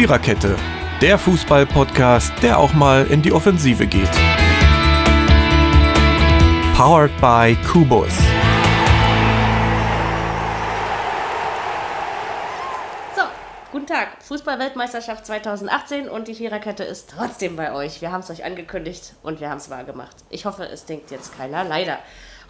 [0.00, 0.56] Viererkette,
[1.02, 4.10] der Fußball-Podcast, der auch mal in die Offensive geht.
[6.74, 8.08] Powered by Kubus.
[13.14, 13.20] So,
[13.72, 14.22] guten Tag.
[14.22, 18.00] Fußball-Weltmeisterschaft 2018 und die Viererkette ist trotzdem bei euch.
[18.00, 20.16] Wir haben es euch angekündigt und wir haben es wahr gemacht.
[20.30, 21.62] Ich hoffe, es denkt jetzt keiner.
[21.62, 21.98] Leider.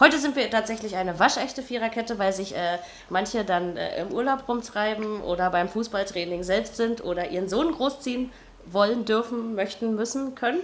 [0.01, 2.79] Heute sind wir tatsächlich eine waschechte Viererkette, weil sich äh,
[3.11, 8.33] manche dann äh, im Urlaub rumtreiben oder beim Fußballtraining selbst sind oder ihren Sohn großziehen
[8.65, 10.61] wollen, dürfen, möchten, müssen, können.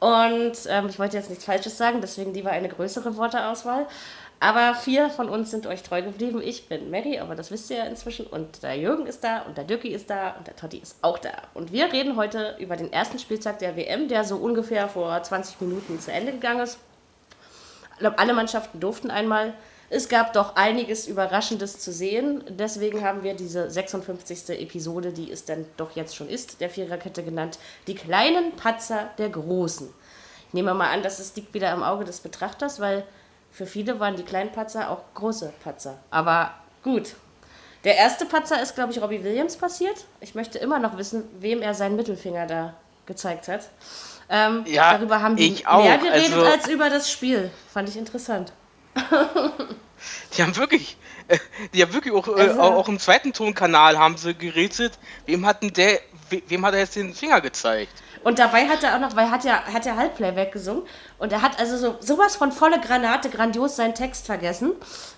[0.00, 3.86] Und ähm, ich wollte jetzt nichts Falsches sagen, deswegen lieber eine größere Worteauswahl.
[4.38, 6.42] Aber vier von uns sind euch treu geblieben.
[6.44, 8.26] Ich bin Mary, aber das wisst ihr ja inzwischen.
[8.26, 11.18] Und der Jürgen ist da und der Dirki ist da und der Totti ist auch
[11.18, 11.30] da.
[11.54, 15.58] Und wir reden heute über den ersten Spieltag der WM, der so ungefähr vor 20
[15.62, 16.78] Minuten zu Ende gegangen ist
[18.02, 19.54] glaube, alle Mannschaften durften einmal.
[19.88, 22.44] Es gab doch einiges Überraschendes zu sehen.
[22.48, 24.50] Deswegen haben wir diese 56.
[24.60, 29.28] Episode, die es dann doch jetzt schon ist, der Viererkette genannt, die kleinen Patzer der
[29.28, 29.88] Großen.
[30.48, 33.04] Ich nehme mal an, dass es liegt wieder im Auge des Betrachters, weil
[33.50, 35.98] für viele waren die kleinen Patzer auch große Patzer.
[36.10, 37.14] Aber gut.
[37.84, 40.04] Der erste Patzer ist, glaube ich, Robbie Williams passiert.
[40.20, 42.74] Ich möchte immer noch wissen, wem er seinen Mittelfinger da
[43.06, 43.68] gezeigt hat.
[44.34, 47.50] Ähm, ja, darüber haben die mehr geredet also, als über das Spiel.
[47.70, 48.54] Fand ich interessant.
[50.36, 50.96] die haben wirklich,
[51.74, 55.62] die haben wirklich auch, äh, also, auch im zweiten Tonkanal haben sie gerätselt, wem hat
[55.62, 56.00] denn der,
[56.48, 57.92] wem hat er jetzt den Finger gezeigt?
[58.24, 60.84] Und dabei hat er auch noch, weil er hat ja, hat ja Halbplayback gesungen
[61.18, 64.72] und er hat also so sowas von volle Granate, grandios seinen Text vergessen.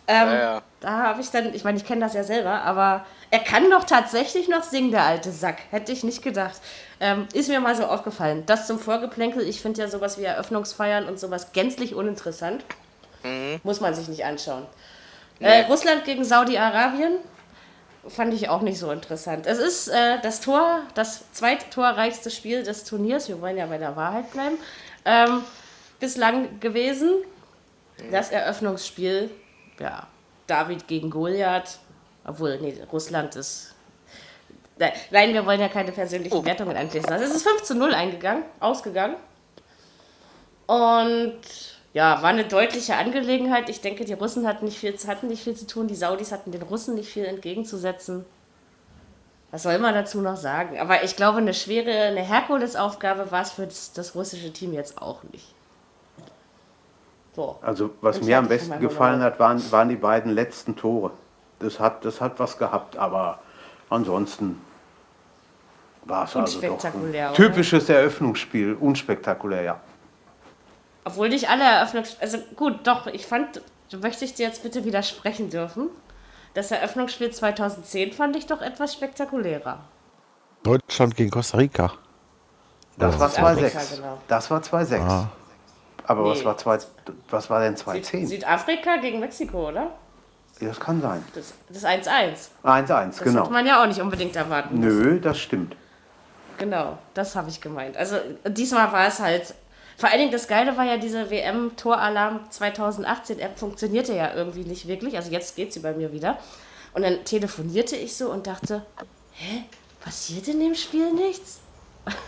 [0.06, 0.62] Ähm, ja, ja.
[0.80, 3.84] Da habe ich dann, ich meine, ich kenne das ja selber, aber er kann doch
[3.84, 5.58] tatsächlich noch singen, der alte Sack.
[5.70, 6.60] Hätte ich nicht gedacht.
[7.00, 8.44] Ähm, ist mir mal so aufgefallen.
[8.46, 9.46] Das zum Vorgeplänkel.
[9.48, 12.64] Ich finde ja sowas wie Eröffnungsfeiern und sowas gänzlich uninteressant.
[13.22, 13.60] Mhm.
[13.62, 14.66] Muss man sich nicht anschauen.
[15.40, 15.46] Nee.
[15.46, 17.16] Äh, Russland gegen Saudi-Arabien
[18.08, 19.46] fand ich auch nicht so interessant.
[19.46, 23.28] Es ist äh, das Tor, das zweittorreichste Spiel des Turniers.
[23.28, 24.58] Wir wollen ja bei der Wahrheit bleiben.
[25.04, 25.42] Ähm,
[25.98, 27.10] bislang gewesen.
[28.10, 29.30] Das Eröffnungsspiel,
[29.78, 30.06] ja,
[30.46, 31.78] David gegen Goliath.
[32.24, 33.74] Obwohl, nee, Russland ist.
[34.78, 36.44] Nein, wir wollen ja keine persönlichen oh.
[36.44, 37.10] Wertungen anschließen.
[37.10, 39.16] Also es ist 5 zu 0 eingegangen, ausgegangen.
[40.66, 41.38] Und
[41.92, 43.68] ja, war eine deutliche Angelegenheit.
[43.68, 46.50] Ich denke, die Russen hatten nicht, viel, hatten nicht viel zu tun, die Saudis hatten
[46.50, 48.24] den Russen nicht viel entgegenzusetzen.
[49.52, 50.80] Was soll man dazu noch sagen?
[50.80, 55.00] Aber ich glaube, eine schwere, eine Herkulesaufgabe war es für das, das, russische Team jetzt
[55.00, 55.53] auch nicht.
[57.34, 57.58] So.
[57.62, 61.10] Also, was Und mir am besten gefallen hat, waren, waren die beiden letzten Tore.
[61.58, 63.40] Das hat, das hat was gehabt, aber
[63.90, 64.60] ansonsten
[66.04, 69.80] war es also doch ein typisches Eröffnungsspiel, unspektakulär, ja.
[71.04, 72.22] Obwohl nicht alle Eröffnungsspiele.
[72.22, 73.62] Also gut, doch, ich fand,
[74.00, 75.88] möchte ich dir jetzt bitte widersprechen dürfen.
[76.54, 79.80] Das Eröffnungsspiel 2010 fand ich doch etwas spektakulärer.
[80.62, 81.92] Deutschland gegen Costa Rica.
[82.96, 83.96] Das war 2-6.
[83.96, 84.18] Genau.
[84.28, 85.26] Das war 2-6.
[86.06, 86.30] Aber nee.
[86.30, 86.78] was, war 2,
[87.30, 88.26] was war denn 2-10?
[88.26, 89.92] Südafrika gegen Mexiko, oder?
[90.60, 91.24] Ja, das kann sein.
[91.34, 92.48] Das 1-1.
[92.62, 93.40] 1-1, genau.
[93.40, 95.22] Das man ja auch nicht unbedingt erwarten Nö, müssen.
[95.22, 95.76] das stimmt.
[96.58, 97.96] Genau, das habe ich gemeint.
[97.96, 98.16] Also
[98.46, 99.54] diesmal war es halt
[99.96, 105.16] vor allen Dingen das Geile war ja diese WM-Toralarm 2018-App funktionierte ja irgendwie nicht wirklich.
[105.16, 106.38] Also jetzt geht sie bei mir wieder.
[106.94, 108.84] Und dann telefonierte ich so und dachte,
[109.32, 109.64] hä,
[110.00, 111.60] passiert in dem Spiel nichts?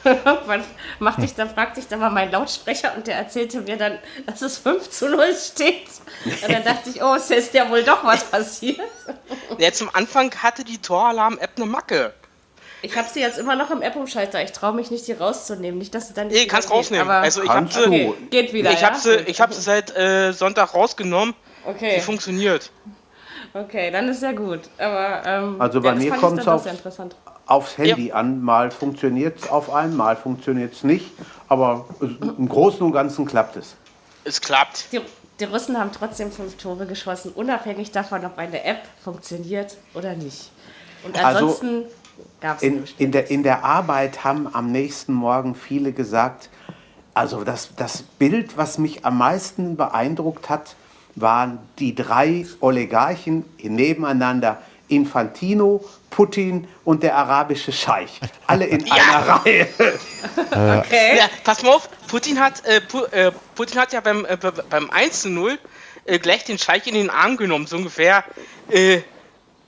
[0.04, 0.64] Irgendwann
[0.98, 4.40] machte ich, dann fragte ich da mal meinen Lautsprecher und der erzählte mir dann, dass
[4.42, 5.88] es 5 zu 0 steht.
[6.24, 8.80] Und dann dachte ich, oh, es ist ja wohl doch was passiert.
[9.58, 12.14] Ja, zum Anfang hatte die Toralarm-App eine Macke.
[12.82, 14.42] Ich habe sie jetzt immer noch im App-Umschalter.
[14.42, 15.78] Ich traue mich nicht, die rauszunehmen.
[15.78, 16.38] Nicht, dass sie dann nicht.
[16.38, 17.08] Nee, kannst rausnehmen.
[17.08, 17.80] Aber also ich habe sie.
[17.80, 18.70] Okay, geht wieder.
[18.70, 18.90] Ich ja?
[18.90, 21.34] habe sie, ich hab sie seit äh, Sonntag rausgenommen.
[21.64, 21.96] Okay.
[21.96, 22.70] Die funktioniert.
[23.52, 24.60] Okay, dann ist ja gut.
[24.78, 26.64] Aber ähm, also bei ja, mir kommt es auf,
[27.46, 28.16] aufs Handy ja.
[28.16, 28.42] an.
[28.42, 31.10] Mal funktioniert es auf einen, mal funktioniert es nicht.
[31.48, 33.76] Aber im Großen und Ganzen klappt es.
[34.24, 34.92] Es klappt.
[34.92, 35.00] Die,
[35.40, 40.50] die Russen haben trotzdem fünf Tore geschossen, unabhängig davon, ob eine App funktioniert oder nicht.
[41.04, 41.88] Und also ansonsten also,
[42.40, 46.48] Gab's in, in, der, in der Arbeit haben am nächsten Morgen viele gesagt,
[47.14, 50.76] also das, das Bild, was mich am meisten beeindruckt hat,
[51.14, 54.58] waren die drei Oligarchen nebeneinander.
[54.88, 58.20] Infantino, Putin und der arabische Scheich.
[58.46, 58.94] Alle in ja.
[58.94, 59.68] einer Reihe.
[60.36, 61.18] okay.
[61.18, 62.80] Ja, pass mal auf, Putin hat, äh,
[63.10, 64.36] äh Putin hat ja beim, äh,
[64.70, 65.58] beim 1-0
[66.06, 68.24] äh, gleich den Scheich in den Arm genommen, so ungefähr.
[68.70, 69.00] Äh,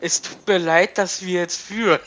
[0.00, 2.00] es tut mir leid, dass wir jetzt führen.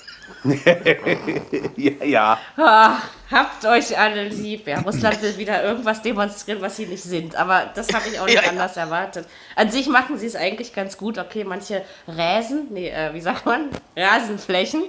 [1.76, 2.06] ja.
[2.06, 2.40] ja.
[2.58, 4.68] Ach, habt euch alle lieb.
[4.68, 7.36] Ja, Russland will wieder irgendwas demonstrieren, was sie nicht sind.
[7.36, 8.84] Aber das habe ich auch nicht ja, anders ja.
[8.84, 9.28] erwartet.
[9.56, 11.18] An sich machen sie es eigentlich ganz gut.
[11.18, 13.70] Okay, manche Räsen, nee, äh, wie sagt man?
[13.96, 14.84] Rasenflächen.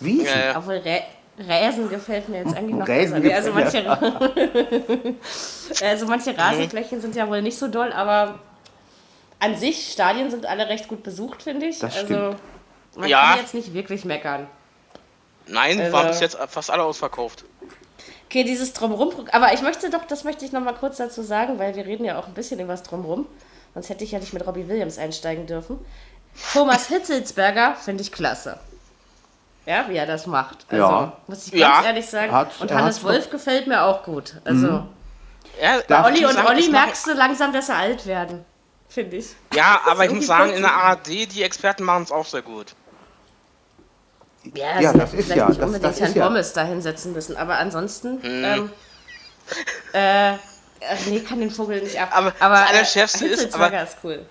[0.00, 0.22] Wie?
[0.24, 1.02] Ja, Obwohl, Rä
[1.38, 3.36] Räsen gefällt mir jetzt eigentlich noch Räsen besser.
[3.36, 5.14] Also manche,
[5.86, 8.40] also manche Rasenflächen sind ja wohl nicht so doll, aber
[9.38, 11.78] an sich, Stadien sind alle recht gut besucht, finde ich.
[11.78, 12.36] Das also stimmt.
[12.96, 13.30] man Ja.
[13.30, 14.48] kann jetzt nicht wirklich meckern.
[15.46, 17.44] Nein, Also- waren bis jetzt fast alle ausverkauft.
[18.30, 19.10] Okay, dieses Drumrum.
[19.32, 22.04] Aber ich möchte doch, das möchte ich noch mal kurz dazu sagen, weil wir reden
[22.04, 23.26] ja auch ein bisschen über das Drumrum.
[23.74, 25.78] Sonst hätte ich ja nicht mit Robbie Williams einsteigen dürfen.
[26.52, 28.60] Thomas Hitzelsberger finde ich klasse.
[29.66, 30.58] Ja, wie er das macht.
[30.68, 31.12] Also, Ja.
[31.26, 31.82] muss ich ganz Ja.
[31.84, 32.30] ehrlich sagen.
[32.30, 34.34] Hat- und Hannes Wolf gefällt mir auch gut.
[34.44, 34.84] Also,
[35.60, 38.44] Ja, Darf Olli und sagen, Olli merkst du langsam, dass sie alt werden.
[38.88, 39.26] Finde ich.
[39.54, 42.74] Ja, aber ich muss sagen, in der ARD, die Experten machen es auch sehr gut.
[44.54, 46.52] Ja, Ja, sie das ist vielleicht ja- nicht das- unbedingt das ist Herrn ja- Bommes
[46.54, 47.36] da hinsetzen müssen.
[47.36, 48.22] Aber ansonsten.
[48.22, 48.44] Hm.
[48.44, 48.70] Ähm,
[49.92, 52.10] äh, ach nee, kann den Vogel nicht ab.
[52.12, 54.26] Aber aber das Allerschärfste ist, Hitzelsberger aber- ist cool.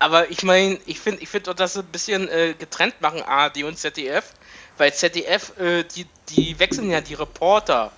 [0.00, 3.20] Aber ich meine, ich finde ich find doch, dass sie ein bisschen äh, getrennt machen,
[3.22, 4.32] ARD und ZDF.
[4.76, 7.90] Weil ZDF, äh, die, die wechseln ja die Reporter.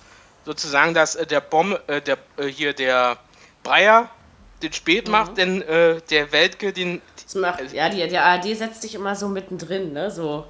[0.45, 3.17] Sozusagen, dass äh, der Bomb, äh, der, äh, hier der
[3.61, 4.09] Breyer
[4.63, 5.11] den Spät Mhm.
[5.11, 7.03] macht, denn äh, der Weltke den.
[7.23, 10.09] Das macht, ja, die, der ARD setzt sich immer so mittendrin, ne?
[10.09, 10.45] So.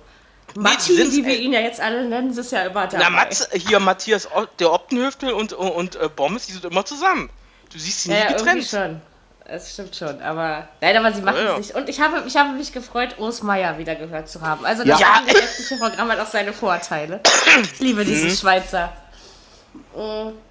[0.56, 3.04] Matti, die sind- wie wir ihn ja jetzt alle nennen, ist ja immer dabei.
[3.04, 4.28] Na, Mats, hier Matthias,
[4.60, 7.30] der Optenhöftel und, und äh, Bommes, die sind immer zusammen.
[7.72, 8.66] Du siehst sie ja, nie getrennt.
[8.66, 9.02] schon.
[9.48, 11.58] Das stimmt schon, aber nein, aber sie machen Ja, es ja.
[11.58, 11.76] nicht.
[11.76, 14.66] Und ich habe, ich habe mich gefreut, Urs Meier wieder gehört zu haben.
[14.66, 15.22] Also das Ja.
[15.28, 17.20] öffentliche Programm hat auch seine Vorteile.
[17.62, 18.36] Ich liebe diesen Mhm.
[18.36, 18.94] Schweizer.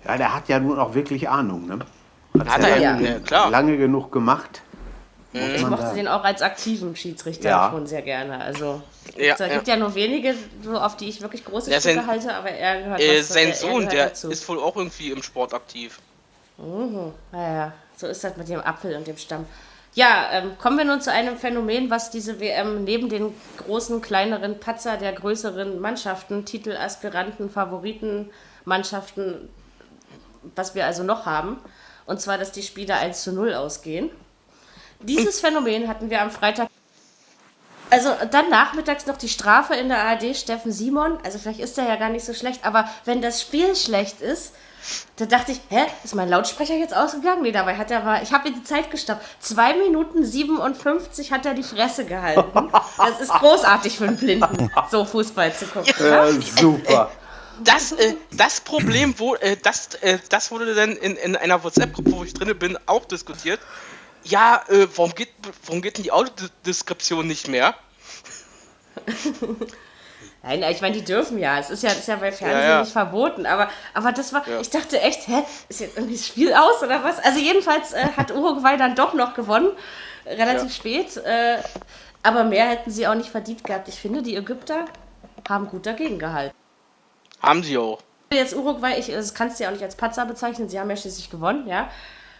[0.04, 1.78] Ja, der hat ja nun auch wirklich Ahnung, ne?
[2.46, 3.00] Hat er ja, Ja.
[3.00, 3.50] ja, klar.
[3.50, 4.62] lange genug gemacht.
[5.32, 7.70] Muss Ich mochte da- den auch als aktiven Schiedsrichter Ja.
[7.72, 8.40] schon sehr gerne.
[8.40, 8.82] Also
[9.20, 12.06] Ja, es gibt ja nur wenige, so auf die ich wirklich große Ja, Stücke sein-
[12.06, 14.30] halte, aber er gehört Äh, was- sein Sohn, der dazu.
[14.30, 15.98] ist wohl auch irgendwie im Sport aktiv.
[17.32, 19.46] Naja, so ist das mit dem Apfel und dem Stamm.
[19.94, 24.60] Ja, ähm, kommen wir nun zu einem Phänomen, was diese WM neben den großen, kleineren
[24.60, 29.48] Patzer der größeren Mannschaften, Titelaspiranten, Favoritenmannschaften,
[30.54, 31.58] was wir also noch haben.
[32.06, 34.10] Und zwar, dass die Spiele 1 zu 0 ausgehen.
[35.00, 36.68] Dieses Phänomen hatten wir am Freitag.
[37.90, 41.18] Also dann nachmittags noch die Strafe in der ARD, Steffen Simon.
[41.24, 44.52] Also vielleicht ist er ja gar nicht so schlecht, aber wenn das Spiel schlecht ist,
[45.16, 47.42] da dachte ich, hä, ist mein Lautsprecher jetzt ausgegangen?
[47.42, 49.22] Nee, dabei hat er war, ich habe mir die Zeit gestoppt.
[49.40, 52.70] 2 Minuten 57 hat er die Fresse gehalten.
[52.96, 55.92] Das ist großartig für einen Blinden, so Fußball zu gucken.
[55.98, 57.10] Ja, super.
[57.62, 62.12] Das, äh, das Problem, wo, äh, das, äh, das wurde dann in, in einer WhatsApp-Gruppe,
[62.12, 63.60] wo ich drin bin, auch diskutiert.
[64.24, 65.30] Ja, äh, warum, geht,
[65.66, 67.74] warum geht denn die Audiodeskription nicht mehr?
[70.42, 71.58] Nein, ich meine, die dürfen ja.
[71.58, 72.80] Es ist ja, ist ja bei Fernsehen Ja, ja.
[72.80, 73.46] nicht verboten.
[73.46, 74.60] Aber, aber das war, Ja.
[74.60, 77.18] ich dachte echt, hä, ist jetzt irgendwie das Spiel aus oder was?
[77.18, 79.70] Also jedenfalls äh, hat Uruguay dann doch noch gewonnen,
[80.26, 81.16] relativ spät.
[81.18, 81.58] Äh,
[82.22, 83.88] aber mehr hätten sie auch nicht verdient gehabt.
[83.88, 84.86] Ich finde, die Ägypter
[85.48, 86.54] haben gut dagegen gehalten.
[87.42, 88.00] Haben sie auch.
[88.32, 90.96] Jetzt Uruguay, ich, das kannst du ja auch nicht als Patzer bezeichnen, sie haben ja
[90.96, 91.90] schließlich gewonnen, ja.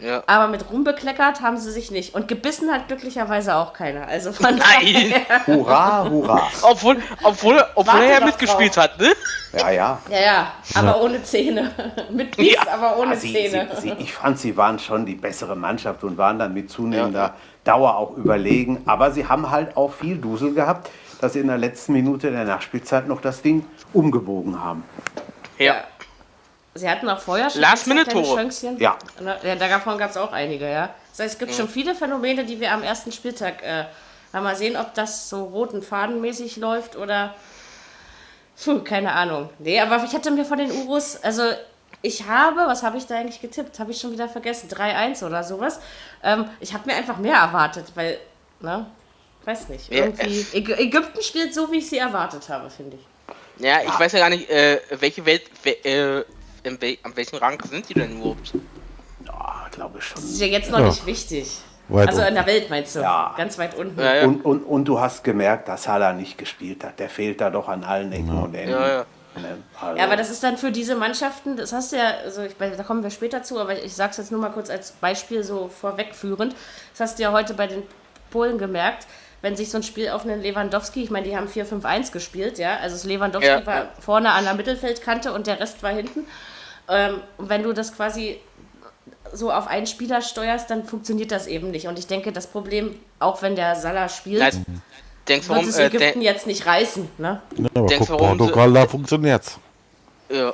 [0.01, 0.23] Ja.
[0.27, 2.15] Aber mit Ruhm bekleckert haben sie sich nicht.
[2.15, 4.07] Und gebissen hat glücklicherweise auch keiner.
[4.07, 5.15] Also von Nein!
[5.47, 6.49] Hurra, hurra.
[6.63, 8.85] Obwohl, obwohl, obwohl er ja mitgespielt drauf.
[8.85, 9.13] hat, ne?
[9.53, 9.99] Ja, ja.
[10.11, 11.71] Ja, ja, aber ohne Zähne.
[12.11, 12.73] mit Biss, Ja.
[12.73, 13.69] aber ohne Sie, Zähne.
[13.77, 17.35] sie, sie, ich fand, sie waren schon die bessere Mannschaft und waren dann mit zunehmender
[17.65, 18.83] Dauer auch überlegen.
[18.87, 20.89] Aber sie haben halt auch viel Dusel gehabt,
[21.21, 24.85] dass sie in der letzten Minute der Nachspielzeit noch das Ding umgebogen haben.
[25.59, 25.83] Ja.
[26.75, 28.49] Sie hatten auch vorher schon Last-Minute-Tore.
[28.79, 28.97] Ja.
[29.43, 30.95] Ja, davon gab es auch einige, ja.
[31.11, 33.85] Das heißt, es gibt schon viele Phänomene, die wir am ersten Spieltag äh,
[34.33, 37.35] mal sehen, ob das so roten Fadenmäßig läuft oder.
[38.63, 39.49] Puh, keine Ahnung.
[39.59, 41.43] Nee, aber ich hatte mir von den Urus, also
[42.03, 43.79] ich habe, was habe ich da eigentlich getippt?
[43.79, 45.81] Habe ich schon wieder vergessen, 3-1 oder sowas.
[46.23, 48.19] Ähm, ich habe mir einfach mehr erwartet, weil,
[48.61, 48.87] ne?
[49.45, 49.91] Weiß nicht.
[49.91, 50.43] Irgendwie.
[50.53, 53.65] Ägy- Ägypten spielt so, wie ich sie erwartet habe, finde ich.
[53.65, 56.25] Ja, ich weiß ja gar nicht, äh, welche Welt, we, äh,
[56.67, 58.53] an welchem Rang sind die denn überhaupt?
[59.27, 60.31] Ja, glaube ich Das schon.
[60.31, 60.87] ist ja jetzt noch Ja.
[60.87, 61.59] nicht wichtig.
[61.89, 62.35] Weit also in unten.
[62.37, 63.01] der Welt meinst du?
[63.01, 63.35] Ja.
[63.37, 63.99] Ganz weit unten.
[64.01, 64.25] Ja, ja.
[64.25, 67.01] Und, und, und du hast gemerkt, dass Salah nicht gespielt hat.
[67.01, 68.71] Der fehlt da doch an allen Ecken und Enden.
[68.71, 69.07] Ja, ja.
[69.81, 72.55] Also, Ja, aber das ist dann für diese Mannschaften, das hast du ja, also ich,
[72.59, 75.69] da kommen wir später zu, aber ich sag's jetzt nur mal kurz als Beispiel so
[75.69, 76.55] vorwegführend.
[76.93, 77.83] Das hast du ja heute bei den
[78.31, 79.07] Polen gemerkt,
[79.43, 82.77] wenn sich so ein Spiel auf einen Lewandowski, ich meine, die haben 4-5-1 gespielt, ja,
[82.77, 86.27] also das Lewandowski Ja, war vorne an der Mittelfeldkante und der Rest war hinten.
[86.91, 88.39] Ähm, und wenn du das quasi
[89.33, 91.87] so auf einen Spieler steuerst, dann funktioniert das eben nicht.
[91.87, 94.51] Und ich denke, das Problem, auch wenn der Salah spielt, Na,
[95.29, 97.41] denkst du, wird warum, es äh, Ägypten denk, jetzt nicht reißen, ne?
[97.57, 99.59] Ja, aber Denkst guck, du, warum Portugal, da funktioniert's.
[100.31, 100.53] ja.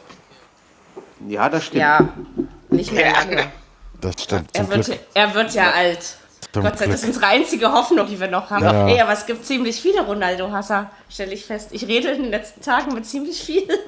[1.26, 1.80] ja, das stimmt.
[1.80, 2.08] Ja,
[2.68, 3.52] nicht mehr lange.
[4.00, 4.50] Das stimmt.
[4.52, 6.16] Er Zum wird, er wird ja alt.
[6.52, 8.64] Gott sei Dank, das ist unsere einzige Hoffnung, die wir noch haben.
[8.64, 8.88] Ja.
[8.88, 11.68] Ey, aber es gibt ziemlich viele Ronaldo-Hasser, stelle ich fest.
[11.72, 13.68] Ich rede in den letzten Tagen mit ziemlich vielen.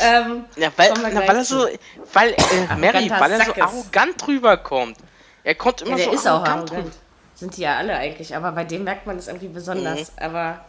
[0.00, 1.66] ähm, ja, weil, na, weil er so,
[2.12, 4.96] weil, äh, Mary, weil er so arrogant rüberkommt.
[5.44, 6.94] Er kommt immer ja, der so ist arrogant, auch arrogant.
[7.34, 10.12] Sind die ja alle eigentlich, aber bei dem merkt man es irgendwie besonders.
[10.12, 10.22] Mhm.
[10.22, 10.64] Aber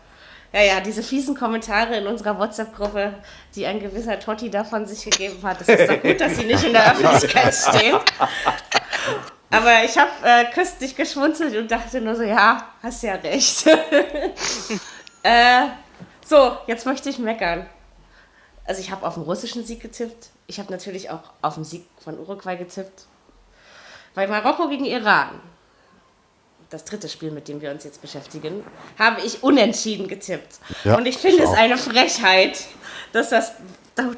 [0.53, 3.13] ja, ja, diese fiesen Kommentare in unserer WhatsApp-Gruppe,
[3.55, 5.62] die ein gewisser Totti davon sich gegeben hat.
[5.62, 7.98] Es ist doch gut, dass sie nicht in der Öffentlichkeit stehen.
[9.50, 13.67] Aber ich habe äh, köstlich geschmunzelt und dachte nur so, ja, hast ja recht.
[15.24, 15.67] äh,
[16.25, 17.65] so, jetzt möchte ich meckern.
[18.67, 20.29] Also ich habe auf den russischen Sieg getippt.
[20.45, 23.05] Ich habe natürlich auch auf den Sieg von Uruguay getippt.
[24.13, 25.41] Bei Marokko gegen Iran
[26.69, 28.63] das dritte Spiel, mit dem wir uns jetzt beschäftigen,
[29.00, 30.59] habe ich unentschieden getippt.
[30.83, 32.65] Ja, und ich finde es eine Frechheit,
[33.13, 33.53] dass das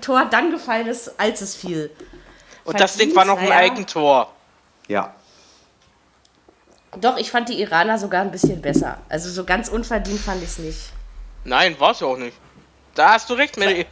[0.02, 1.92] Tor dann gefallen ist, als es fiel.
[2.64, 3.56] Und Verdient, das Ding war noch ein ja.
[3.56, 4.34] Eigentor.
[4.88, 5.16] Ja.
[7.00, 8.98] Doch, ich fand die Iraner sogar ein bisschen besser.
[9.10, 10.80] Also so ganz unverdient fand ich es nicht.
[11.44, 12.36] Nein, war es ja auch nicht.
[12.96, 13.86] Da hast du recht, Mary.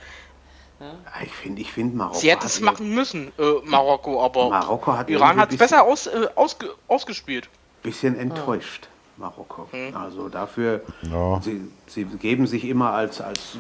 [0.80, 0.94] Ja.
[1.24, 2.20] Ich finde, ich finde Marokko.
[2.20, 6.08] Sie hätte es machen müssen, äh, Marokko, aber Marokko hat Iran hat es besser aus,
[6.08, 7.50] äh, ausge, ausgespielt
[7.88, 9.70] bisschen enttäuscht, Marokko.
[9.72, 9.96] Mhm.
[9.96, 11.40] Also dafür, ja.
[11.42, 13.58] sie, sie geben sich immer als, als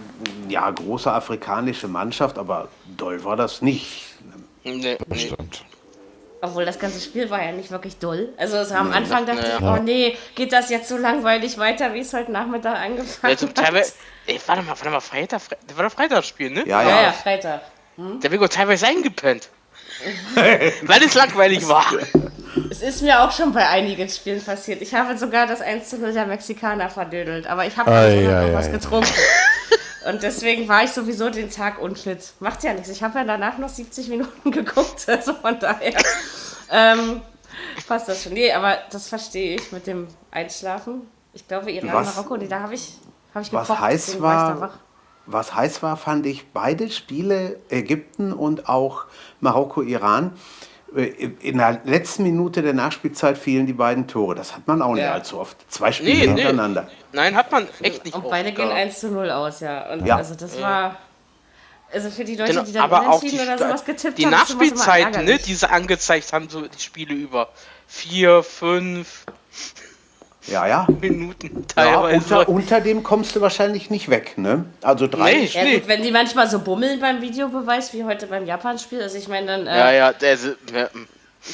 [0.50, 4.04] ja, große afrikanische Mannschaft, aber doll war das nicht.
[4.66, 5.18] Nee, nee.
[5.18, 5.64] Stimmt.
[6.42, 8.30] Obwohl das ganze Spiel war ja nicht wirklich doll.
[8.38, 12.00] Also so am Anfang dachte ich, oh nee, geht das jetzt so langweilig weiter, wie
[12.00, 13.94] es heute Nachmittag angefangen ja, zum hat.
[14.28, 16.68] Ey, warte mal, warte mal, Freitag, das war doch Freitagsspiel, ne?
[16.68, 17.62] Ja, ja, ja, ja Freitag.
[17.96, 18.20] Hm?
[18.20, 19.50] Der wird teilweise eingepennt.
[20.36, 21.86] Weil es langweilig war.
[22.70, 24.82] Es ist mir auch schon bei einigen Spielen passiert.
[24.82, 28.42] Ich habe sogar das 1 zu 0 der Mexikaner verdödelt, aber ich habe ah, ja,
[28.42, 28.74] noch ja, was ja.
[28.74, 29.10] getrunken.
[30.08, 32.34] Und deswegen war ich sowieso den Tag unfit.
[32.40, 32.90] Macht ja nichts.
[32.90, 36.00] Ich habe ja danach noch 70 Minuten geguckt, also von daher
[36.72, 37.22] ähm,
[37.88, 38.34] passt das schon.
[38.34, 41.10] Nee, aber das verstehe ich mit dem Einschlafen.
[41.34, 42.94] Ich glaube, Iran, was, Marokko, nee, da habe ich,
[43.34, 43.70] hab ich gekocht.
[43.70, 44.74] Was heiß war, war
[45.28, 49.06] was heiß war, fand ich beide Spiele, Ägypten und auch
[49.42, 50.34] Marokko-Iran,
[50.96, 54.36] äh, in der letzten Minute der Nachspielzeit fielen die beiden Tore.
[54.36, 55.14] Das hat man auch nicht ja.
[55.14, 55.58] allzu oft.
[55.70, 56.84] Zwei Spiele nee, hintereinander.
[56.84, 56.90] Nee.
[57.12, 58.16] Nein, hat man echt nicht.
[58.16, 59.92] Und beide gehen 1 zu 0 aus, ja.
[59.92, 60.16] Und ja.
[60.16, 60.98] also das war.
[61.92, 64.32] Also für die Leute, genau, die dann aber auch die, oder sowas getippt die haben,
[64.32, 67.48] Nachspielzeiten, ne, die sie angezeigt haben, so die Spiele über.
[67.88, 69.26] Vier, fünf.
[70.48, 70.88] Ja, ja.
[71.02, 72.30] Minuten teilweise.
[72.30, 74.66] Ja, unter, unter, dem kommst du wahrscheinlich nicht weg, ne?
[74.82, 75.34] Also drei.
[75.34, 79.18] Nee, ja, gut, wenn die manchmal so bummeln beim Videobeweis, wie heute beim Japan-Spiel, also
[79.18, 79.68] ich meine dann.
[79.68, 80.36] Äh, ja, ja, der,
[80.74, 80.90] ja.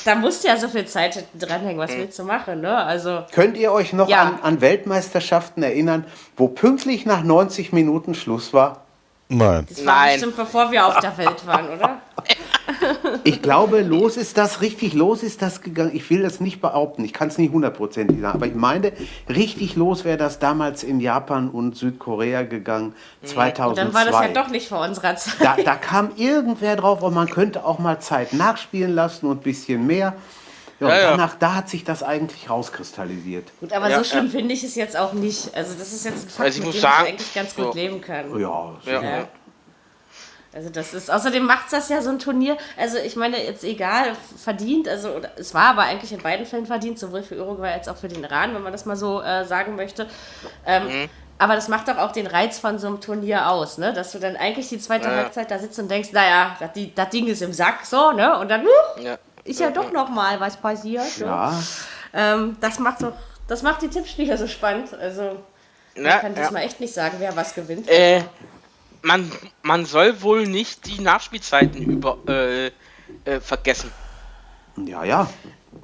[0.05, 1.97] Da musst du ja so viel Zeit dranhängen, was mhm.
[2.00, 2.75] willst du machen, ne?
[2.75, 3.23] Also.
[3.31, 4.21] Könnt ihr euch noch ja.
[4.21, 6.05] an, an Weltmeisterschaften erinnern,
[6.38, 8.83] wo pünktlich nach 90 Minuten Schluss war?
[9.29, 9.65] Nein.
[9.69, 10.13] Das war Nein.
[10.13, 12.01] bestimmt, bevor wir auf der Welt waren, oder?
[13.24, 15.91] Ich glaube, los ist das, richtig los ist das gegangen.
[15.93, 18.93] Ich will das nicht behaupten, ich kann es nicht hundertprozentig sagen, aber ich meine,
[19.29, 22.93] richtig los wäre das damals in Japan und Südkorea gegangen,
[23.24, 23.67] 2002.
[23.67, 25.36] Und dann war das ja doch nicht vor unserer Zeit.
[25.39, 29.43] Da, da kam irgendwer drauf und man könnte auch mal Zeit nachspielen lassen und ein
[29.43, 30.15] bisschen mehr.
[30.79, 33.51] Ja, ja, danach, da hat sich das eigentlich rauskristallisiert.
[33.60, 35.55] Gut, aber ja, so schlimm finde ich es jetzt auch nicht.
[35.55, 37.75] Also das ist jetzt ein Fakt, also ich mit dem sagen, ich eigentlich ganz gut
[37.75, 38.39] leben kann.
[38.39, 39.27] Ja, ja.
[40.53, 43.63] Also das ist, außerdem macht es das ja so ein Turnier, also ich meine jetzt
[43.63, 47.88] egal, verdient, also es war aber eigentlich in beiden Fällen verdient, sowohl für Uruguay als
[47.88, 50.07] auch für den Iran, wenn man das mal so äh, sagen möchte.
[50.65, 51.10] Ähm, mhm.
[51.39, 53.91] Aber das macht doch auch den Reiz von so einem Turnier aus, ne?
[53.91, 55.15] Dass du dann eigentlich die zweite ja.
[55.15, 58.38] Halbzeit da sitzt und denkst, naja, das, Ding ist im Sack, so, ne?
[58.38, 59.17] Und dann, huch, ja.
[59.43, 61.17] ist ja, ja doch noch mal was passiert.
[61.17, 61.51] Ja.
[62.13, 63.13] Ähm, das macht doch,
[63.48, 64.93] das macht die Tippspiele so spannend.
[64.93, 65.38] Also
[65.98, 67.89] man kann diesmal echt nicht sagen, wer was gewinnt.
[67.89, 68.22] Äh,
[69.03, 69.31] man,
[69.62, 72.67] man soll wohl nicht die Nachspielzeiten über äh,
[73.25, 73.91] äh, vergessen.
[74.77, 75.29] Ja, ja.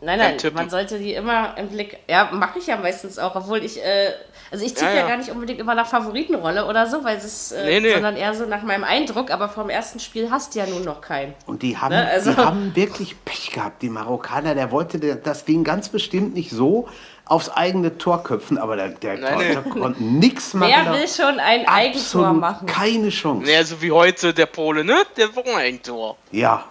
[0.02, 1.98] Nein, nein, man sollte die immer im Blick.
[2.08, 3.84] Ja, mache ich ja meistens auch, obwohl ich.
[3.84, 4.14] Äh,
[4.52, 5.02] also ich ziehe ja, ja.
[5.02, 7.94] ja, gar nicht unbedingt immer nach Favoritenrolle oder so, weil es äh, nee, nee.
[7.94, 11.02] sondern eher so nach meinem Eindruck, aber vom ersten Spiel hast du ja nun noch
[11.02, 11.34] keinen.
[11.46, 12.08] Und die haben, ne?
[12.08, 14.56] also, die haben wirklich Pech gehabt, die Marokkaner.
[14.56, 16.88] Der wollte das Ding ganz bestimmt nicht so
[17.30, 20.74] aufs eigene Tor köpfen, aber der, der Torhüter konnte nichts machen.
[20.76, 22.66] Wer will schon ein Eigentor machen?
[22.66, 23.46] Keine Chance.
[23.46, 25.04] Nee, so wie heute der Pole, ne?
[25.16, 26.18] Der war ein Eigentor.
[26.32, 26.66] Ja.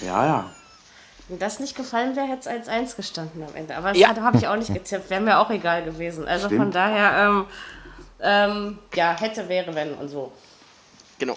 [0.00, 0.50] Ja, ja.
[1.28, 3.76] Wenn das nicht gefallen wäre, hätte es 1-1 gestanden am Ende.
[3.76, 4.16] Aber das ja.
[4.16, 5.10] habe ich auch nicht getippt.
[5.10, 6.26] Wäre mir auch egal gewesen.
[6.26, 6.62] Also Stimmt.
[6.62, 7.46] von daher, ähm,
[8.22, 10.32] ähm, ja, hätte, wäre, wenn und so.
[11.18, 11.36] Genau.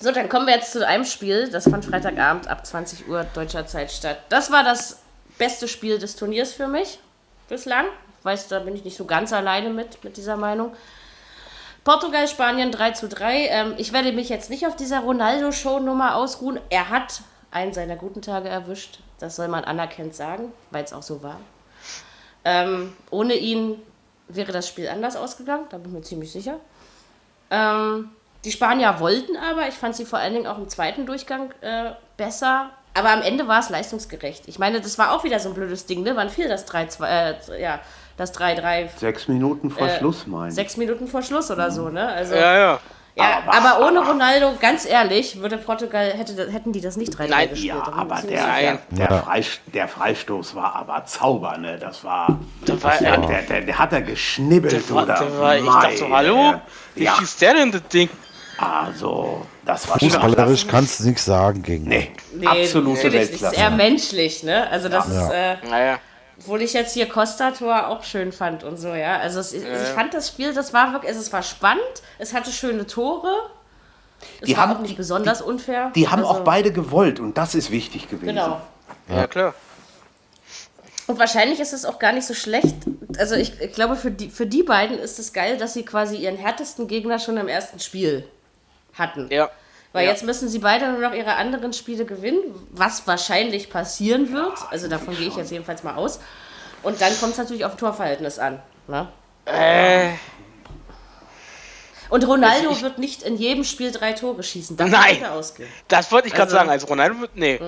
[0.00, 3.66] So, dann kommen wir jetzt zu einem Spiel, das fand Freitagabend ab 20 Uhr deutscher
[3.66, 4.18] Zeit statt.
[4.28, 5.00] Das war das
[5.38, 7.00] beste Spiel des Turniers für mich
[7.48, 7.86] bislang.
[8.18, 10.74] Ich weiß, da bin ich nicht so ganz alleine mit, mit dieser Meinung.
[11.84, 13.46] Portugal, Spanien 3 zu 3.
[13.46, 16.60] Ähm, ich werde mich jetzt nicht auf dieser Ronaldo-Show-Nummer ausruhen.
[16.68, 19.00] Er hat einen seiner guten Tage erwischt.
[19.18, 21.40] Das soll man anerkennt sagen, weil es auch so war.
[22.44, 23.80] Ähm, ohne ihn
[24.28, 26.60] wäre das Spiel anders ausgegangen, da bin ich mir ziemlich sicher.
[27.50, 28.10] Ähm,
[28.44, 31.92] die Spanier wollten aber, ich fand sie vor allen Dingen auch im zweiten Durchgang äh,
[32.16, 32.70] besser.
[32.98, 34.44] Aber am Ende war es leistungsgerecht.
[34.46, 36.16] Ich meine, das war auch wieder so ein blödes Ding, ne?
[36.16, 37.78] Wann fiel das 3-2, äh, ja,
[38.16, 38.88] das 3-3?
[38.98, 40.54] Sechs Minuten vor Äh, Schluss, mein ich.
[40.54, 42.08] Sechs Minuten vor Schluss oder so, ne?
[42.08, 42.80] Also, Ja, ja.
[43.14, 47.28] ja, Aber- aber, ohne Ronaldo, ganz ehrlich, würde Portugal, hätte, hätten die das nicht 3-3
[47.28, 47.74] Nein, gespielt.
[47.86, 49.18] Ja, aber der, der, der, Ja.
[49.22, 51.78] Freist- der Freistoß war aber Zauber, ne?
[51.78, 52.38] Das war.
[52.66, 55.14] Da war das, er- der, der, der hat er geschnibbelt, Der war, oder?
[55.18, 56.60] der war, ich dachte so, Meine, hallo?
[56.96, 58.08] Wie Ja, schießt der denn das Ding?
[58.58, 61.84] Also, das war Fußballerisch kannst du nichts sagen gegen.
[61.84, 63.10] Nee, Nee, absolute.
[63.10, 63.70] Das ist eher Weltklasse.
[63.76, 64.68] menschlich, ne?
[64.70, 65.26] Also das Ja.
[65.26, 65.98] ist, äh, Naja.
[66.38, 69.18] obwohl ich jetzt hier Costa-Tor auch schön fand und so, ja.
[69.18, 69.62] Also es, ich
[69.94, 71.82] fand das Spiel, das war wirklich, es war spannend,
[72.18, 73.32] es hatte schöne Tore.
[74.40, 75.92] Es Die war haben- auch nicht besonders unfair.
[75.94, 78.26] Die haben also, auch beide gewollt und das ist wichtig gewesen.
[78.34, 78.60] Genau.
[79.08, 79.54] Ja, klar.
[81.06, 82.74] Und wahrscheinlich ist es auch gar nicht so schlecht.
[83.18, 86.16] Also ich, ich glaube, für die, für die beiden ist es geil, dass sie quasi
[86.16, 88.28] ihren härtesten Gegner schon im ersten Spiel
[88.98, 89.28] hatten.
[89.30, 89.50] Ja.
[89.92, 90.10] Weil Ja.
[90.10, 94.58] jetzt müssen sie beide nur noch ihre anderen Spiele gewinnen, was wahrscheinlich passieren wird.
[94.70, 96.20] Also davon gehe ich jetzt jedenfalls mal aus.
[96.82, 98.60] Und dann kommt es natürlich auf Torverhältnis an.
[98.86, 99.08] Ne?
[99.46, 100.10] Äh,
[102.10, 104.76] Und Ronaldo wird nicht in jedem Spiel drei Tore schießen.
[104.76, 105.22] Davon Nein.
[105.88, 106.70] das wollte ich gerade Also- sagen.
[106.70, 107.36] Also Ronaldo wird.
[107.36, 107.60] Nee.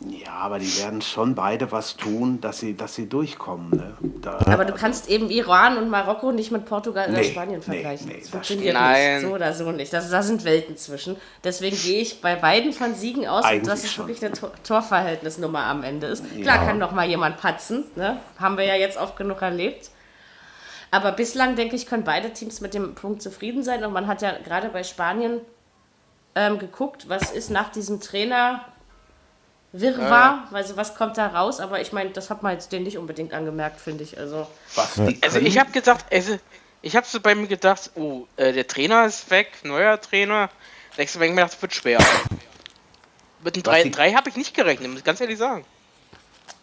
[0.00, 3.70] Ja, aber die werden schon beide was tun, dass sie, dass sie durchkommen.
[3.70, 3.96] Ne?
[4.22, 7.64] Da, Aber du kannst eben Iran und Marokko nicht mit Portugal oder Nee, Spanien nee,
[7.64, 8.06] vergleichen.
[8.06, 9.22] nee, das das funktioniert nicht.
[9.22, 9.92] So oder so nicht.
[9.92, 11.16] Das, da sind Welten zwischen.
[11.42, 15.64] Deswegen gehe ich bei beiden von Siegen aus, Eigentlich dass es wirklich eine Tor Torverhältnisnummer
[15.64, 16.22] am Ende ist.
[16.42, 17.84] Klar kann noch mal jemand patzen.
[17.96, 18.18] Ne?
[18.38, 19.90] Haben wir ja jetzt oft genug erlebt.
[20.92, 23.84] Aber bislang, denke ich, können beide Teams mit dem Punkt zufrieden sein.
[23.84, 25.40] Und man hat ja gerade bei Spanien
[26.36, 28.64] ähm, geguckt, was ist nach diesem Trainer
[29.72, 32.96] Wirrwarr, also was kommt da raus, aber ich meine, das hat man jetzt den nicht
[32.98, 34.18] unbedingt angemerkt, finde ich.
[34.18, 34.46] Also
[35.20, 36.38] Also ich habe gedacht, also
[36.80, 40.48] ich habe so bei mir gedacht, oh, äh, der Trainer ist weg, neuer Trainer.
[40.96, 41.98] Nächste Mal gedacht, das wird schwer.
[43.44, 45.64] Mit einem Was 3, die- 3 habe ich nicht gerechnet, muss ich ganz ehrlich sagen.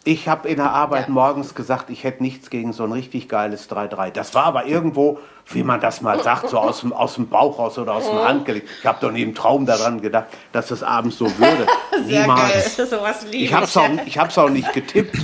[0.06, 1.12] Ich habe in der Arbeit Ja.
[1.12, 4.10] morgens gesagt, ich hätte nichts gegen so ein richtig geiles 3-3.
[4.10, 7.58] Das war aber irgendwo, wie man das mal sagt, so aus dem, aus dem Bauch
[7.58, 8.64] raus oder aus dem Handgelenk.
[8.80, 11.66] Ich habe doch nie im Traum daran gedacht, dass das abends so würde.
[12.06, 12.76] Niemals.
[12.76, 15.16] geil, sowas liebe Ich habe es auch, ich hab's auch nicht getippt.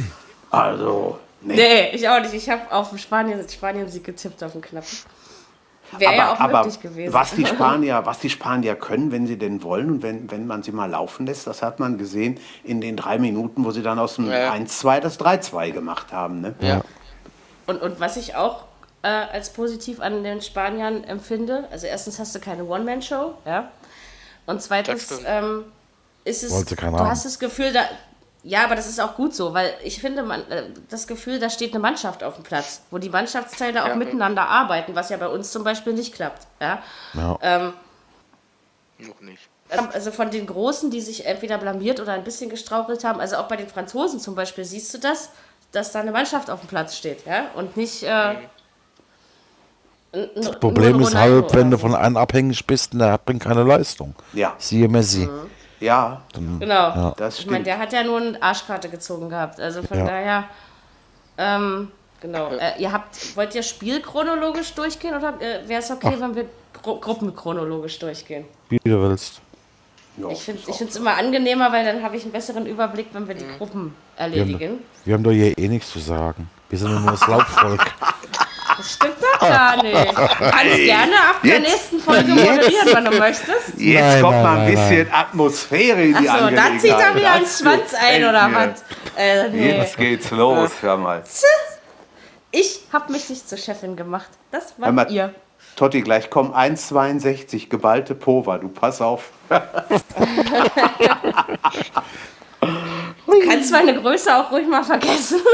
[0.50, 1.54] Also, nee.
[1.54, 2.34] Nee, ich auch nicht.
[2.34, 4.88] Ich habe auf den Spanien, Spanien-Sieg getippt auf den Knappen.
[5.98, 7.12] Wäre ja auch aber möglich gewesen.
[7.12, 10.62] was die Spanier, was die Spanier können, wenn sie denn wollen und wenn, wenn man
[10.62, 13.98] sie mal laufen lässt, das hat man gesehen in den drei Minuten, wo sie dann
[13.98, 14.52] aus dem Ja.
[14.52, 16.40] 1-2 das 3-2 gemacht haben.
[16.40, 16.54] Ne?
[16.60, 16.82] Ja.
[17.66, 18.64] Und, und was ich auch
[19.02, 23.70] äh, als positiv an den Spaniern empfinde, also erstens hast du keine One-Man-Show, ja.
[24.46, 25.64] Und zweitens ähm,
[26.24, 26.98] ist es, du haben.
[27.08, 27.82] hast das Gefühl, da,
[28.44, 31.48] ja, aber das ist auch gut so, weil ich finde, man, äh, das Gefühl, da
[31.50, 33.94] steht eine Mannschaft auf dem Platz, wo die Mannschaftsteile auch Ja.
[33.96, 36.82] miteinander arbeiten, was ja bei uns zum Beispiel nicht klappt, ja.
[37.14, 37.38] Ja.
[37.42, 37.72] Ähm,
[38.98, 39.48] Noch nicht.
[39.92, 43.48] Also von den Großen, die sich entweder blamiert oder ein bisschen gestrauchelt haben, also auch
[43.48, 45.30] bei den Franzosen zum Beispiel, siehst du das,
[45.72, 47.46] dass da eine Mannschaft auf dem Platz steht, ja?
[47.54, 48.02] Und nicht.
[48.02, 48.34] Äh,
[50.34, 54.14] Das Problem ist halt, wenn du von einem abhängig bist, der bringt keine Leistung.
[54.34, 54.54] Ja.
[54.58, 55.26] Siehe Messi.
[55.82, 57.12] Ja, Genau.
[57.16, 59.60] das Ich meine, der hat ja nur eine Arschkarte gezogen gehabt.
[59.60, 60.04] Also von Ja.
[60.06, 60.44] daher.
[61.38, 61.90] Ähm,
[62.20, 62.50] genau.
[62.52, 66.46] Äh, ihr habt, wollt ihr Spielchronologisch durchgehen oder äh, wäre es okay, wenn wir
[66.82, 68.44] Gru gruppenchronologisch durchgehen?
[68.68, 69.40] Wie du willst.
[70.18, 73.34] Ja, Ich finde es immer angenehmer, weil dann habe ich einen besseren Überblick, wenn wir
[73.34, 74.78] die Gruppen Wir haben, erledigen.
[75.04, 76.50] wir haben doch hier eh nichts zu sagen.
[76.68, 77.80] Wir sind nur das Laufvolk.
[78.76, 79.94] Das stimmt doch gar nicht.
[79.94, 83.68] Du kannst gerne ab der Jetzt- nächsten Folge jetzt- moderieren, wenn du möchtest.
[83.76, 87.14] Jetzt Nein, kommt nein, mal ein nein, bisschen Atmosphäre in die Achso, dann zieht er
[87.14, 88.84] wieder einen Schwanz ein oder was?
[89.16, 89.76] Äh, nee.
[89.78, 91.22] Jetzt geht's los, hör mal.
[92.50, 94.28] Ich habe mich nicht zur Chefin gemacht.
[94.50, 95.34] Das mal, wart ihr.
[95.76, 98.58] Totti, gleich kommen 1,62 geballte Pova.
[98.58, 99.30] Du pass auf.
[103.26, 105.40] Du kannst meine Größe auch ruhig mal vergessen.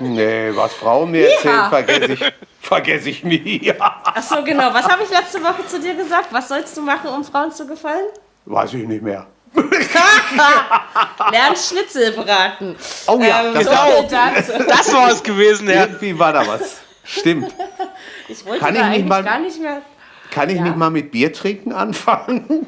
[0.00, 1.68] Nee, was Frauen mir erzählen, Ja.
[1.70, 2.20] vergesse ich,
[2.60, 3.72] vergess ich nie.
[3.78, 4.72] Achso, genau.
[4.74, 6.26] Was habe ich letzte Woche zu dir gesagt?
[6.32, 8.04] Was sollst du machen, um Frauen zu gefallen?
[8.44, 9.26] Weiß ich nicht mehr.
[11.32, 12.76] Lern Schnitzel braten.
[13.06, 13.64] Oh ja, ähm, das
[14.46, 14.52] so.
[14.66, 15.82] Das war es gewesen, ja.
[15.86, 16.78] Irgendwie war da was.
[17.04, 17.54] Stimmt.
[18.28, 19.82] Ich wollte Kann da ich nicht eigentlich mal- gar nicht mehr.
[20.30, 20.62] Kann ich Ja.
[20.64, 22.66] nicht mal mit Bier trinken anfangen?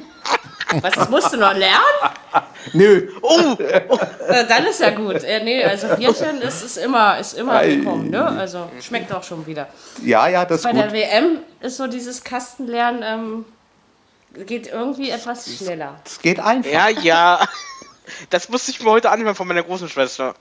[0.83, 1.83] Was, das musst du noch lernen?
[2.75, 3.09] Nö.
[3.23, 5.23] Oh, Äh, dann ist ja gut.
[5.25, 8.25] Äh, nee, also Bierchen ist, ist immer, ist immer willkommen, ne?
[8.27, 9.69] Also schmeckt auch schon wieder.
[10.05, 10.93] Ja, ja, das ist Bei der gut.
[10.93, 15.95] WM ist so dieses Kastenlernen, ähm, geht irgendwie etwas schneller.
[16.05, 16.71] Es geht einfach.
[16.71, 17.41] ja, ja.
[18.31, 20.35] Das musste ich mir heute anhören von meiner großen Schwester.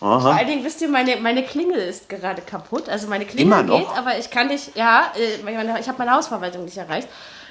[0.00, 0.20] Aha.
[0.20, 2.88] Vor allen Dingen, wisst ihr, meine, meine Klingel ist gerade kaputt.
[2.88, 5.36] Also meine Klingel geht, aber ich kann nicht, ja, äh,
[5.80, 7.08] ich habe meine Hausverwaltung nicht erreicht.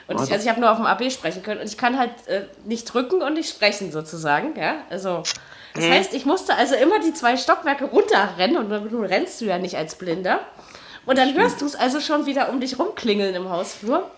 [0.07, 2.11] Und ich, also ich habe nur auf dem AB sprechen können und ich kann halt
[2.27, 4.77] äh, nicht drücken und nicht sprechen sozusagen, ja.
[4.89, 5.23] Also
[5.73, 5.91] das mhm.
[5.91, 9.77] heißt, ich musste also immer die zwei Stockwerke runterrennen und du rennst du ja nicht
[9.77, 10.39] als Blinder.
[11.05, 14.09] Und dann hörst du es also schon wieder um dich rumklingeln im Hausflur.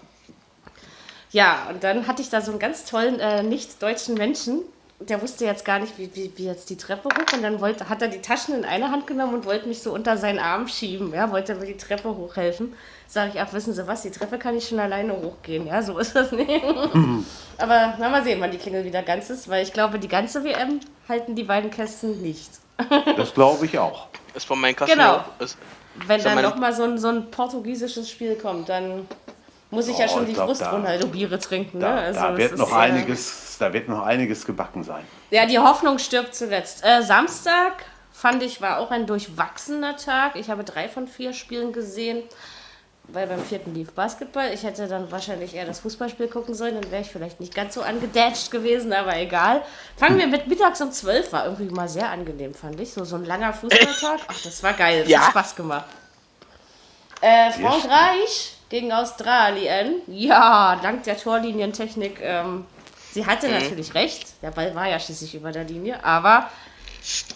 [1.31, 4.61] Ja, und dann hatte ich da so einen ganz tollen äh, nicht-deutschen Menschen,
[4.99, 7.33] der wusste jetzt gar nicht, wie, wie, wie jetzt die Treppe hoch.
[7.33, 9.93] Und dann wollte, hat er die Taschen in eine Hand genommen und wollte mich so
[9.93, 11.13] unter seinen Arm schieben.
[11.13, 12.73] Ja, wollte mir die Treppe hochhelfen.
[13.07, 15.65] Sag ich, ach, wissen Sie was, die Treppe kann ich schon alleine hochgehen.
[15.65, 16.49] Ja, so ist das nicht.
[17.57, 20.43] Aber na, mal sehen, wann die Klingel wieder ganz ist, weil ich glaube, die ganze
[20.43, 22.49] WM halten die beiden Kästen nicht.
[23.17, 24.07] das glaube ich auch.
[24.35, 25.23] Ist von meinen Kasten genau.
[25.39, 25.57] Ist,
[26.07, 29.07] Wenn dann nochmal so ein, so ein portugiesisches Spiel kommt, dann
[29.71, 31.79] muss ich oh, ja schon die Frust-Ronaldo-Biere trinken.
[31.79, 32.01] Da, ne?
[32.01, 35.05] also, da wird noch einiges, da wird noch einiges gebacken sein.
[35.29, 36.83] Ja, die Hoffnung stirbt zuletzt.
[36.83, 40.35] Äh, Samstag fand ich war auch ein durchwachsener Tag.
[40.35, 42.23] Ich habe drei von vier Spielen gesehen,
[43.07, 44.51] weil beim vierten lief Basketball.
[44.53, 47.75] Ich hätte dann wahrscheinlich eher das Fußballspiel gucken sollen, dann wäre ich vielleicht nicht ganz
[47.75, 49.61] so angedatscht gewesen, aber egal.
[49.95, 52.91] Fangen wir mit mittags um 12 war irgendwie mal sehr angenehm, fand ich.
[52.91, 54.19] So, so ein langer Fußballtag.
[54.27, 55.03] Ach, das war geil.
[55.03, 55.21] Das ja.
[55.21, 55.85] hat Spaß gemacht.
[57.21, 60.01] Äh, Frankreich gegen Australien.
[60.07, 62.19] Ja, dank der Torlinientechnik.
[62.21, 62.65] Ähm,
[63.11, 63.53] sie hatte mhm.
[63.55, 64.27] natürlich recht.
[64.41, 66.03] Der Ball war ja schließlich über der Linie.
[66.03, 66.49] Aber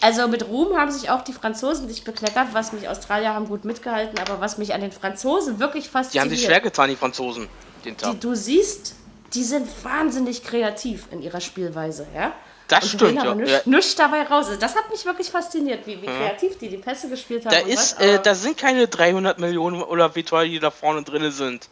[0.00, 3.64] also mit Ruhm haben sich auch die Franzosen nicht bekleckert, was mich Australier haben gut
[3.64, 6.14] mitgehalten, aber was mich an den Franzosen wirklich fasziniert.
[6.14, 7.48] Die haben sich schwer getan, die Franzosen,
[7.84, 8.12] den Tag.
[8.12, 8.94] Die, du siehst,
[9.32, 12.32] die sind wahnsinnig kreativ in ihrer Spielweise, ja.
[12.68, 13.34] Das und stimmt, ja.
[13.34, 14.46] Nichts, nichts dabei raus.
[14.46, 16.18] Also das hat mich wirklich fasziniert, wie, wie mhm.
[16.18, 17.52] kreativ die die Pässe gespielt haben.
[17.52, 21.02] Da, ist, was, äh, da sind keine 300 Millionen oder wie teuer die da vorne
[21.02, 21.68] drin sind.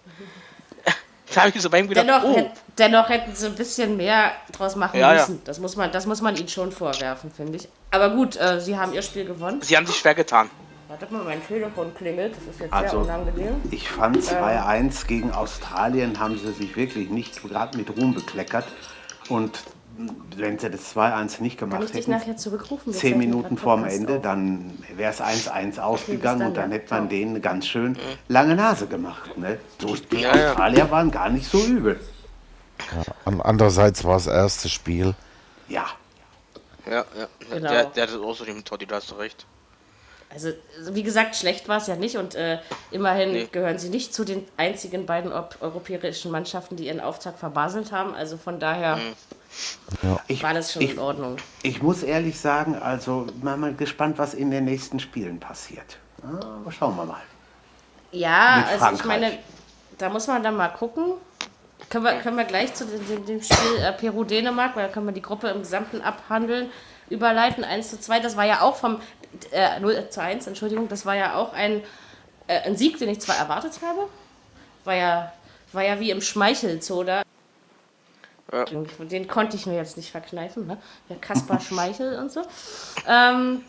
[1.35, 2.37] da habe ich so beim gedacht, dennoch, oh.
[2.37, 5.37] hätt, dennoch hätten sie ein bisschen mehr draus machen ja, müssen.
[5.37, 5.41] Ja.
[5.47, 7.69] Das, muss man, das muss man ihnen schon vorwerfen, finde ich.
[7.91, 9.63] Aber gut, äh, sie haben ihr Spiel gewonnen.
[9.63, 10.51] Sie haben sich schwer getan.
[10.89, 12.35] Warte mal, mein Telefon klingelt.
[12.37, 13.63] Das ist jetzt also, sehr unangenehm.
[13.71, 14.91] Ich fand 2-1 ähm.
[15.07, 18.67] gegen Australien haben sie sich wirklich nicht gerade mit Ruhm bekleckert.
[19.31, 19.59] Und
[20.37, 25.13] wenn sie das 2-1 nicht gemacht hätten, nachher zurückrufen, zehn Minuten vorm Ende, dann wäre
[25.13, 27.97] es 1-1 ausgegangen und dann hätte man denen eine ganz schön
[28.29, 29.37] lange Nase gemacht.
[29.37, 29.59] Ne?
[29.81, 32.01] So, die ja, Australier waren gar nicht so übel.
[32.95, 35.15] Ja, andererseits war es das erste Spiel.
[35.69, 35.87] Ja.
[36.87, 37.29] Ja, ja.
[37.51, 37.71] Genau.
[37.71, 39.47] Der, der hat es außerdem Totti, da hast du recht.
[40.33, 40.51] Also,
[40.91, 42.59] wie gesagt, schlecht war es ja nicht und äh,
[42.91, 43.49] immerhin nee.
[43.51, 48.15] gehören sie nicht zu den einzigen beiden europäischen Mannschaften, die ihren Auftakt verbaselt haben.
[48.15, 48.97] Also von daher.
[48.97, 49.13] Mhm.
[50.29, 51.37] Ich, war das schon ich, in Ordnung.
[51.63, 55.99] Ich muss ehrlich sagen, also mal gespannt, was in den nächsten Spielen passiert.
[56.23, 57.21] Ja, schauen wir mal.
[58.13, 59.39] Ja, also ich meine,
[59.99, 61.15] da muss man dann mal gucken.
[61.91, 65.13] Können wir, können wir gleich zu dem, dem Spiel äh, Peru-Dänemark, weil da können wir
[65.13, 66.71] die Gruppe im Gesamten abhandeln,
[67.11, 67.65] überleiten.
[67.65, 69.01] 1 zu 2, das war ja auch vom
[69.51, 71.83] äh, 0 zu 1, Entschuldigung, das war ja auch ein,
[72.47, 74.09] äh, ein Sieg, den ich zwar erwartet habe.
[74.85, 75.33] War ja,
[75.73, 77.23] war ja wie im Schmeichelzoo da.
[78.53, 78.65] Ja.
[78.65, 80.77] Den konnte ich mir jetzt nicht verkneifen, ne?
[81.09, 82.43] Der Kaspar Schmeichel und so.
[83.09, 83.63] Ähm,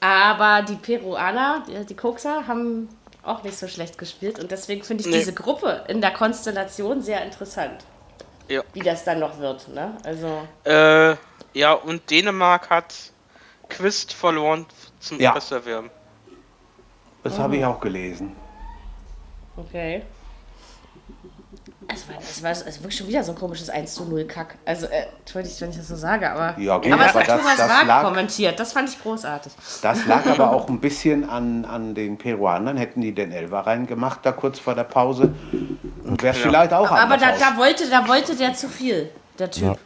[0.00, 2.88] aber die Peruaner, die, die Kokser, haben
[3.22, 5.18] auch nicht so schlecht gespielt und deswegen finde ich nee.
[5.18, 7.84] diese Gruppe in der Konstellation sehr interessant.
[8.48, 8.62] Ja.
[8.72, 9.96] Wie das dann noch wird, ne?
[10.04, 10.46] Also.
[10.64, 11.16] Äh,
[11.54, 12.94] ja, und Dänemark hat
[13.68, 14.66] Quist verloren
[15.00, 15.32] zum ja.
[15.32, 15.90] Reservieren.
[17.22, 17.38] Das oh.
[17.38, 18.32] habe ich auch gelesen.
[19.56, 20.02] Okay.
[21.86, 24.56] Es war, es war, es war schon wieder so ein komisches 1 zu 0 Kack.
[24.64, 26.58] Also, äh, entschuldigt, wenn ich das so sage, aber.
[26.58, 28.58] Ja, gut, aber, aber es hat Thomas das Wag kommentiert.
[28.58, 29.52] Das fand ich großartig.
[29.82, 32.76] Das lag aber auch ein bisschen an, an den Peruanern.
[32.76, 35.34] Hätten die den Elfer reingemacht, da kurz vor der Pause.
[36.02, 36.48] Wäre es ja.
[36.48, 39.64] vielleicht auch Aber, aber da, da, wollte, da wollte der zu viel, der Typ.
[39.64, 39.76] Ja.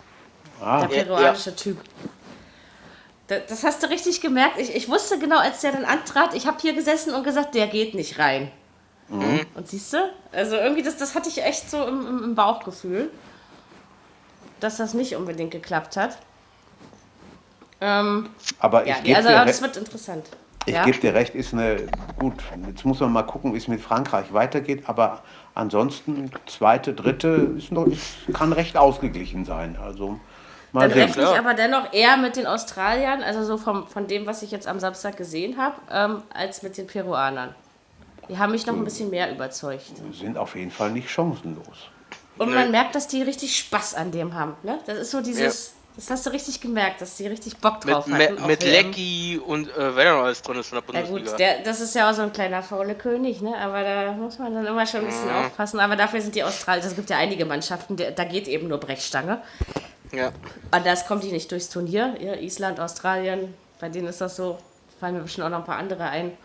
[0.60, 0.86] Ah.
[0.86, 1.56] Der peruanische ja.
[1.56, 1.78] Typ.
[3.28, 4.58] Das hast du richtig gemerkt.
[4.58, 7.66] Ich, ich wusste genau, als der dann antrat, ich habe hier gesessen und gesagt, der
[7.66, 8.50] geht nicht rein.
[9.08, 9.40] Mhm.
[9.54, 9.98] Und siehst du?
[10.32, 13.10] Also irgendwie, das, das hatte ich echt so im, im Bauchgefühl,
[14.60, 16.18] dass das nicht unbedingt geklappt hat.
[17.80, 20.24] Ähm, Aber ich ja, gebe also, dir das wird interessant.
[20.66, 20.84] Ich ja?
[20.84, 21.86] gebe dir recht, ist eine
[22.18, 22.34] gut.
[22.66, 24.84] Jetzt muss man mal gucken, wie es mit Frankreich weitergeht.
[24.86, 25.22] Aber
[25.54, 29.78] ansonsten zweite, dritte ist noch, ist, kann recht ausgeglichen sein.
[29.82, 30.20] Also
[30.72, 34.26] mal Dann rechne ich aber dennoch eher mit den Australiern, also so vom, von dem,
[34.26, 37.54] was ich jetzt am Samstag gesehen habe, ähm, als mit den Peruanern.
[38.28, 39.90] Die haben mich noch ein bisschen mehr überzeugt.
[40.12, 41.88] Sind auf jeden Fall nicht chancenlos.
[42.36, 44.54] Und man merkt, dass die richtig Spaß an dem haben.
[44.62, 44.78] Ne?
[44.86, 45.68] Das ist so dieses.
[45.68, 45.72] Ja.
[45.96, 48.46] Das hast du richtig gemerkt, dass die richtig Bock drauf mit, hatten.
[48.46, 51.24] Mit, Lecky und äh, wer noch alles drin ist von der Bundesliga.
[51.24, 53.56] Ja gut, der, das ist ja auch so ein kleiner faule König, ne?
[53.58, 55.46] aber da muss man dann immer schon ein bisschen mhm.
[55.46, 55.80] aufpassen.
[55.80, 59.42] Aber dafür sind die Australier, es gibt ja einige Mannschaften, da geht eben nur Brechstange.
[60.12, 60.32] Ja.
[60.70, 62.16] Anders kommt die nicht durchs Turnier.
[62.20, 64.58] Ja, Island, Australien, bei denen ist das so.
[65.00, 66.36] Fallen mir bestimmt auch noch ein paar andere ein.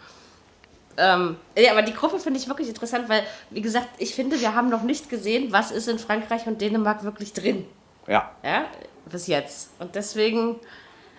[0.96, 4.54] Ähm, ja, aber die Gruppe finde ich wirklich interessant, weil, wie gesagt, ich finde, wir
[4.54, 7.66] haben noch nicht gesehen, was ist in Frankreich und Dänemark wirklich drin.
[8.08, 8.32] Ja.
[8.44, 8.66] Ja,
[9.10, 9.72] bis jetzt.
[9.80, 10.60] Und deswegen,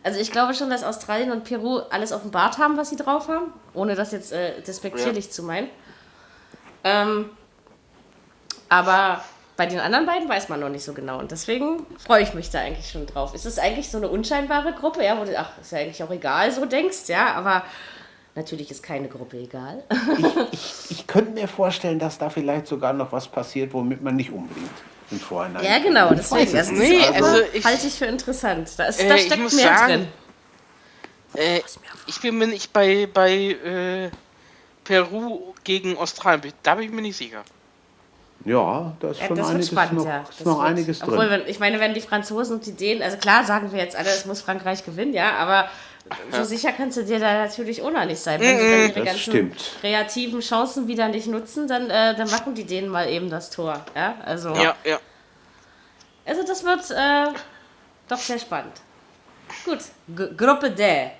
[0.05, 3.53] also ich glaube schon, dass Australien und Peru alles offenbart haben, was sie drauf haben,
[3.73, 5.31] ohne das jetzt äh, despektierlich ja.
[5.33, 5.69] zu meinen.
[6.85, 7.31] Ähm,
[8.69, 9.25] aber
[9.57, 12.51] bei den anderen beiden weiß man noch nicht so genau und deswegen freue ich mich
[12.51, 13.35] da eigentlich schon drauf.
[13.35, 16.11] Ist es eigentlich so eine unscheinbare Gruppe, ja, wo du, ach, ist ja eigentlich auch
[16.11, 17.65] egal, so denkst, ja, aber
[18.35, 19.85] natürlich ist keine Gruppe egal.
[20.19, 24.17] ich, ich, ich könnte mir vorstellen, dass da vielleicht sogar noch was passiert, womit man
[24.17, 24.71] nicht unbedingt
[25.11, 25.65] im Vorhinein.
[25.65, 26.57] Ja, genau, deswegen.
[26.57, 28.71] Also, nee, also ich, halte ich für interessant.
[28.77, 30.09] Da, ist, äh, da steckt mehr sagen, drin.
[31.35, 31.61] Äh,
[32.07, 34.11] ich bin mir nicht bei, bei äh,
[34.85, 37.43] Peru gegen Australien, da bin ich mir nicht sicher.
[38.45, 40.25] Ja, da ist schon einiges, spannend, noch, ja.
[40.29, 41.15] ist noch wird, einiges drin.
[41.15, 43.97] Obwohl, wenn, ich meine, wenn die Franzosen und die Dänen, also klar sagen wir jetzt
[43.97, 45.69] alle, es muss Frankreich gewinnen, ja, aber
[46.31, 46.45] so ja.
[46.45, 48.39] sicher kannst du dir da natürlich auch noch nicht sein.
[48.41, 49.57] Wenn sie dann ihre das ganzen stimmt.
[49.81, 53.83] kreativen Chancen wieder nicht nutzen, dann, äh, dann machen die denen mal eben das Tor.
[53.95, 54.99] Ja, also, ja, ja.
[56.27, 57.33] also das wird äh,
[58.09, 58.75] doch sehr spannend.
[59.65, 59.79] Gut,
[60.09, 61.11] G Gruppe D.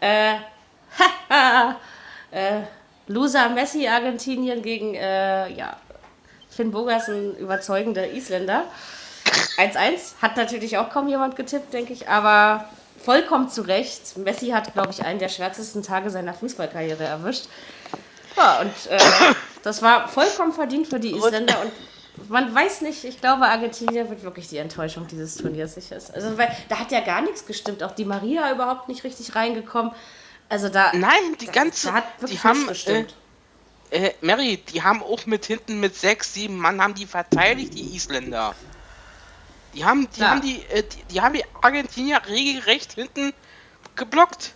[0.00, 0.34] Äh,
[2.32, 2.62] äh,
[3.06, 5.76] Loser Messi Argentinien gegen äh, ja,
[6.54, 8.64] Finn Bogas, ein überzeugender Isländer.
[9.56, 12.68] 1-1 hat natürlich auch kaum jemand getippt, denke ich, aber
[13.02, 14.16] vollkommen zu Recht.
[14.16, 17.46] Messi hat, glaube ich, einen der schwärzesten Tage seiner Fußballkarriere erwischt.
[18.36, 18.98] Ja, und äh,
[19.62, 21.72] das war vollkommen verdient für die Isländer und
[22.28, 26.14] man weiß nicht, ich glaube, Argentinien wird wirklich die Enttäuschung dieses Turniers sicher ist.
[26.14, 29.92] Also, weil da hat ja gar nichts gestimmt, auch die Maria überhaupt nicht richtig reingekommen.
[30.48, 30.92] Also da.
[30.92, 31.88] Nein, die ganze.
[31.88, 33.10] Da hat wirklich die haben, gestimmt.
[33.10, 33.21] Äh,
[33.92, 37.94] äh, Mary, die haben auch mit hinten mit sechs, sieben Mann haben die verteidigt, die
[37.94, 38.54] Isländer.
[39.74, 40.30] Die haben die, ja.
[40.30, 43.32] haben die, äh, die, die, haben die Argentinier regelrecht hinten
[43.96, 44.54] geblockt.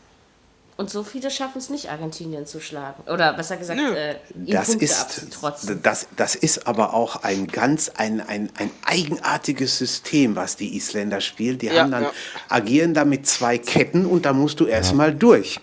[0.78, 3.02] Und so viele schaffen es nicht, Argentinien zu schlagen.
[3.10, 5.28] Oder besser gesagt, äh, das ist,
[5.82, 11.22] das, das ist aber auch ein ganz ein, ein, ein eigenartiges System, was die Isländer
[11.22, 11.58] spielen.
[11.58, 12.12] Die ja, haben dann, ja.
[12.50, 15.60] agieren da mit zwei Ketten und da musst du erstmal durch.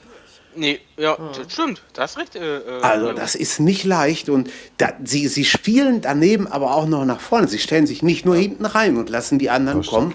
[0.56, 1.30] Nee, ja, hm.
[1.36, 1.82] das stimmt.
[1.94, 2.42] Das ist richtig.
[2.42, 4.30] Äh, äh, also, das ist nicht leicht.
[4.30, 7.48] Und da, sie, sie spielen daneben aber auch noch nach vorne.
[7.48, 10.14] Sie stellen sich nicht nur hinten rein und lassen die anderen das kommen.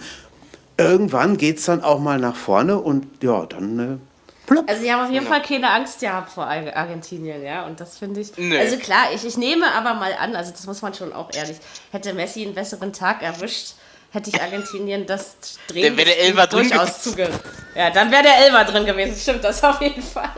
[0.77, 3.79] Irgendwann geht es dann auch mal nach vorne und ja, dann.
[3.79, 3.99] Äh,
[4.49, 4.69] Plopp.
[4.69, 7.67] Also sie haben auf jeden Fall keine Angst gehabt vor Argentinien, ja.
[7.67, 8.37] Und das finde ich.
[8.37, 8.59] Nee.
[8.59, 11.59] Also klar, ich, ich nehme aber mal an, also das muss man schon auch ehrlich,
[11.93, 13.75] hätte Messi einen besseren Tag erwischt,
[14.11, 15.37] hätte ich Argentinien das
[15.69, 17.29] Drehen dann wäre der durchaus zuge
[17.75, 19.17] Ja, dann wäre der Elfer drin gewesen.
[19.17, 20.31] Stimmt das auf jeden Fall.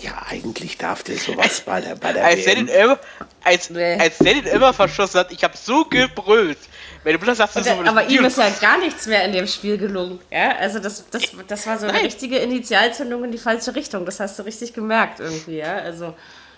[0.00, 2.44] Ja, eigentlich darf der sowas bei der, bei der als WM.
[2.44, 3.00] Der den Elfer,
[3.44, 3.98] als, nee.
[3.98, 6.58] als der den Elfer verschossen hat, ich habe so gebrüllt.
[7.02, 9.78] Wenn du sagst, das der, aber ihm ist ja gar nichts mehr in dem Spiel
[9.78, 10.20] gelungen.
[10.30, 12.04] Ja, also das, das, das war so eine Nein.
[12.04, 14.04] richtige Initialzündung in die falsche Richtung.
[14.04, 15.76] Das hast du richtig gemerkt irgendwie, ja.
[15.76, 16.14] Also.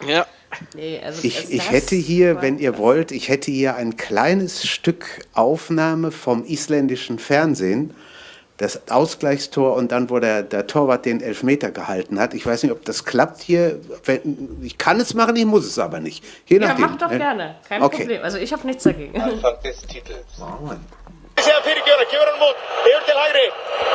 [0.06, 0.26] Ja.
[0.74, 5.06] Nee, also, ich, ich hätte hier, wenn ihr wollt, ich hätte hier ein kleines Stück
[5.32, 7.94] Aufnahme vom isländischen Fernsehen,
[8.58, 12.34] das Ausgleichstor und dann, wo der, der Torwart den Elfmeter gehalten hat.
[12.34, 13.80] Ich weiß nicht, ob das klappt hier.
[14.62, 16.24] Ich kann es machen, ich muss es aber nicht.
[16.46, 17.56] Je ja, mach doch gerne.
[17.68, 17.98] Kein okay.
[17.98, 18.22] Problem.
[18.22, 19.20] Also ich habe nichts dagegen.
[19.20, 20.26] Anfang des Titels.
[21.42, 23.46] Síðan fyrirgjöra, kefur hann mót, yfir til hægri.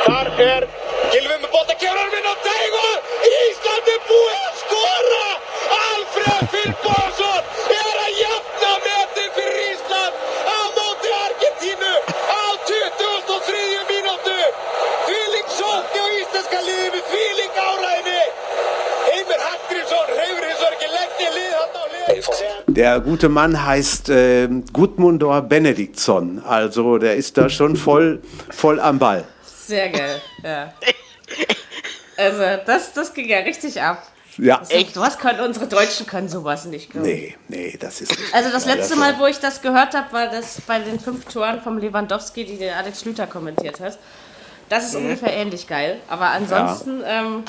[0.04, 0.66] Þar er
[1.14, 2.82] Gilvi með bóta, kefur hann minn á teigu.
[3.30, 5.28] Íslandi búið að skora!
[6.28, 7.42] Alfred Finnbóðsson
[7.74, 10.14] er að jafna metin fyrir Ísland
[10.44, 11.92] á móti Argentínu
[12.28, 13.62] á 23.
[13.92, 14.36] mínútu.
[15.06, 18.24] Fíling sókni á íslenska liðinu, fíling áræðinni.
[19.08, 22.30] Heimir Hallgrímsson reyfur hins vegar ekki leggni lið hann á lið.
[22.78, 26.42] Der gute Mann heißt äh, Gudmundur Benediktsson.
[26.44, 29.24] Also der ist da schon voll, voll am Ball.
[29.44, 30.72] Sehr geil, ja.
[32.16, 34.02] Also das, das ging ja richtig ab.
[34.38, 34.62] Ja.
[34.68, 34.96] Echt?
[34.96, 36.90] Was können unsere Deutschen können sowas nicht.
[36.90, 37.06] Glaube.
[37.06, 38.34] Nee, nee, das ist nicht.
[38.34, 41.24] Also das letzte das Mal, wo ich das gehört habe, war das bei den fünf
[41.24, 43.98] Toren vom Lewandowski, die der Alex Schlüter kommentiert hat.
[44.68, 45.06] Das ist mhm.
[45.06, 45.98] ungefähr ähnlich geil.
[46.08, 47.00] Aber ansonsten.
[47.00, 47.20] Ja.
[47.20, 47.42] Ähm,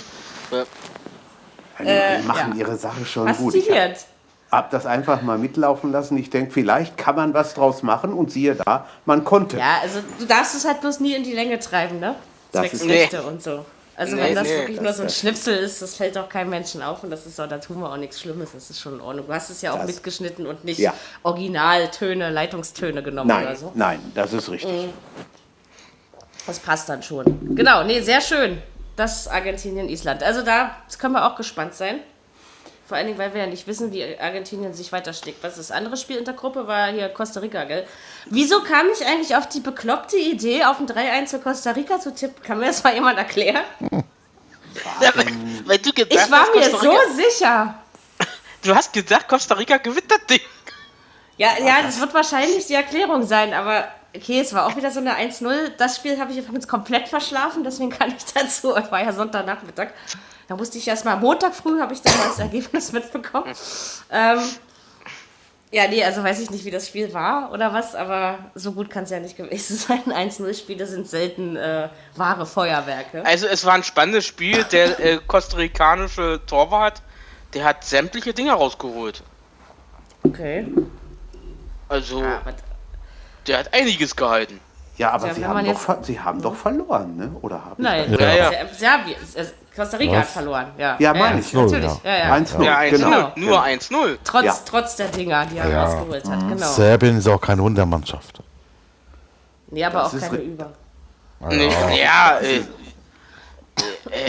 [0.51, 0.65] ja.
[1.85, 2.59] Äh, die machen ja.
[2.59, 3.93] ihre Sache schon Fasziniert.
[3.93, 4.05] gut.
[4.47, 6.17] Ich hab das einfach mal mitlaufen lassen.
[6.17, 9.57] Ich denke, vielleicht kann man was draus machen und siehe da, man konnte.
[9.57, 12.15] Ja, also du darfst es halt bloß nie in die Länge treiben, ne?
[12.51, 13.63] Das ist Rechte und so.
[13.99, 16.29] Also nee, wenn das nee, wirklich das nur so ein Schnipsel ist, das fällt auch
[16.29, 18.79] keinem Menschen auf und das ist auch, da tun wir auch nichts Schlimmes, das ist
[18.79, 19.27] schon in Ordnung.
[19.27, 20.93] Du hast es ja auch das, mitgeschnitten und nicht ja.
[21.23, 23.73] Originaltöne, Leitungstöne genommen nein, oder so.
[23.75, 24.71] Nein, das ist richtig.
[24.71, 24.93] Mhm.
[26.47, 27.53] Das passt dann schon.
[27.57, 28.61] Genau, nee, sehr schön.
[28.95, 30.23] Das Argentinien, Island.
[30.23, 31.99] Also da können wir auch gespannt sein.
[32.89, 35.43] Vor allen Dingen, weil wir ja nicht wissen, wie Argentinien sich weiter schlägt.
[35.43, 37.85] Was das andere Spiel in der Gruppe war hier Costa Rica, gell?
[38.25, 42.15] Wieso kam ich eigentlich auf die bekloppte Idee, auf ein 3-1 für Costa Rica zu
[42.15, 42.41] tippen?
[42.41, 43.63] Kann mir das mal jemand erklären?
[45.01, 45.25] Ja, weil,
[45.65, 47.73] weil du gesagt Ich war mir so sicher.
[48.63, 50.41] Du hast gesagt, Costa Rica gewinnt das Ding.
[51.37, 54.99] Ja, ja, das wird wahrscheinlich die Erklärung sein, aber okay, es war auch wieder so
[54.99, 55.69] eine 1-0.
[55.77, 59.89] Das Spiel habe ich übrigens komplett verschlafen, deswegen kann ich dazu, es war ja Sonntagnachmittag.
[60.49, 63.53] Da musste ich erst mal Montag früh, habe ich dann mal das Ergebnis mitbekommen.
[64.11, 64.39] Ähm,
[65.71, 68.89] ja, nee, also weiß ich nicht, wie das Spiel war oder was, aber so gut
[68.89, 70.05] kann es ja nicht gewesen sein.
[70.05, 73.23] 1-0-Spiele sind selten äh, wahre Feuerwerke.
[73.23, 74.63] Also es war ein spannendes Spiel.
[74.71, 77.03] Der äh, kostarikanische Torwart,
[77.53, 79.21] der hat sämtliche Dinge rausgeholt.
[80.23, 80.65] Okay.
[81.87, 82.55] Also Aber
[83.45, 84.59] der hat einiges gehalten.
[84.97, 87.31] Ja, aber Ja, sie, haben doch, sie haben doch verloren, ne?
[87.41, 88.51] Oder haben sie Nein, Ja, ja.
[88.51, 88.65] Äh,
[89.79, 90.29] Costa Rica hat Was?
[90.31, 90.67] verloren.
[90.77, 91.53] Ja, Ja, meine ich.
[91.53, 91.99] Natürlich, Ja.
[92.03, 92.33] ja, ja.
[92.35, 92.89] 1-0, Ja, 1-0.
[92.91, 93.31] genau.
[93.35, 94.17] Nur 1-0.
[94.23, 94.55] Trotz, Ja.
[94.65, 95.83] trotz der Dinger, die er Ja.
[95.85, 96.67] rausgeholt hat, genau.
[96.67, 98.41] Serbien ist auch keine Wundermannschaft.
[99.71, 100.71] Nee, aber Das auch keine Über.
[101.49, 102.61] Ja, äh, äh,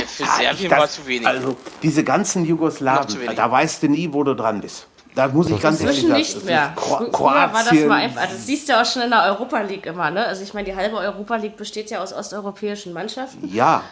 [0.06, 1.26] für Ah, Serbien das- war zu wenig.
[1.26, 4.86] Also diese ganzen Jugoslawen, da weißt du nie, wo du dran bist.
[5.14, 6.20] Da muss ich ganz ehrlich Inzwischen sagen.
[6.20, 6.72] nicht mehr.
[6.76, 8.22] ist Kro Früher war das Kroatien, mal einfach.
[8.28, 10.24] Das siehst du ja auch schon in der Europa League immer, ne?
[10.24, 13.48] Also ich meine, die halbe Europa League besteht ja aus osteuropäischen Mannschaften.
[13.52, 13.82] Ja,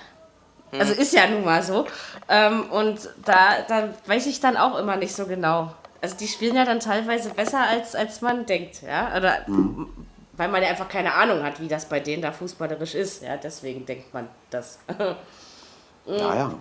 [0.73, 1.87] Also ist ja nun mal so.
[2.29, 5.73] Ähm, und da, da weiß ich dann auch immer nicht so genau.
[6.01, 9.17] Also die spielen ja dann teilweise besser, als, als man denkt, ja?
[9.17, 9.45] Oder
[10.39, 13.23] weil man ja einfach keine Ahnung hat, wie das bei denen da fußballerisch ist.
[13.23, 14.79] Ja, deswegen denkt man das.
[16.07, 16.55] ja, ja.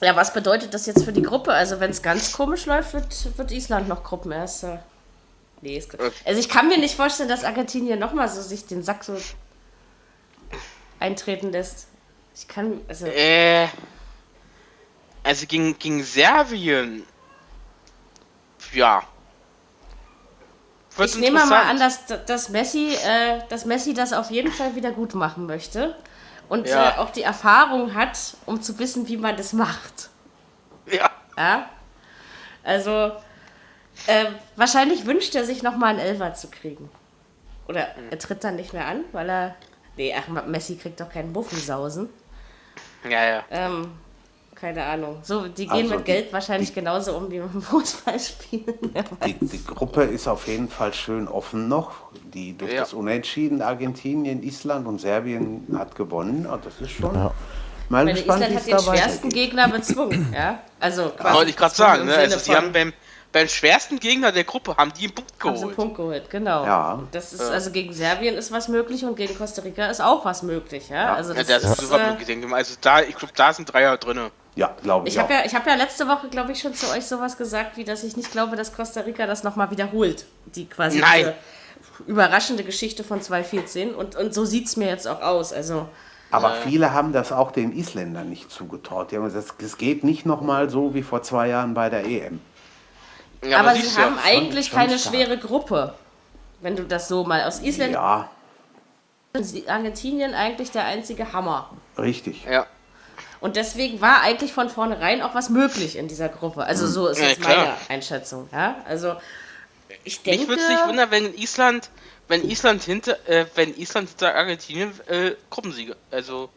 [0.00, 1.52] Ja, was bedeutet das jetzt für die Gruppe?
[1.52, 4.82] Also, wenn es ganz komisch läuft, wird, wird Island noch Gruppenerster.
[5.60, 6.12] Nee, ist gut.
[6.24, 9.16] Also, ich kann mir nicht vorstellen, dass Argentinien nochmal so sich den Sack so
[10.98, 11.86] eintreten lässt.
[12.34, 13.68] Ich kann, also, Äh,
[15.22, 17.04] also gegen, gegen Serbien.
[18.72, 19.02] Ja.
[20.96, 24.74] Wird ich nehme mal an, dass, dass, Messi, äh, dass Messi das auf jeden Fall
[24.74, 25.96] wieder gut machen möchte.
[26.48, 26.90] Und Ja.
[26.90, 30.10] äh, auch die Erfahrung hat, um zu wissen, wie man das macht.
[30.86, 31.10] Ja.
[31.38, 31.68] Ja?
[32.62, 33.12] Also,
[34.06, 36.90] äh, wahrscheinlich wünscht er sich nochmal einen Elfer zu kriegen.
[37.68, 39.54] Oder er tritt dann nicht mehr an, weil er.
[39.96, 42.08] Nee, ach, Messi kriegt doch keinen Muffensausen.
[43.08, 43.42] Ja, ja.
[43.50, 43.88] Ähm,
[44.54, 45.16] keine Ahnung.
[45.22, 48.74] So, die gehen Also mit Geld wahrscheinlich genauso um wie mit dem Fußballspielen.
[49.26, 51.90] Die, die Gruppe ist auf jeden Fall schön offen noch.
[52.32, 52.80] Die durch Ja.
[52.82, 56.46] das Unentschieden Argentinien, Island und Serbien hat gewonnen.
[56.48, 57.32] Ah, Das ist schon mal
[57.88, 59.28] Meine gespannt, Island hat den schwersten.
[59.30, 60.60] Gegner bezwungen, ja?
[60.78, 61.34] Also quasi.
[61.36, 62.14] Wollte ich gerade sagen, ne?
[62.14, 62.92] Also die haben beim,
[63.32, 65.76] beim schwersten Gegner der Gruppe haben die einen Punkt Haben sie einen geholt.
[65.76, 66.64] Punkt geholt, genau.
[66.64, 67.02] Ja.
[67.12, 70.42] Das ist, also gegen Serbien ist was möglich und gegen Costa Rica ist auch was
[70.42, 71.14] möglich, ja.
[71.14, 72.58] Also Ja, das, das ist ist, super äh, möglich, denke ich mal.
[72.58, 74.30] Also da, ich glaube, da sind Dreier drin.
[74.54, 76.90] Ja, glaube ich, Ich habe ja, ich hab ja letzte Woche, glaube ich, schon zu
[76.90, 80.26] euch sowas gesagt, wie dass ich nicht glaube, dass Costa Rica das nochmal wiederholt.
[80.44, 81.20] Die quasi Nein.
[81.20, 81.34] diese
[82.06, 83.94] überraschende Geschichte von 2014.
[83.94, 85.54] Und, und so sieht es mir jetzt auch aus.
[85.54, 85.88] Also,
[86.30, 89.10] Aber viele haben das auch den Isländern nicht zugetraut.
[89.10, 92.40] Die haben gesagt, es geht nicht nochmal so wie vor zwei Jahren bei der EM.
[93.44, 93.96] Ja, aber sie du ja.
[93.96, 95.14] haben eigentlich schon keine stark.
[95.14, 95.94] schwere Gruppe.
[96.60, 98.30] Wenn du das so mal aus Island Ja,
[99.32, 101.70] ist Argentinien eigentlich der einzige Hammer.
[101.98, 102.44] richtig.
[102.44, 102.66] Ja.
[103.40, 106.62] Und deswegen war eigentlich von vornherein auch was möglich in dieser Gruppe.
[106.64, 107.56] Also so ist Ja, jetzt klar.
[107.56, 108.48] meine Einschätzung.
[108.52, 108.76] Ja?
[108.86, 109.16] Also
[110.04, 110.40] ich denke.
[110.40, 111.90] Mich würde es nicht wundern, wenn Island,
[112.28, 116.50] wenn Island hinter, äh, wenn Island hinter Argentinien äh, Gruppensieger, also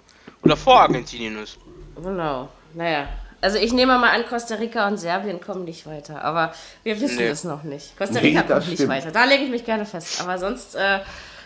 [0.44, 1.58] oder vor Argentinien ist.
[1.96, 2.50] Genau.
[2.76, 3.08] Naja.
[3.46, 6.24] Also ich nehme mal an, Costa Rica und Serbien kommen nicht weiter.
[6.24, 7.28] Aber wir wissen Nee.
[7.28, 7.96] es noch nicht.
[7.96, 9.12] Costa Nee, Rica das kommt nicht weiter.
[9.12, 10.20] Da lege ich mich gerne fest.
[10.20, 11.02] Aber sonst, äh,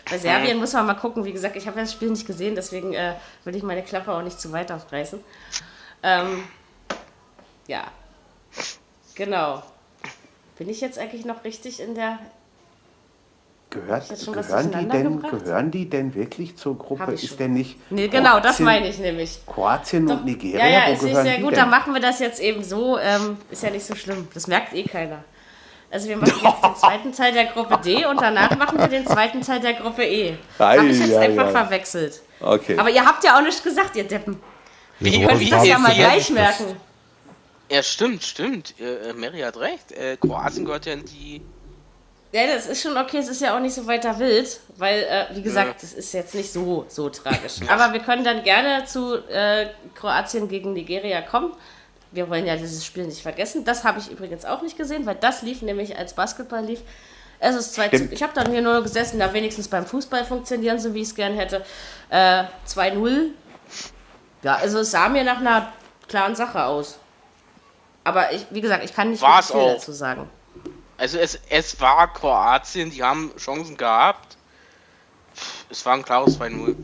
[0.08, 1.26] bei Serbien muss man mal gucken.
[1.26, 4.22] Wie gesagt, ich habe das Spiel nicht gesehen, deswegen äh, will ich meine Klappe auch
[4.22, 5.20] nicht zu weit aufreißen.
[6.02, 6.42] Ähm,
[7.66, 7.84] ja.
[9.14, 9.62] Genau.
[10.56, 12.18] Bin ich jetzt eigentlich noch richtig in der.
[13.70, 17.12] Gehört, gehören, die denn, gehören die denn wirklich zur Gruppe?
[17.12, 17.76] Ist denn nicht.
[17.90, 19.38] Nee, genau, das Kroatien- meine ich nämlich.
[19.46, 21.56] Kroatien Doch, und Nigeria, ja, ja, wo ist nicht gehören sehr gut.
[21.56, 22.98] Dann machen wir das jetzt eben so.
[22.98, 24.26] Ähm, ist ja nicht so schlimm.
[24.34, 25.22] Das merkt eh keiner.
[25.92, 29.06] Also wir machen jetzt den zweiten Teil der Gruppe D und danach machen wir den
[29.06, 30.34] zweiten Teil der Gruppe E.
[30.58, 31.50] Habe ich jetzt Ei, ei, einfach ei.
[31.52, 32.22] verwechselt.
[32.40, 32.76] Okay.
[32.78, 34.36] Aber ihr habt ja auch nichts gesagt, ihr Deppen.
[34.98, 36.76] Wie, Ihr könnt das ja mal gleich merken.
[37.70, 38.74] Ja, stimmt, stimmt.
[38.80, 39.92] Äh, Mary hat recht.
[39.92, 41.40] Äh, Kroatien gehört ja in die.
[42.32, 45.26] Ja, das ist schon okay, es ist ja auch nicht so weiter wild, weil, äh,
[45.34, 47.54] wie gesagt, das ist jetzt nicht so, so tragisch.
[47.68, 49.66] Aber wir können dann gerne zu äh,
[49.96, 51.52] Kroatien gegen Nigeria kommen.
[52.12, 53.64] Wir wollen ja dieses Spiel nicht vergessen.
[53.64, 56.82] Das habe ich übrigens auch nicht gesehen, weil das lief nämlich als Basketball lief.
[57.40, 60.78] Es ist 2 zu, ich habe dann hier nur gesessen, da wenigstens beim Fußball funktionieren,
[60.78, 61.64] so wie ich es gern hätte.
[62.10, 63.30] Äh, 2-0.
[64.42, 65.72] Ja, also es sah mir nach einer
[66.06, 66.98] klaren Sache aus.
[68.04, 69.74] Aber ich, wie gesagt, ich kann nicht War's viel auch.
[69.74, 70.28] dazu sagen.
[71.00, 74.36] Also es, es war Kroatien, die haben Chancen gehabt.
[75.70, 76.74] Es war ein klares 2-0.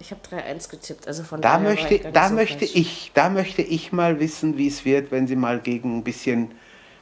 [0.00, 2.72] Ich habe 3-1 getippt, also von Da möchte, ich da, so möchte falsch.
[2.74, 6.54] ich, da möchte ich mal wissen, wie es wird, wenn sie mal gegen ein bisschen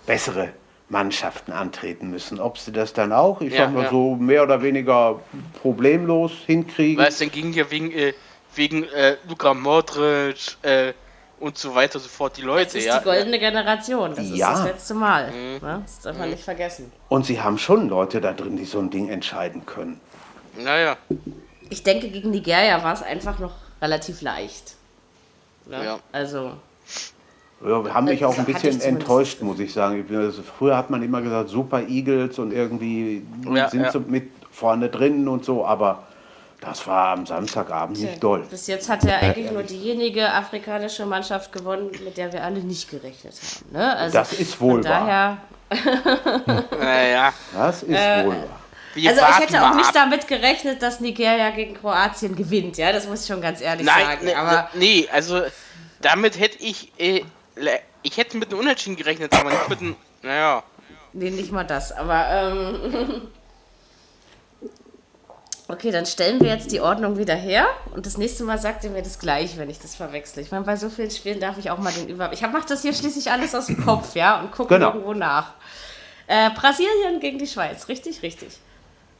[0.07, 0.51] bessere
[0.89, 2.39] Mannschaften antreten müssen.
[2.39, 3.91] Ob sie das dann auch, ich Ja, sag mal ja.
[3.91, 5.21] so, mehr oder weniger
[5.61, 7.03] problemlos hinkriegen.
[7.03, 8.15] Weil es dann ging ja wegen, äh,
[8.55, 10.93] wegen äh, Luka Modric äh,
[11.41, 12.99] und so weiter und so fort die Leute, Das ist ja.
[12.99, 14.15] die goldene Generation.
[14.15, 14.53] Das Ja.
[14.53, 15.31] ist das letzte Mal.
[15.31, 15.67] Mhm.
[15.67, 15.83] Ne?
[15.85, 16.91] Das darf man nicht vergessen.
[17.09, 20.01] Und sie haben schon Leute da drin, die so ein Ding entscheiden können.
[20.59, 20.97] Naja,
[21.71, 24.75] Ich denke, gegen Nigeria war es einfach noch relativ leicht.
[25.67, 25.85] Ne?
[25.85, 25.99] Ja.
[26.13, 26.53] Also,
[27.61, 30.07] Ja, wir haben mich auch ein bisschen enttäuscht, muss ich sagen.
[30.17, 33.23] Also früher hat man immer gesagt, super Eagles und irgendwie
[33.53, 33.93] Ja, sind ja.
[33.93, 36.05] sie mit vorne drin und so, aber
[36.61, 38.41] das war am Samstagabend nicht doll.
[38.51, 42.91] bis jetzt hat ja eigentlich nur diejenige afrikanische Mannschaft gewonnen, mit der wir alle nicht
[42.91, 43.73] gerechnet haben.
[43.73, 43.97] Ne?
[43.97, 45.39] Also, Das ist wohl von wahr.
[45.71, 47.33] daher, naja.
[47.55, 48.61] Das ist Äh, wohl wahr.
[48.95, 49.95] Wir Also ich hätte auch nicht ab.
[49.95, 54.05] damit gerechnet, dass Nigeria gegen Kroatien gewinnt, ja, das muss ich schon ganz ehrlich Nein,
[54.07, 54.25] sagen.
[54.27, 55.43] ne, Aber nee, also
[56.01, 57.23] damit hätte ich, äh,
[58.03, 60.63] ich hätte mit einem Unentschieden gerechnet, aber nicht mit einem, naja.
[61.13, 61.93] nee, nicht mal das.
[61.93, 63.23] Aber ähm,
[65.69, 68.91] okay, dann stellen wir jetzt die Ordnung wieder her und das nächste Mal sagt ihr
[68.91, 70.43] mir das gleich, wenn ich das verwechsle.
[70.43, 72.33] Ich meine, bei so vielen Spielen darf ich auch mal den Über.
[72.33, 74.89] Ich mache das hier schließlich alles aus dem Kopf, ja, und gucke Genau.
[74.89, 75.53] irgendwo nach.
[76.27, 78.59] Äh, Brasilien gegen die Schweiz, richtig, richtig.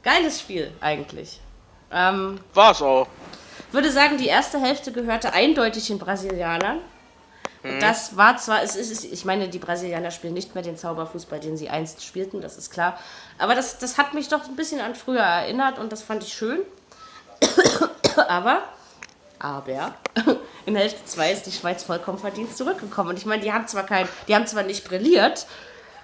[0.03, 1.41] Geiles Spiel eigentlich.
[1.93, 3.07] Ähm, War es auch.
[3.73, 6.79] würde sagen, die erste Hälfte gehörte eindeutig den Brasilianern.
[7.63, 11.41] Und das war zwar, es ist, ich meine, die Brasilianer spielen nicht mehr den Zauberfußball,
[11.41, 12.99] den sie einst spielten, das ist klar.
[13.39, 16.33] Aber das, das hat mich doch ein bisschen an früher erinnert und das fand ich
[16.33, 16.61] schön.
[18.29, 18.63] aber,
[19.39, 19.95] aber,
[20.67, 23.11] in Hälfte 2 ist die Schweiz vollkommen verdient zurückgekommen.
[23.11, 25.47] Und ich meine, die haben zwar kein, die haben zwar nicht brilliert,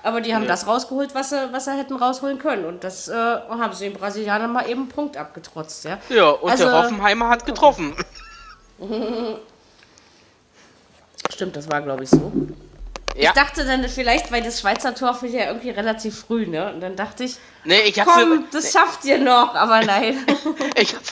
[0.02, 2.64] aber die haben das rausgeholt, was sie, was sie hätten rausholen können.
[2.64, 5.98] Und das äh, haben sie den Brasilianern mal eben einen Punkt abgetrotzt, ja.
[6.08, 7.94] Ja, und Also- der Hoffenheimer hat getroffen.
[11.34, 12.32] Stimmt, das war, glaube ich, so.
[13.16, 13.30] Ja.
[13.30, 16.72] Ich dachte dann vielleicht, weil das Schweizer Tor fiel ja irgendwie relativ früh, ne?
[16.72, 20.16] Und dann dachte ich, Nee, ich komm, das schafft ihr noch, aber nein.
[20.76, 21.02] Ich hab,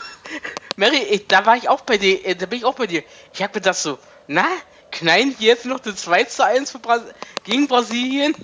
[0.76, 3.02] Mary, ich, da war ich auch bei dir, äh, da bin ich auch bei dir.
[3.32, 4.44] Ich hab gedacht so, na,
[4.90, 7.02] knallen wir jetzt noch das 2 zu 1 für Bras
[7.44, 8.34] gegen Brasilien?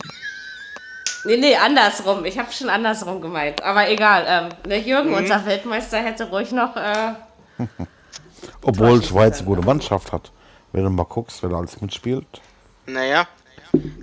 [1.25, 2.25] nee, nee, andersrum.
[2.25, 3.63] Ich habe schon andersrum gemeint.
[3.63, 4.25] Aber egal.
[4.29, 5.17] Ähm, der Jürgen, Mhm.
[5.17, 6.77] unser Weltmeister, hätte ruhig noch.
[6.77, 7.15] Äh,
[8.63, 10.31] Obwohl Schweiz eine gute Mannschaft hat.
[10.73, 12.27] Wenn du mal guckst, wer da alles mitspielt.
[12.87, 13.27] Naja.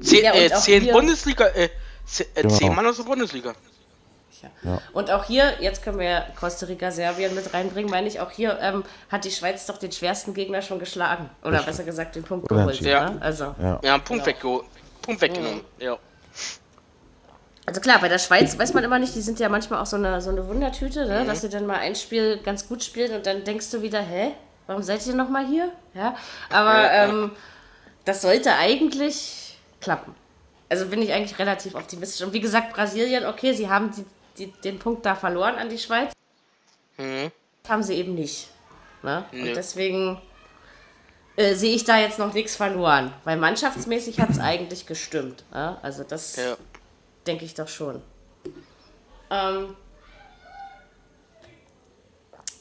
[0.01, 1.69] Zehn, Ja, äh, zehn Bundesliga, äh,
[2.05, 2.53] zehn, äh, Genau.
[2.55, 3.53] zehn Mann aus der Bundesliga.
[4.93, 8.59] Und auch hier, jetzt können wir Costa Rica, Serbien mit reinbringen, meine ich, auch hier
[8.61, 11.29] ähm, hat die Schweiz doch den schwersten Gegner schon geschlagen.
[11.43, 12.63] Oder besser gesagt, den Punkt geholt.
[12.65, 12.91] Unentschieden.
[12.91, 13.09] Ja.
[13.09, 13.21] Ne?
[13.21, 13.55] Also.
[13.59, 13.79] Ja.
[13.83, 14.61] Ja, einen Punkt, wegge
[15.01, 15.61] Punkt weggenommen.
[15.79, 15.97] Ja.
[17.65, 19.95] Also klar, bei der Schweiz weiß man immer nicht, die sind ja manchmal auch so
[19.95, 21.25] eine, so eine Wundertüte, ne?
[21.25, 24.33] dass sie dann mal ein Spiel ganz gut spielen und dann denkst du wieder, hä,
[24.67, 25.71] warum seid ihr noch mal hier?
[25.93, 26.15] Ja,
[26.49, 26.91] aber.
[26.91, 27.31] Ähm,
[28.05, 30.13] das sollte eigentlich klappen.
[30.69, 32.25] Also bin ich eigentlich relativ optimistisch.
[32.25, 34.05] Und wie gesagt, Brasilien, okay, sie haben die,
[34.37, 36.13] die, den Punkt da verloren an die Schweiz.
[36.97, 37.31] Mhm.
[37.63, 38.49] Das haben sie eben nicht.
[39.01, 39.25] Ne?
[39.31, 40.21] Und deswegen
[41.35, 43.11] äh, sehe ich da jetzt noch nichts verloren.
[43.23, 45.43] Weil mannschaftsmäßig hat es eigentlich gestimmt.
[45.53, 45.79] Ja?
[45.81, 46.57] Also das Ja.
[47.25, 48.01] denke ich doch schon.
[49.29, 49.75] Ähm,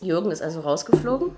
[0.05, 1.31] Jürgen ist also rausgeflogen.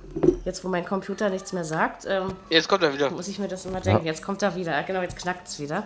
[0.44, 3.10] Jetzt, wo mein Computer nichts mehr sagt, ähm, Jetzt kommt er wieder.
[3.10, 4.04] muss ich mir das immer denken.
[4.06, 4.82] Jetzt kommt er wieder.
[4.82, 5.84] Genau, jetzt knackt es wieder.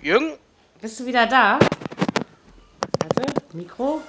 [0.00, 0.32] Jürgen?
[0.80, 1.58] Bist du wieder da?
[3.00, 4.00] Warte, Mikro.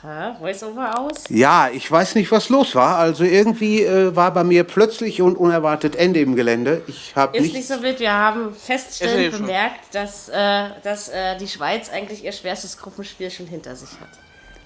[0.00, 1.24] Da, Voice-Over aus.
[1.28, 2.98] Ja, ich weiß nicht, was los war.
[2.98, 6.82] Also irgendwie äh, war bei mir plötzlich und unerwartet Ende im Gelände.
[6.86, 7.66] Ich habe Ist nicht.
[7.66, 7.98] so wild.
[7.98, 13.46] Wir haben feststellend bemerkt, dass, äh, dass äh, die Schweiz eigentlich ihr schwerstes Gruppenspiel schon
[13.46, 14.08] hinter sich hat.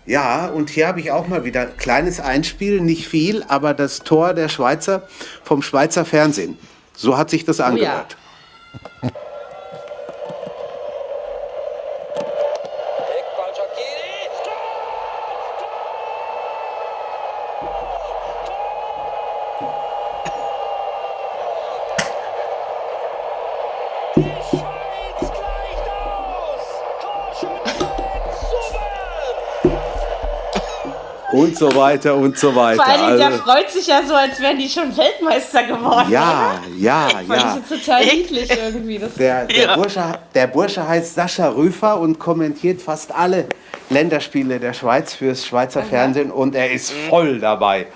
[0.04, 4.34] Ja, und hier habe ich auch mal wieder kleines Einspiel, nicht viel, aber das Tor
[4.34, 5.08] der Schweizer
[5.44, 6.58] vom Schweizer Fernsehen.
[6.94, 8.16] So hat sich das angehört.
[9.02, 9.21] Eckball
[31.70, 32.82] so weiter und so weiter.
[32.82, 36.10] Vor allem, der Also, freut sich ja so, als wären die schon Weltmeister geworden.
[36.10, 37.36] ja, ja, Fand ja.
[37.56, 38.98] ich jetzt total niedlich irgendwie.
[38.98, 39.76] Das Der, der, Ja.
[39.76, 40.02] Bursche,
[40.34, 43.46] der Bursche heißt Sascha Rüfer und kommentiert fast alle
[43.90, 47.86] Länderspiele der Schweiz fürs Schweizer Fernsehen und er ist voll dabei.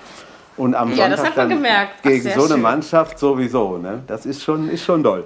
[0.55, 1.93] Und am Ja, das Sonntag hat man dann gemerkt.
[1.99, 2.61] Ach, gegen so eine schön.
[2.61, 3.77] Mannschaft sowieso.
[3.77, 4.01] Ne?
[4.07, 5.25] Das ist schon, ist schon doll.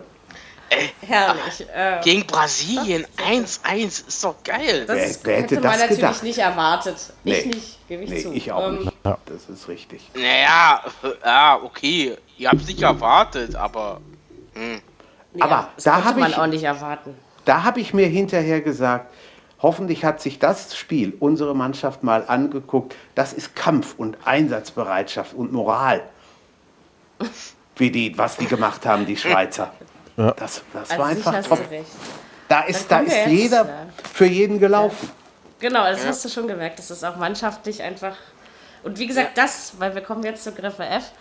[1.01, 1.67] Herrlich.
[1.74, 4.86] Äh, Gegen Brasilien 1-1 ist doch geil.
[4.86, 6.24] das Wer- ist, wer hätte hätte man das natürlich gedacht?
[6.24, 6.95] nicht erwartet.
[7.24, 7.51] Ich Nee.
[7.53, 8.32] nicht, gebe ich Nee, zu.
[8.34, 8.91] ich auch Ähm, nicht.
[9.03, 9.17] Ja.
[9.26, 10.09] Das ist richtig.
[10.13, 10.82] Naja,
[11.26, 12.15] ja, okay.
[12.38, 13.99] Ihr habt es nicht erwartet, aber.
[15.34, 17.15] Ja, Aber das da konnte hab man ich- auch nicht erwarten.
[17.45, 19.11] Da habe ich mir hinterher gesagt,
[19.61, 22.95] hoffentlich hat sich das Spiel unsere Mannschaft mal angeguckt.
[23.15, 26.01] Das ist Kampf und Einsatzbereitschaft und Moral.
[27.78, 29.74] Wie die, was die gemacht haben, die Schweizer.
[30.38, 31.59] Das, das Als war einfach top.
[32.47, 33.86] Da ist, da wir ist jetzt, jeder ja.
[34.13, 35.09] für jeden gelaufen.
[35.59, 36.80] Genau, das hast du schon gemerkt.
[36.80, 38.15] Das ist auch mannschaftlich einfach.
[38.84, 41.11] Und wie gesagt, das, weil wir kommen jetzt zur Griffe F,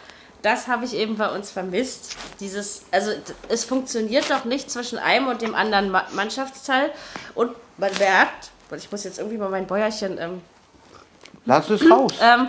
[0.43, 2.17] das habe ich eben bei uns vermisst.
[2.41, 3.13] Dieses, also
[3.49, 6.91] es funktioniert doch nicht zwischen einem und dem anderen Ma Mannschaftsteil.
[7.35, 10.19] Und man merkt, ich muss jetzt irgendwie mal mein Bäuerchen.
[10.19, 10.41] Ähm,
[11.45, 12.13] Lass es raus.
[12.21, 12.49] ähm,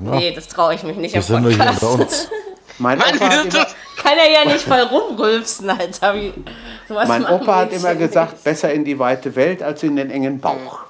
[0.00, 1.82] Nee, das traue ich mich nicht Wir im sind nur hier Podcast.
[1.82, 2.28] unter uns.
[2.78, 3.66] Mein Mann, Opa hat wir immer,
[4.10, 6.16] Kann er ja nicht voll rumrülpsen, Alter.
[6.16, 6.34] Wie,
[6.88, 8.08] sowas mein Opa hat immer nicht.
[8.08, 10.80] gesagt, besser in die weite Welt als in den engen Bauch.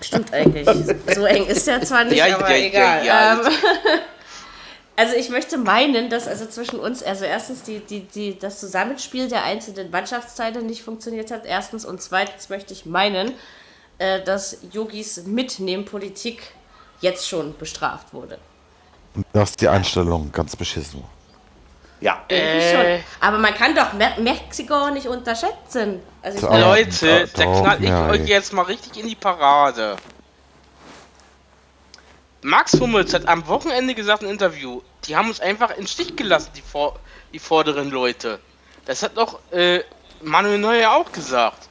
[0.00, 0.68] Stimmt eigentlich.
[1.14, 3.06] So eng ist er zwar nicht, Ja, ja, aber ja, egal.
[3.06, 3.32] ja.
[3.34, 3.40] Ähm,
[4.96, 9.28] also ich möchte meinen, dass also zwischen uns, also erstens die, die, die, das Zusammenspiel
[9.28, 11.84] der einzelnen Mannschaftsteile nicht funktioniert hat, erstens.
[11.84, 13.32] Und zweitens möchte ich meinen,
[13.98, 16.42] äh, dass Yogis Mitnehmpolitik
[17.00, 18.38] jetzt schon bestraft wurde.
[19.32, 21.04] Das ist die Einstellung ganz beschissen.
[22.00, 22.22] Ja.
[22.28, 22.72] Äh.
[22.72, 23.04] schon.
[23.20, 26.00] Aber man kann doch Me Mexiko nicht unterschätzen.
[26.22, 28.26] Also meine, Leute, da- da doch, knall ich ja, euch ey.
[28.26, 29.96] jetzt mal richtig in die Parade.
[32.42, 36.50] Max Hummels hat am Wochenende gesagt im Interview, die haben uns einfach in Stich gelassen,
[36.54, 36.98] die, vor,
[37.32, 38.38] die vorderen Leute.
[38.84, 39.80] Das hat doch äh,
[40.22, 41.68] Manuel Neuer auch gesagt.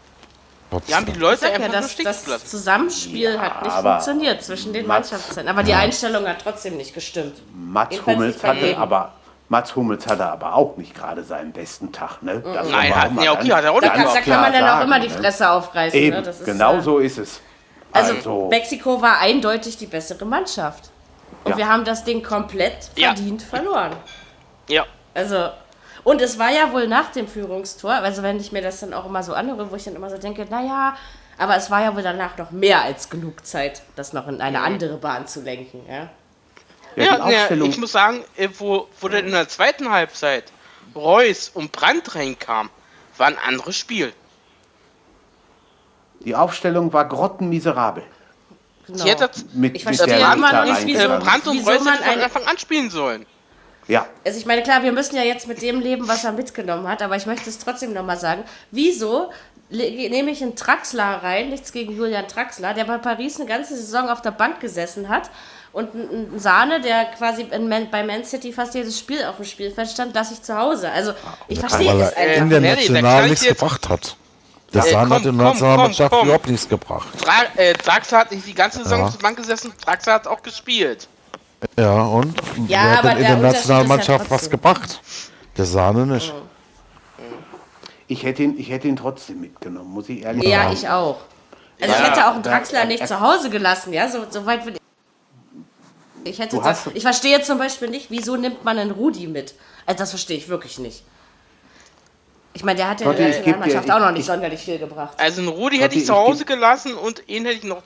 [0.88, 2.48] Die haben die Leute ja, einfach nur das, stich das gelassen.
[2.48, 5.48] Zusammenspiel hat nicht funktioniert zwischen den Mannschaftsteilen.
[5.48, 7.42] Aber die Einstellung hat trotzdem nicht gestimmt.
[7.54, 9.14] Mats Jedenfalls Hummels hatte aber
[9.54, 12.42] Mats Hummels hatte aber auch nicht gerade seinen besten Tag, ne?
[12.44, 14.52] Das Nein, hat- auch ja, okay, hat er auch Da nicht kann, da kann man
[14.54, 15.14] dann auch sagen, immer die ne?
[15.14, 16.00] Fresse aufreißen.
[16.00, 16.22] Eben, ne?
[16.24, 17.40] das ist, genau äh, so ist es.
[17.92, 20.90] Also, Also, Mexiko war eindeutig die bessere Mannschaft.
[21.44, 21.58] Und Ja.
[21.58, 23.10] wir haben das Ding komplett Ja.
[23.10, 23.92] verdient verloren.
[24.70, 24.86] Ja.
[25.14, 25.50] Also,
[26.04, 29.06] und es war ja wohl nach dem Führungstor, also wenn ich mir das dann auch
[29.06, 30.96] immer so anhöre, wo ich dann immer so denke, naja,
[31.38, 34.62] aber es war ja wohl danach noch mehr als genug Zeit, das noch in eine
[34.62, 35.82] andere Bahn zu lenken.
[35.88, 36.10] Ja?
[36.96, 39.90] Ja, die Ja, ja, Aufstellung, ich muss sagen, äh, wo, wo dann in der zweiten
[39.90, 40.46] Halbzeit
[40.96, 42.70] Reus und Brandt reinkam,
[43.18, 44.14] war ein anderes Spiel.
[46.26, 48.04] die Aufstellung war grottenmiserabel.
[48.88, 49.06] Genau.
[49.06, 51.26] Hätte Mit, Ich mit verstehe der immer Lita nicht, äh, wieso- reingegangen.
[51.26, 53.26] Brandt und wieso Reus man von Anfang an spielen sollen.
[53.88, 56.88] Ja, Also ich meine, klar, wir müssen ja jetzt mit dem leben, was er mitgenommen
[56.88, 58.44] hat, aber ich möchte es trotzdem nochmal sagen.
[58.72, 59.32] Wieso
[59.70, 64.08] nehme ich einen Traxler rein, nichts gegen Julian Traxler, der bei Paris eine ganze Saison
[64.10, 65.30] auf der Bank gesessen hat
[65.74, 69.46] und einen Sahne, der quasi in Man, bei Man City fast jedes Spiel auf dem
[69.46, 70.90] Spielfeld stand, lasse ich zu Hause.
[70.92, 71.14] Also
[71.48, 72.42] ich verstehe Weil es er einfach.
[72.44, 74.16] in der Nelly, da National kann ich nichts gebracht hat.
[74.74, 77.08] Der Äh, Sahn komm, hat in der Nationalmannschaft überhaupt nichts gebracht.
[77.22, 79.06] Tra äh, Draxler hat nicht die ganze Saison Ja.
[79.06, 81.08] auf der Bank gesessen, Draxler hat auch gespielt.
[81.78, 82.36] Ja, und
[82.68, 85.00] Ja, wer hat aber denn in der der Nationalmannschaft ja was gebracht?
[85.58, 86.34] Der Sahne nicht.
[88.08, 90.74] ich hätte ihn, ich hätte ihn trotzdem mitgenommen, muss ich ehrlich Ja, sagen.
[90.74, 91.18] ich auch.
[91.82, 94.66] Also ich Ja, hätte auch einen Draxler nicht zu Hause gelassen, ja, so, so weit
[94.66, 94.76] will
[96.26, 96.40] ich.
[96.40, 99.56] Hätte hast- ich verstehe zum Beispiel nicht, wieso nimmt man einen Rudi mit?
[99.86, 101.04] Also das verstehe ich wirklich nicht.
[102.54, 105.20] Ich meine, der hat ja in der Nationalmannschaft auch noch nicht ich- sonderlich viel gebracht.
[105.20, 107.82] Also einen Rudi hätte ich ich zu Hause gelassen und ihn hätte ich noch.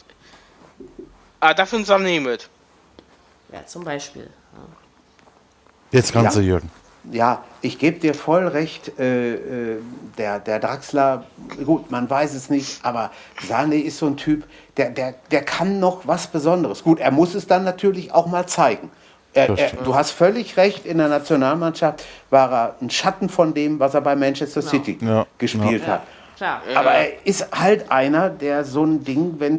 [1.39, 2.49] Ah, dafür einen Sané mit.
[3.53, 4.29] Ja, zum Beispiel.
[5.91, 6.41] Jetzt kannst Ja.
[6.41, 6.71] du, Jürgen.
[7.09, 9.35] Ja, ich gebe dir voll recht, äh,
[9.75, 9.77] äh,
[10.17, 11.23] der, der Draxler,
[11.63, 13.11] gut, man weiß es nicht, aber
[13.47, 14.43] Sané ist so ein Typ,
[14.77, 16.83] der, der, der kann noch was Besonderes.
[16.83, 18.91] Gut, er muss es dann natürlich auch mal zeigen.
[19.33, 23.79] Er, er, du hast völlig recht, in der Nationalmannschaft war er ein Schatten von dem,
[23.79, 26.01] was er bei Manchester City Ja, gespielt Ja, hat.
[26.37, 26.61] klar.
[26.75, 29.57] Aber er ist halt einer, der so ein Ding, wenn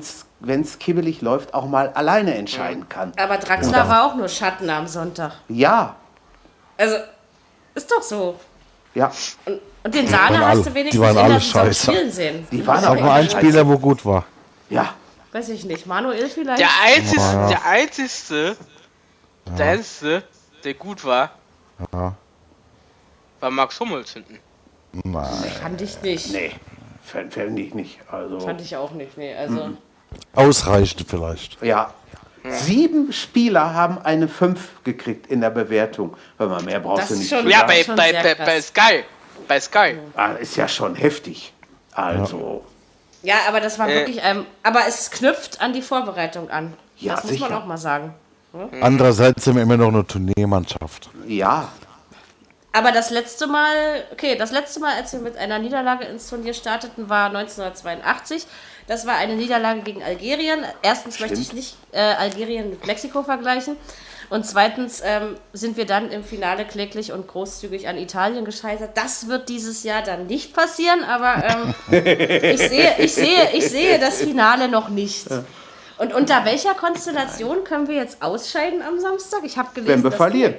[0.62, 3.12] es kibbelig läuft, auch mal alleine entscheiden kann.
[3.18, 5.32] Aber Draxler war auch nur Schatten am Sonntag.
[5.48, 5.94] Ja,
[6.76, 6.96] Also,
[7.74, 8.34] ist doch so.
[8.94, 9.12] ja.
[9.44, 11.92] Und, und den Sahne waren hast alle- du die wenigstens in der alle Saison scheiße.
[11.92, 12.48] spielen sehen.
[12.50, 13.36] Die waren auch mal scheiße.
[13.36, 14.24] Spieler, wo gut war.
[14.70, 14.94] Ja,
[15.32, 15.86] Weiß ich nicht.
[15.86, 16.60] Manuel vielleicht?
[16.60, 17.48] Der einzigste, Ja.
[17.48, 18.56] der einzigste,
[19.58, 20.22] der einzige,
[20.64, 21.30] der gut war,
[21.92, 22.14] Ja.
[23.40, 24.38] war Max Hummels hinten.
[25.04, 25.26] Nein.
[25.62, 26.32] Fand ich nicht.
[26.32, 26.52] nee,
[27.04, 27.98] fände ich nicht.
[28.10, 29.16] Also, Fand ich auch nicht.
[29.18, 29.70] Nee, also.
[30.34, 31.60] Ausreichend vielleicht.
[31.62, 31.92] ja.
[32.50, 36.16] Sieben Spieler haben eine 5 gekriegt in der Bewertung.
[36.38, 37.28] Hör mal, mehr brauchst Das du nicht.
[37.28, 39.04] schon- Ja, bei, schon bei, bei, bei Sky.
[39.46, 39.98] Bei Sky.
[40.14, 41.52] Ah, ist ja schon heftig.
[41.92, 42.70] Also, Ja,
[43.48, 43.94] aber das war Äh.
[43.94, 46.74] wirklich, ähm, aber es knüpft an die Vorbereitung an.
[46.96, 48.14] Ja, das muss man auch mal sagen.
[48.80, 51.10] Andererseits sind wir immer noch eine Turniermannschaft.
[51.26, 51.68] ja.
[52.70, 56.52] Aber das letzte Mal, okay, das letzte Mal, als wir mit einer Niederlage ins Turnier
[56.52, 58.46] starteten, war 1982.
[58.86, 60.60] Das war eine Niederlage gegen Algerien.
[60.82, 63.76] Erstens möchte ich nicht äh, Algerien mit Mexiko vergleichen.
[64.30, 68.90] Und zweitens ähm, sind wir dann im Finale kläglich und großzügig an Italien gescheitert.
[68.94, 73.98] Das wird dieses Jahr dann nicht passieren, aber ähm, ich, sehe, ich, sehe, ich sehe
[73.98, 75.26] das Finale noch nicht.
[75.96, 79.40] Und unter welcher Konstellation können wir jetzt ausscheiden am Samstag?
[79.44, 80.54] Ich habe gelesen, Wenn wir verlieren.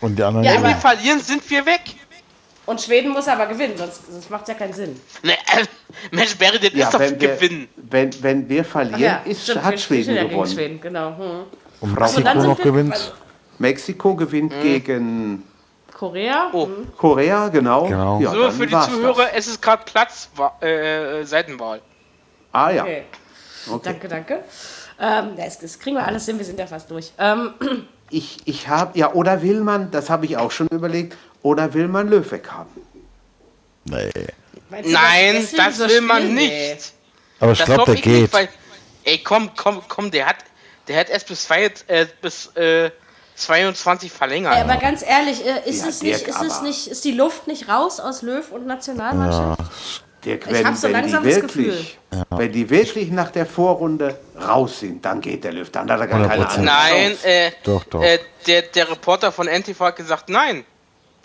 [0.00, 1.82] Und die anderen Ja, Wenn wir verlieren, sind wir weg.
[2.66, 5.00] Und Schweden muss aber gewinnen, sonst, sonst macht es ja keinen Sinn.
[5.22, 5.64] Ne, äh,
[6.10, 7.68] Mensch, Barry, das Ja, ist doch wenn wir, gewinnen.
[7.76, 10.52] wenn, wenn wir verlieren, ist, stimmt, hat wir Schweden ja gewonnen.
[10.52, 11.16] Schweden, genau.
[11.16, 11.44] Hm.
[11.80, 13.14] Und Also Mexiko dann sind noch gewinnt.
[13.58, 15.44] Mexiko gewinnt gegen
[15.96, 16.48] Korea?
[16.52, 16.66] Oh.
[16.66, 16.88] Hm.
[16.96, 17.86] Korea, genau.
[17.86, 18.20] Genau.
[18.20, 19.32] Ja, So, für die Zuhörer, Das.
[19.34, 20.28] es ist gerade Platz,
[20.60, 21.80] äh, Seitenwahl.
[22.52, 22.82] Ah ja.
[22.84, 23.02] Okay.
[23.70, 23.80] Okay.
[23.84, 24.44] Danke, danke.
[24.98, 27.12] Ähm, das, das kriegen wir alles hin, wir sind ja fast durch.
[27.18, 27.54] Ähm,
[28.12, 31.86] Ich, ich habe, ja, oder will man, das habe ich auch schon überlegt, oder will
[31.86, 32.68] man Löweg haben?
[33.84, 34.10] Nee.
[34.12, 36.50] du, Nein, das so will man nicht.
[36.50, 36.76] Nee.
[37.38, 38.22] Aber ich Das glaube, glaub der geht.
[38.22, 38.48] nicht, weil,
[39.04, 40.36] ey, komm, komm, komm, der hat,
[40.90, 42.90] der hat erst bis, zwei, äh, bis äh,
[43.36, 44.54] 22 verlängert.
[44.54, 47.46] Ja, aber ganz ehrlich, äh, ist, Ja, es nicht, ist es nicht, ist die Luft
[47.46, 49.60] nicht raus aus Löw und Nationalmannschaft?
[50.24, 51.98] Dirk, Ich wenn, hab so langsam die das wirklich,
[52.30, 55.70] wenn die wirklich nach der Vorrunde raus sind, dann geht der Löw.
[55.70, 56.44] Dann hat er gar keine 100%.
[56.46, 57.26] andere Nein, Chance.
[57.26, 58.02] äh, Doch, doch.
[58.02, 60.64] Äh, der, der Reporter von NTV hat gesagt, nein,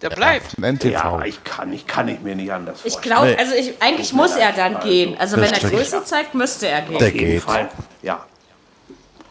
[0.02, 0.58] der bleibt.
[0.58, 0.92] NTV.
[0.92, 3.16] Ja, ich kann, ich kann ich mir nicht anders Ich vorstellen.
[3.16, 3.38] glaube, Nee.
[3.38, 5.18] also ich, eigentlich muss er dann Also, gehen.
[5.20, 6.98] Also wenn er Größe zeigt, müsste er gehen.
[7.00, 7.42] Der Auf jeden geht.
[7.44, 7.70] Fall,
[8.02, 8.26] ja.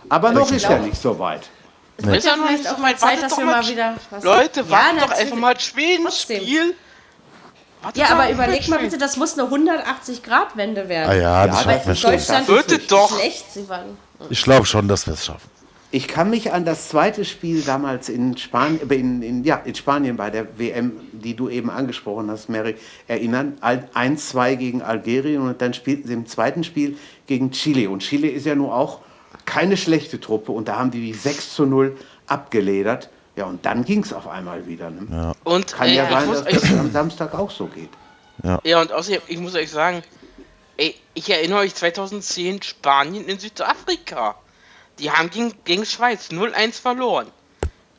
[0.08, 1.48] Aber noch ist er nicht so weit.
[1.96, 2.98] Es wird ja ja noch vielleicht nicht auch so mal weit.
[3.00, 3.94] Zeit, dass wir mal, wieder...
[4.10, 6.40] was- Leute, Ja, wartet doch einfach mal Schweden Trotzdem.
[6.42, 6.74] Spiel.
[7.82, 11.10] Wartet Ja, aber überleg mal bitte, das muss eine 180-Grad-Wende werden.
[11.10, 12.10] Ah ja, das Ja, schaffen wir schon.
[12.12, 13.18] Deutschland Wird ist es doch.
[13.18, 13.96] schlecht, sie waren...
[14.30, 15.48] Ich glaube schon, dass wir es schaffen.
[15.90, 20.16] Ich kann mich an das zweite Spiel damals in Spanien, in, in, ja, in Spanien
[20.16, 22.74] bei der WM, die du eben angesprochen hast, Mary,
[23.06, 23.58] erinnern.
[23.60, 26.98] Al- 1-2 gegen Algerien und dann spielten sie im zweiten Spiel
[27.28, 27.88] gegen Chile.
[27.90, 29.00] Und Chile ist ja nun auch
[29.44, 33.10] keine schlechte Truppe und da haben die die 6 zu 0 abgeledert.
[33.36, 34.90] Ja, und dann ging es auf einmal wieder.
[34.90, 35.32] Ne?
[35.42, 37.90] Und Kann äh, ja ich sein, dass das am Samstag auch so geht.
[38.62, 40.02] Ja, und außerdem, ich muss euch sagen,
[40.76, 44.34] ey, ich erinnere euch 2010 Spanien in Südafrika.
[44.98, 47.28] Die haben gegen, gegen Schweiz 0-1 verloren.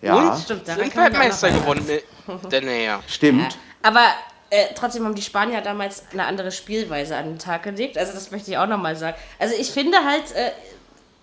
[0.01, 1.85] Ja, und Stimmt, sind Weltmeister geworden.
[1.89, 2.01] Äh,
[2.49, 3.01] denn, naja.
[3.07, 3.57] stimmt.
[3.81, 4.05] Aber
[4.49, 7.97] äh, trotzdem haben die Spanier damals eine andere Spielweise an den Tag gelegt.
[7.97, 9.17] Also das möchte ich auch nochmal sagen.
[9.39, 10.51] Also ich finde halt, äh,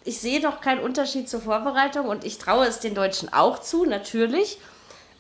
[0.05, 3.85] ich sehe doch keinen Unterschied zur Vorbereitung und ich traue es den Deutschen auch zu,
[3.85, 4.59] natürlich.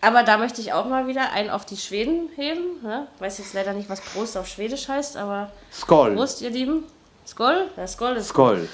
[0.00, 2.82] Aber da möchte ich auch mal wieder einen auf die Schweden heben.
[2.82, 3.06] Ne?
[3.20, 6.14] Weiß jetzt leider nicht, was Prost auf Schwedisch heißt, aber Skoll.
[6.16, 6.84] Prost, ihr Lieben.
[7.24, 7.68] Skoll?
[7.76, 8.68] Ja, Skoll ist Skoll.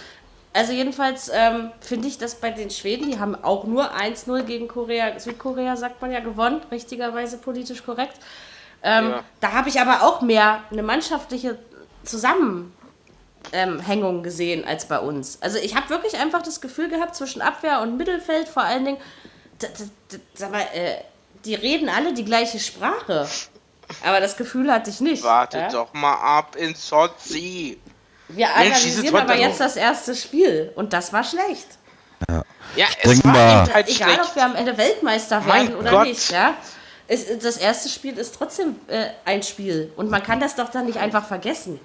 [0.55, 4.69] also jedenfalls ähm, finde ich, dass bei den Schweden, die haben auch nur 1-0 gegen
[4.69, 8.17] Korea, Südkorea, sagt man ja, gewonnen, richtigerweise politisch korrekt.
[8.83, 9.25] Ähm, Ja.
[9.41, 11.59] Da habe ich aber auch mehr eine mannschaftliche
[13.51, 15.39] Zusammenhängung gesehen als bei uns.
[15.41, 18.99] Also ich habe wirklich einfach das Gefühl gehabt, zwischen Abwehr und Mittelfeld vor allen Dingen,
[20.35, 20.97] sag mal, äh,
[21.45, 23.29] die reden alle die gleiche Sprache.
[24.05, 25.23] Aber das Gefühl hatte ich nicht.
[25.23, 25.69] Wartet ja?
[25.71, 27.79] doch mal ab in Sochi.
[28.29, 31.67] Wir Mensch, analysieren diese aber jetzt das erste Spiel und das war schlecht.
[32.77, 34.29] Ja, es denk war mal- halt Egal, schlecht.
[34.31, 36.07] ob wir am Ende Weltmeister Mein werden oder Gott.
[36.09, 36.55] nicht, ja.
[37.07, 40.85] Es, das erste Spiel ist trotzdem äh, ein Spiel und man kann das doch dann
[40.85, 41.81] nicht einfach vergessen.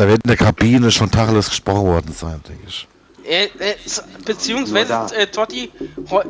[0.00, 2.88] Da wird in der Kabine schon Tacheles gesprochen worden sein, denke ich.
[3.22, 3.74] Äh, äh,
[4.24, 5.70] beziehungsweise äh, Totti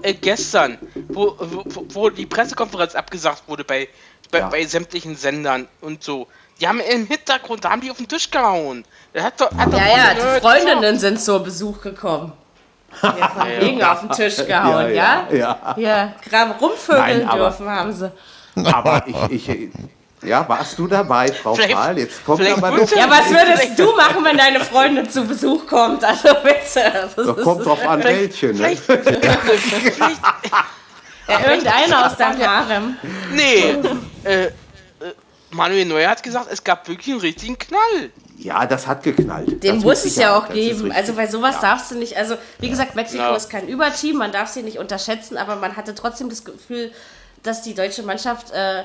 [0.03, 3.87] äh, gestern, wo, wo, wo die Pressekonferenz abgesagt wurde bei,
[4.33, 4.49] bei, Ja.
[4.49, 6.27] bei sämtlichen Sendern und so.
[6.61, 8.85] Die haben im Hintergrund, da haben die auf den Tisch gehauen.
[9.15, 12.33] Der hat doch, hat doch Ja, ja, die Freundinnen sind zur Besuch gekommen.
[13.01, 15.29] Hier von wegen auf den Tisch gehauen, ja?
[15.31, 15.75] ja, ja.
[15.79, 18.11] Ja, gerade rumvögeln Nein, aber- dürfen haben sie.
[18.65, 19.69] Aber ich, ich,
[20.23, 21.99] ja, warst du dabei, Frau Vielleicht- Prahl?
[21.99, 25.67] Jetzt kommt aber doch, ja- Ja, was würdest du machen, wenn deine Freundin zu Besuch
[25.67, 26.05] kommt?
[26.05, 26.93] Also bitte.
[26.93, 28.77] Das doch ist- kommt drauf an, welche, ne?
[31.29, 32.97] Ja, irgendeiner aus deinem Harem.
[33.33, 33.77] nee,
[34.25, 34.51] äh, äh,
[35.51, 38.11] Manuel Neuer hat gesagt, es gab wirklich einen richtigen Knall.
[38.37, 39.63] Ja, das hat geknallt.
[39.63, 40.91] Den Das muss es ja auch das geben.
[40.93, 41.61] Also bei sowas Ja.
[41.73, 42.17] darfst du nicht.
[42.17, 43.37] Also wie gesagt, Mexiko Ja.
[43.37, 46.91] ist kein Überteam, man darf sie nicht unterschätzen, aber man hatte trotzdem das Gefühl,
[47.43, 48.85] dass die deutsche Mannschaft äh,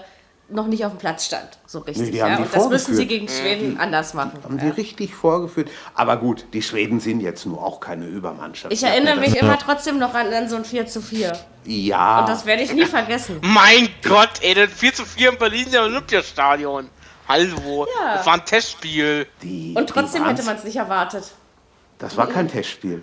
[0.49, 1.47] noch nicht auf dem Platz stand.
[1.65, 2.05] So richtig.
[2.05, 2.35] Nee, die ja?
[2.35, 4.39] die Und das müssen sie gegen Schweden anders machen.
[4.43, 5.69] Haben die richtig vorgeführt.
[5.93, 8.71] Aber gut, die Schweden sind jetzt nur auch keine Übermannschaft.
[8.71, 11.33] Ich erinnere mich immer trotzdem noch an, an so ein 4 zu 4.
[11.65, 13.39] Ja, Und das werde ich nie vergessen.
[13.41, 16.89] Mein Gott, ey, das 4 zu 4 im Berliner Olympiastadion.
[17.27, 18.17] Hallo, Ja.
[18.17, 19.25] das war ein Testspiel.
[19.41, 21.31] die, Und trotzdem die hätte man es nicht erwartet.
[21.97, 23.01] Das war kein Testspiel.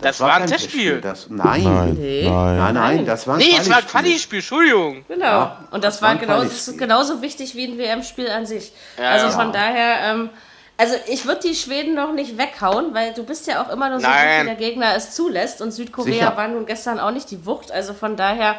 [0.00, 1.00] Das war ein Testspiel.
[1.00, 1.62] Das, nein.
[1.64, 2.28] Nein, Nee.
[2.28, 2.56] nein.
[2.58, 4.38] Nein, nein, das war ein Nee, es war ein Quali-Spiel.
[4.38, 5.04] Entschuldigung.
[5.08, 5.24] Genau.
[5.24, 8.46] Ja, und das, das war war genau, das ist genauso wichtig wie ein WM-Spiel an
[8.46, 8.72] sich.
[8.98, 9.32] Ja, also ja.
[9.32, 10.30] von daher, ähm,
[10.76, 14.00] also ich würde die Schweden noch nicht weghauen, weil du bist ja auch immer nur
[14.00, 14.42] so gut, Nein.
[14.42, 15.60] wie der Gegner es zulässt.
[15.62, 16.36] Und Südkorea Sicher.
[16.36, 17.70] war nun gestern auch nicht die Wucht.
[17.70, 18.56] Also von daher,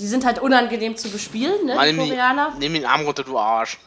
[0.00, 2.52] die sind halt unangenehm zu bespielen, ne, Mann, die, Koreaner.
[2.58, 3.78] nimm den Arm runter, du Arsch.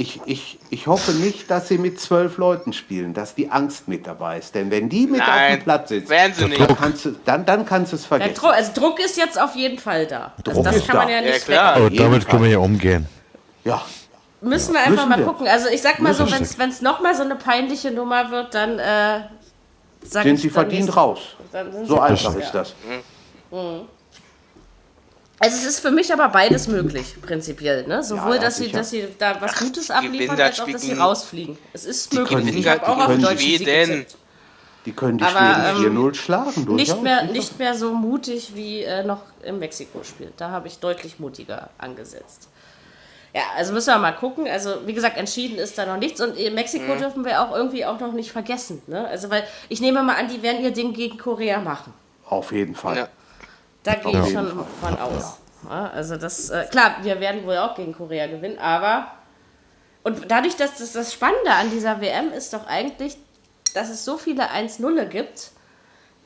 [0.00, 4.06] Ich, ich, ich hoffe nicht, dass sie mit zwölf Leuten spielen, dass die Angst mit
[4.06, 4.54] dabei ist.
[4.54, 6.60] Denn wenn die mit auf Nein, dem Platz sitzt, werden sie nicht.
[6.60, 8.34] dann kannst du, dann, dann kannst du es Der vergessen.
[8.34, 10.32] Druck, also Druck ist jetzt auf jeden Fall da.
[10.36, 11.14] Also Druck das ist kann man da.
[11.14, 11.74] ja Ja, nicht klar.
[11.74, 11.82] weg.
[11.86, 13.06] Aber damit können wir ja umgehen.
[13.64, 13.82] Ja,
[14.40, 15.24] Müssen wir einfach Müssen mal wir.
[15.26, 15.48] gucken.
[15.48, 18.78] Also ich sag mal so, Müssen wenn es nochmal so eine peinliche Nummer wird, dann
[18.78, 19.22] äh,
[20.04, 21.18] sag sind ich sie dann verdient raus.
[21.50, 22.60] dann sind So sie einfach ist ja.
[22.60, 22.74] das.
[25.40, 27.86] Also es ist für mich aber beides möglich, prinzipiell.
[27.86, 28.02] Ne?
[28.02, 30.92] Sowohl, ja, dass, sie, dass sie da was Gutes gewinnen abliefern, als auch, dass sie
[30.92, 31.56] rausfliegen.
[31.72, 32.38] Es ist möglich.
[32.38, 33.90] gewinnen Ich habe auch die auf den können deutschen Sieg Schweden.
[33.92, 34.16] getippt.
[34.86, 35.38] Die können die Aber,
[35.76, 36.50] Schweden ähm, 4-0 schlagen.
[36.74, 37.32] Nicht durchaus, mehr, sicher.
[37.32, 40.32] nicht mehr so mutig wie äh, noch im Mexiko-Spiel.
[40.36, 42.48] Da habe ich deutlich mutiger angesetzt.
[43.34, 44.48] Ja, also müssen wir mal gucken.
[44.48, 46.20] Also, wie gesagt, entschieden ist da noch nichts.
[46.20, 46.98] Und in Mexiko Mhm.
[46.98, 48.80] dürfen wir auch irgendwie auch noch nicht vergessen.
[48.86, 49.06] Ne?
[49.06, 51.92] Also, weil ich nehme mal an, die werden ihr Ding gegen Korea machen.
[52.24, 52.96] Auf jeden Fall.
[52.96, 53.08] Ja.
[53.82, 55.38] Da gehe ich schon von aus.
[55.68, 59.12] Ja, also das, äh, klar, wir werden wohl auch gegen Korea gewinnen, aber
[60.04, 63.16] und dadurch, dass das, das Spannende an dieser WM ist doch eigentlich,
[63.74, 65.50] dass es so viele 1-0 gibt,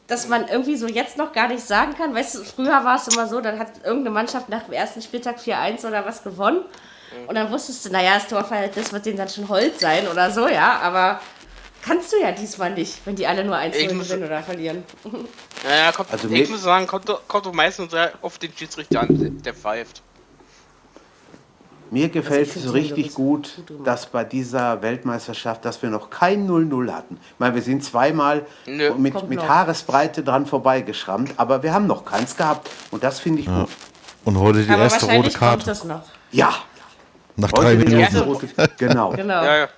[0.06, 2.14] dass man irgendwie so jetzt noch gar nicht sagen kann.
[2.14, 5.38] Weißt du, früher war es immer so, dann hat irgendeine Mannschaft nach dem ersten Spieltag
[5.38, 6.64] 4-1 oder was gewonnen.
[7.26, 10.48] Und dann wusstest du, naja, das Torverhältnis wird denen dann schon Holz sein oder so,
[10.48, 11.20] ja, aber
[11.82, 14.84] kannst du ja diesmal nicht, wenn die alle nur 1-0 Ich muss- gewinnen oder verlieren.
[15.68, 19.08] Ja, kommt, Also ich muss sagen, kommt, doch- kommt meistens auf den Schiedsrichter an,
[19.44, 20.02] der, pfeift.
[21.90, 26.46] Mir gefällt Also es richtig gut, gut dass bei dieser Weltmeisterschaft, dass wir noch kein
[26.48, 27.18] 0-0 hatten.
[27.22, 28.94] Ich meine, wir sind zweimal Nö.
[28.96, 29.46] mit, mit.
[29.46, 32.70] Haaresbreite dran vorbeigeschrammt, aber wir haben noch keins gehabt.
[32.90, 33.68] Und das finde ich gut.
[34.24, 35.66] Und heute die aber erste rote Karte.
[35.66, 36.00] das noch.
[36.30, 36.54] Ja,
[37.36, 38.00] Nach drei heute die Minuten.
[38.00, 39.10] erste rote Genau.
[39.10, 39.44] Genau.
[39.44, 39.68] Ja, ja.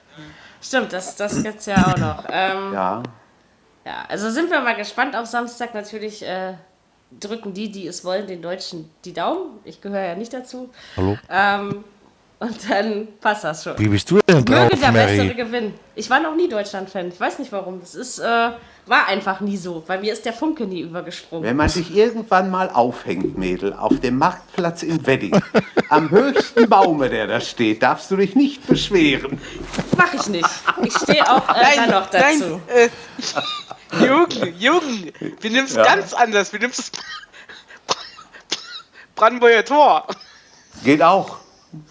[0.64, 2.24] Stimmt, das, das gibt's ja auch noch.
[2.30, 3.02] Ähm, ja.
[3.84, 5.74] Ja, also sind wir mal gespannt auf Samstag.
[5.74, 6.54] Natürlich äh,
[7.20, 9.58] drücken die, die es wollen, den Deutschen die Daumen.
[9.64, 10.70] Ich gehöre ja nicht dazu.
[10.96, 11.18] Hallo?
[11.28, 11.84] Ähm,
[12.40, 13.78] und dann passt das schon.
[13.78, 15.34] Wie bist du denn drauf, Möge der Bessere Mary?
[15.34, 15.74] gewinnen.
[15.94, 17.08] Ich war noch nie Deutschland-Fan.
[17.08, 17.80] Ich weiß nicht warum.
[17.80, 18.24] Das ist, äh,
[18.86, 19.82] war einfach nie so.
[19.86, 21.44] Bei mir ist der Funke nie übergesprungen.
[21.48, 25.40] wenn man sich irgendwann mal aufhängt, Mädel, auf dem Marktplatz in Wedding,
[25.88, 29.40] am höchsten Baume, der da steht, darfst du dich nicht beschweren.
[29.96, 30.48] Mach ich nicht.
[30.82, 32.60] Ich stehe auch äh, dann noch dazu.
[32.68, 32.88] Nein,
[34.00, 35.84] äh, Jürgen, Jürgen, wir nehmen es Ja.
[35.84, 36.52] ganz anders.
[36.52, 36.90] Wir nehmen es
[39.14, 40.06] Brandenburger Tor.
[40.82, 41.38] Geht auch.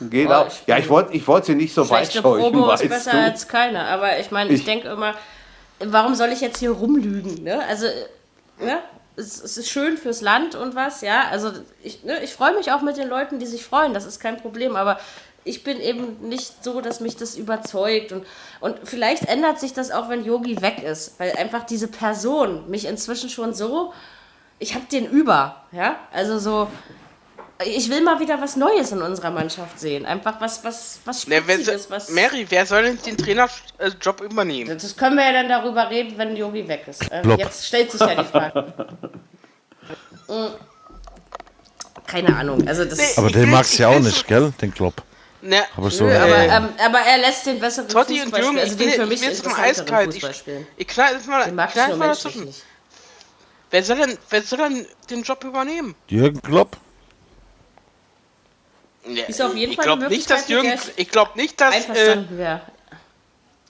[0.10, 2.22] Geht Oh, ich Ja, ich wollte ich wollte sie nicht so weit scheuchen,
[2.52, 3.18] Promo ist besser du.
[3.18, 3.86] als keine.
[3.86, 5.14] Aber ich meine, ich, Ich- denke immer,
[5.80, 7.44] warum soll ich jetzt hier rumlügen?
[7.44, 7.64] Ne?
[7.68, 7.88] Also,
[8.60, 8.80] ne?
[9.16, 11.26] Es, es ist schön fürs Land und was, ja.
[11.30, 11.52] Also
[11.84, 12.24] ich, ne?
[12.24, 14.76] ich freue mich auch mit den Leuten, die sich freuen, das ist kein Problem.
[14.76, 15.00] Aber
[15.44, 18.12] ich bin eben nicht so, dass mich das überzeugt.
[18.12, 18.26] Und,
[18.60, 21.20] und vielleicht ändert sich das auch, wenn Yogi weg ist.
[21.20, 23.94] Weil einfach diese Person mich inzwischen schon so.
[24.58, 25.98] Ich habe den über, ja.
[26.12, 26.68] Also so.
[27.66, 30.06] Ich will mal wieder was Neues in unserer Mannschaft sehen.
[30.06, 32.10] Einfach was, was, was Ne, wer, Spitziges, was.
[32.10, 34.78] Mary, wer soll denn den Trainerjob übernehmen?
[34.78, 37.04] Das können wir ja dann darüber reden, wenn Yogi weg ist.
[37.12, 38.74] Ähm, jetzt stellt sich ja die Frage.
[42.08, 42.68] Keine Ahnung.
[42.68, 42.98] Also das.
[42.98, 44.54] Nee, Aber Ich den will- magst ich du ja auch will nicht, gell?
[44.62, 45.02] Den Klopp.
[45.42, 46.06] Ne, Aber so.
[46.06, 48.58] Nö, aber, äh, ähm, aber er lässt den besseren Totti und Jürgen.
[48.58, 50.14] Also ich den für ich mich bin jetzt mal interessanteren eiskalt.
[50.14, 50.68] Fußball Ich, spielen.
[50.78, 52.16] ich knall jetzt mal, Den mag ich knall nur mal.
[53.72, 55.96] Wer soll, denn, wer soll denn den Job übernehmen?
[56.08, 56.78] Jürgen Klopp?
[59.06, 61.76] Ja, Ist auf jeden ich Fall glaube eine nicht, dass Jürgen, ich glaube nicht, dass
[61.90, 62.62] äh, wäre.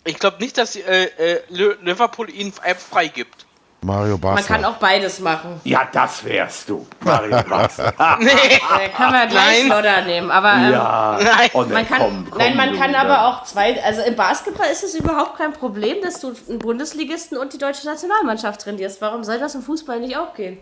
[0.03, 3.45] ich glaube nicht, dass äh, äh, Li- Liverpool ihn freigibt.
[3.81, 4.35] Mario Barca.
[4.35, 5.59] Man kann auch beides machen.
[5.65, 8.17] Ja, das wärst du, Mario Barca.
[8.21, 9.69] Äh, kann man gleich Nein.
[9.69, 10.31] Lodder nehmen.
[10.31, 11.49] Aber ähm, ja, Nein.
[11.53, 13.01] oh, Man kann, komm, komm, nein, man kann wieder.
[13.01, 13.83] aber auch zwei.
[13.83, 17.85] Also im Basketball ist es überhaupt kein Problem, dass du einen Bundesligisten und die deutsche
[17.85, 19.01] Nationalmannschaft trainierst.
[19.01, 20.59] Warum soll das im Fußball nicht auch gehen?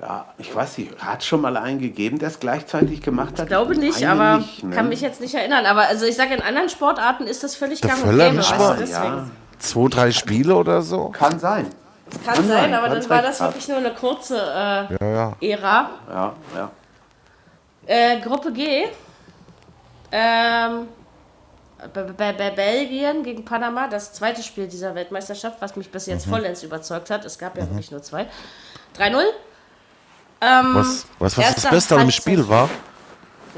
[0.00, 3.40] Ja, ich weiß nicht, hat es schon mal einen gegeben, der es gleichzeitig gemacht hat?
[3.42, 4.74] Ich glaube nicht, meine aber nicht, ne?
[4.74, 5.64] kann mich jetzt nicht erinnern.
[5.66, 8.76] Aber also ich sage, in anderen Sportarten ist das völlig Der gang und Völler gäbe.
[8.80, 8.90] deswegen.
[8.90, 9.26] Ja,
[9.60, 11.08] Zwei, drei Spiele oder so?
[11.10, 11.66] kann sein.
[12.24, 15.36] Kann, Kann sein, sein, aber dann war das wirklich nur eine kurze äh, Ja, ja.
[15.40, 15.90] Ära.
[16.10, 16.70] Ja, ja.
[17.86, 18.86] Äh, Gruppe G.
[20.12, 20.88] Ähm,
[21.92, 26.12] bei, bei, bei Belgien gegen Panama, das zweite Spiel dieser Weltmeisterschaft, was mich bis Mhm.
[26.14, 27.24] jetzt vollends überzeugt hat.
[27.24, 28.26] Es gab ja wirklich nur zwei.
[28.98, 29.22] 3-0.
[30.44, 32.68] Ähm, Was, was, was das Beste an dem Spiel war?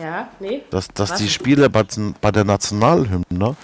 [0.01, 0.63] Ja, nee.
[0.71, 1.19] Dass, dass Was?
[1.19, 1.85] die Spieler bei,
[2.21, 3.57] bei der Nationalhymne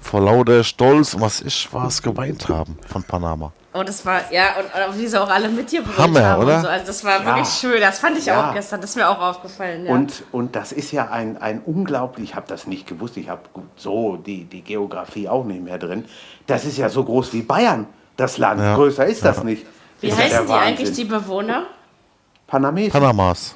[0.00, 3.52] vor lauter Stolz und was ich was geweint haben von Panama.
[3.72, 6.42] Und das war, ja, und, und wie sie auch alle mitgebrüllt Hammer, haben.
[6.42, 6.60] oder?
[6.62, 6.68] So.
[6.68, 7.26] Also das war Ja.
[7.26, 7.80] wirklich schön.
[7.80, 8.48] Das fand ich Ja.
[8.50, 8.80] auch gestern.
[8.80, 9.86] Das ist mir auch aufgefallen.
[9.86, 9.92] Ja.
[9.92, 13.42] Und, und das ist ja ein, ein unglaublich, ich habe das nicht gewusst, ich habe
[13.76, 16.04] so die, die Geografie auch nicht mehr drin.
[16.46, 17.86] Das ist ja so groß wie Bayern,
[18.16, 18.60] das Land.
[18.60, 18.74] Ja.
[18.74, 19.66] Größer ist das nicht.
[20.00, 20.66] wie ist heißen die Wahnsinn.
[20.68, 21.64] eigentlich, die Bewohner?
[22.50, 22.90] Panamesen?
[22.92, 23.54] Panamas.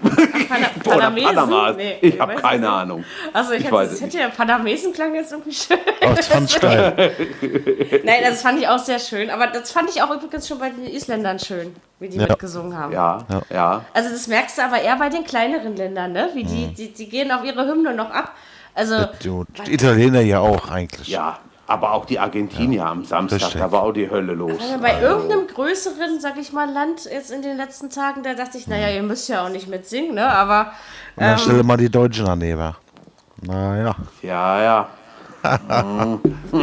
[0.49, 1.27] Pana Oder Panamesen?
[1.35, 1.77] Panamas?
[1.77, 2.69] Nee, ich habe keine nicht.
[2.71, 3.05] Ahnung.
[3.33, 5.79] Also ich, Ich hätte, weiß das es hätte ja Panamesen klang jetzt irgendwie schön.
[6.01, 7.13] Oh, das fand ich geil.
[8.05, 9.31] Nein, das fand ich auch sehr schön.
[9.31, 12.27] Aber das fand ich auch übrigens schon bei den Isländern schön, wie die Ja.
[12.29, 12.93] mitgesungen haben.
[12.93, 13.19] Ja,
[13.51, 13.85] ja.
[13.93, 16.29] Also das merkst du aber eher bei den kleineren Ländern, ne?
[16.35, 16.75] Wie die, Mhm.
[16.75, 18.33] die, die gehen auf ihre Hymne noch ab.
[18.77, 21.09] Also Die Italiener ja auch eigentlich.
[21.09, 23.61] Ja, aber auch die Argentinier am Samstag, Richtig.
[23.61, 24.53] da war auch die Hölle los.
[24.61, 28.59] Also bei irgendeinem größeren, sag ich mal, Land jetzt in den letzten Tagen, da dachte
[28.59, 30.27] ich, naja, ihr müsst ja auch nicht mitsingen, ne?
[30.29, 30.73] Aber
[31.17, 32.75] Und dann stelle mal die Deutschen daneben.
[33.43, 33.95] Naja.
[34.23, 34.89] Ja, ja.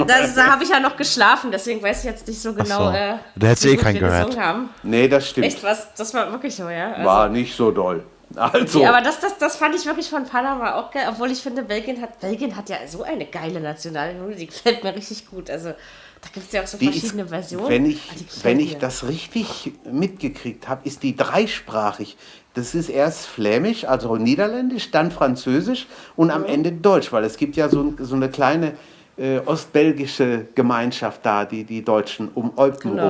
[0.07, 2.97] das, da habe ich ja noch geschlafen, deswegen weiß ich jetzt nicht so genau, so.
[2.97, 4.25] äh, Da hättest du wie eh keinen wir gehört.
[4.27, 4.69] gesungen haben.
[4.83, 5.47] Nee, das stimmt.
[5.47, 5.93] Echt was?
[5.93, 6.91] Das war wirklich so, ja?
[6.93, 8.03] Also, War nicht so doll.
[8.35, 11.39] Also, Nee, aber das, das, das fand ich wirklich von Panama auch geil, obwohl ich
[11.39, 15.49] finde, Belgien hat, Belgien hat ja so eine geile Nationalhymne, die gefällt mir richtig gut.
[15.49, 17.67] Also da gibt es ja auch so die verschiedene ist, Versionen.
[17.69, 22.15] wenn ich, gefällt wenn ich das richtig mitgekriegt habe, ist die dreisprachig.
[22.53, 26.33] Das ist erst Flämisch, also Niederländisch, dann Französisch und Mhm.
[26.33, 28.73] am Ende Deutsch, weil es gibt ja so, so eine kleine
[29.17, 33.07] äh, ostbelgische Gemeinschaft da, die, die Deutschen um Eupen Genau.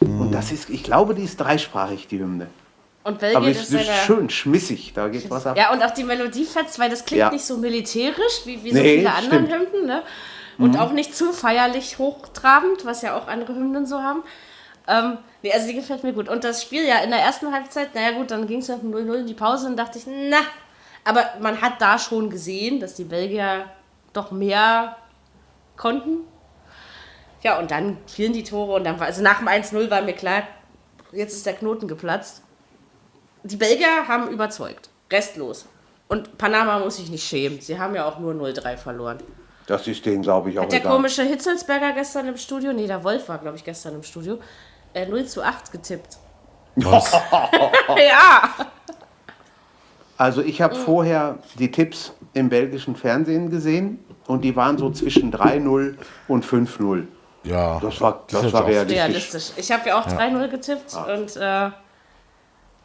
[0.00, 0.20] rum.
[0.20, 2.48] Und das ist, ich glaube, die ist dreisprachig, die Hymne.
[3.06, 5.56] Und Belgien Aber ist, ist schön schmissig, da geht was ab.
[5.56, 7.30] Ja, und auch die Melodie fetzt, weil das klingt Ja.
[7.30, 9.72] nicht so militärisch wie, wie so Nee, viele anderen stimmt.
[9.72, 10.02] Hymnen, ne?
[10.58, 14.24] Und auch nicht zu feierlich hochtrabend, was ja auch andere Hymnen so haben.
[14.88, 16.28] Ähm, nee, also die gefällt mir gut.
[16.28, 19.14] Und das Spiel ja in der ersten Halbzeit, naja gut, dann ging es ja 0-0
[19.20, 20.38] in die Pause und dachte ich, na.
[21.04, 23.66] Aber man hat da schon gesehen, dass die Belgier
[24.14, 24.96] doch mehr
[25.76, 26.20] konnten.
[27.42, 30.14] Ja, und dann fielen die Tore und dann war, also nach dem 1-0 war mir
[30.14, 30.42] klar,
[31.12, 32.42] jetzt ist der Knoten geplatzt.
[33.46, 34.90] Die Belgier haben überzeugt.
[35.10, 35.66] Restlos.
[36.08, 37.60] Und Panama muss sich nicht schämen.
[37.60, 39.18] Sie haben ja auch nur 0-3 verloren.
[39.66, 40.92] Das ist denen, glaube ich, auch Hat der egal.
[40.92, 44.38] komische Hitzelsberger gestern im Studio, nee, der Wolf war, glaube ich, gestern im Studio,
[44.94, 46.18] äh, 0 zu 8 getippt.
[46.76, 47.12] Was?
[47.88, 48.50] ja!
[50.16, 55.32] Also ich habe vorher die Tipps im belgischen Fernsehen gesehen und die waren so zwischen
[55.32, 55.96] 3-0
[56.28, 57.06] und 5-0.
[57.42, 57.78] Ja.
[57.80, 58.96] Das war, das ist war realistisch.
[58.96, 59.52] Realistisch.
[59.56, 61.70] Ich habe ja auch 3-0 getippt und äh,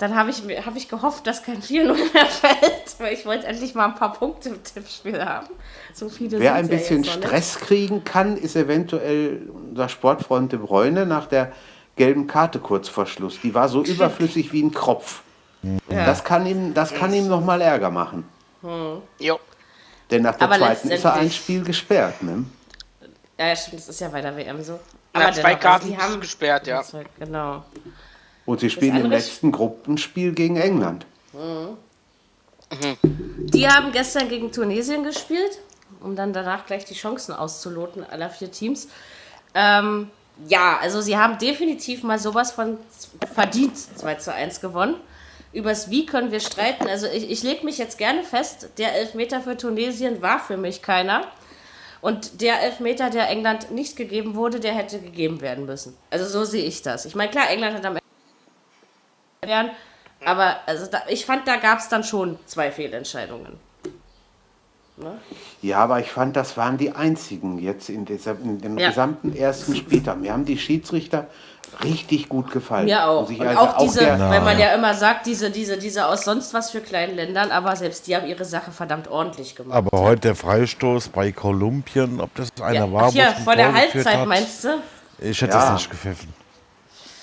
[0.01, 3.75] dann habe ich, hab ich gehofft, dass kein 4-0 mehr fällt, weil ich wollte endlich
[3.75, 5.47] mal ein paar Punkte im Tippspiel haben.
[5.93, 11.05] So viele Wer ein bisschen ja Stress kriegen kann, ist eventuell unser Sportfreund De Bruyne
[11.05, 11.51] nach der
[11.95, 13.39] gelben Karte kurz vor Schluss.
[13.43, 15.21] Die war so überflüssig wie ein Kropf.
[15.61, 16.05] Ja.
[16.05, 18.27] Das kann ihm, das kann ihm noch mal Ärger machen.
[19.19, 19.39] Jo.
[20.09, 22.23] Denn nach der Aber zweiten ist er ein Spiel gesperrt.
[22.23, 22.45] Ne?
[23.37, 24.79] Ja, ja, stimmt, das ist ja bei der WM so.
[25.13, 26.83] Na, zwei dennoch, Karten die bist du gesperrt, ja.
[27.19, 27.63] Genau.
[28.45, 31.05] Und sie spielen im letzten Gruppenspiel gegen England.
[33.53, 35.59] Die haben gestern gegen Tunesien gespielt,
[36.01, 38.87] um dann danach gleich die Chancen auszuloten aller vier Teams.
[39.53, 40.09] Ähm,
[40.47, 42.77] ja, also sie haben definitiv mal sowas von
[43.33, 44.95] verdient 2 zu 1 gewonnen.
[45.53, 46.87] Übers Wie können wir streiten.
[46.87, 50.81] Also ich, ich lege mich jetzt gerne fest, der Elfmeter für Tunesien war für mich
[50.81, 51.27] keiner.
[51.99, 55.95] Und der Elfmeter, der England nicht gegeben wurde, der hätte gegeben werden müssen.
[56.09, 57.05] Also so sehe ich das.
[57.05, 58.00] Ich meine, klar, England hat am Ende
[59.47, 59.71] werden,
[60.23, 63.53] aber also da, ich fand, da gab es dann schon zwei Fehlentscheidungen.
[65.63, 68.89] Ja, aber ich fand, das waren die einzigen jetzt in, dieser, in dem Ja.
[68.89, 70.19] gesamten ersten Spieltag.
[70.19, 71.25] Mir haben die Schiedsrichter
[71.83, 72.85] richtig gut gefallen.
[72.85, 73.27] Mir auch.
[73.27, 76.53] Und also auch diese, der- weil man ja immer sagt, diese, diese, diese aus sonst
[76.53, 79.75] was für kleinen Ländern, aber selbst die haben ihre Sache verdammt ordentlich gemacht.
[79.75, 83.73] Aber heute der Freistoß bei Kolumbien, ob das einer ja, war, ach ein vor der
[83.73, 84.69] Halbzeit hat, meinst du?
[85.17, 85.61] Ich hätte Ja.
[85.61, 86.31] das nicht gepfiffen.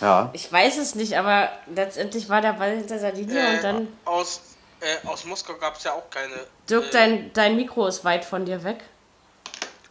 [0.00, 0.30] Ja.
[0.32, 3.82] Ich weiß es nicht, aber letztendlich war der Ball hinter der Linie und dann.
[3.82, 4.40] Äh, aus,
[4.80, 6.34] äh, aus Moskau gab es ja auch keine.
[6.68, 8.78] Dirk, äh, dein, dein Mikro ist weit von dir weg.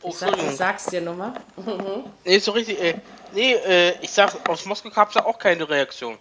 [0.02, 1.34] oh, Ich, sag, ich sag's dir nochmal.
[2.26, 2.82] Nee, so richtig.
[2.82, 2.96] Äh,
[3.34, 6.18] nee, äh, ich sag, aus Moskau gab es ja auch keine Reaktion.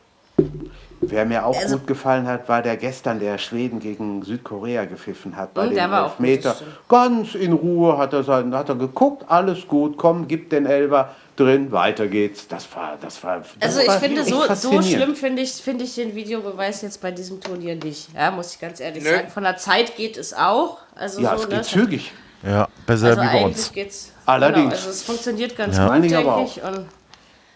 [1.00, 5.36] Wer mir auch Also- gut gefallen hat, war der gestern, der Schweden gegen Südkorea gepfiffen
[5.36, 5.54] hat.
[5.54, 6.56] Bei Mhm, dem der war auch gut, Elfmeter.
[6.88, 11.14] Ganz in Ruhe hat er, sein, hat er geguckt, alles gut, komm, gib den Elber
[11.36, 12.48] drin, weiter geht's.
[12.48, 13.38] Das war, das war.
[13.40, 17.00] Das Also ich war finde, so, so schlimm finde ich, finde ich den Videobeweis jetzt
[17.00, 18.08] bei diesem Turnier nicht.
[18.14, 19.10] Ja, muss ich ganz ehrlich Nö.
[19.10, 19.28] sagen.
[19.28, 20.78] Von der Zeit geht es auch.
[20.94, 22.12] Also Ja, so, es ne, geht zügig.
[22.42, 23.72] Ja, besser Also wie bei eigentlich uns.
[23.72, 24.12] geht's.
[24.26, 24.64] Allerdings.
[24.64, 25.82] Genau, also es funktioniert ganz Ja.
[25.84, 26.62] gut, Meine ich aber denke ich.
[26.62, 26.86] Und,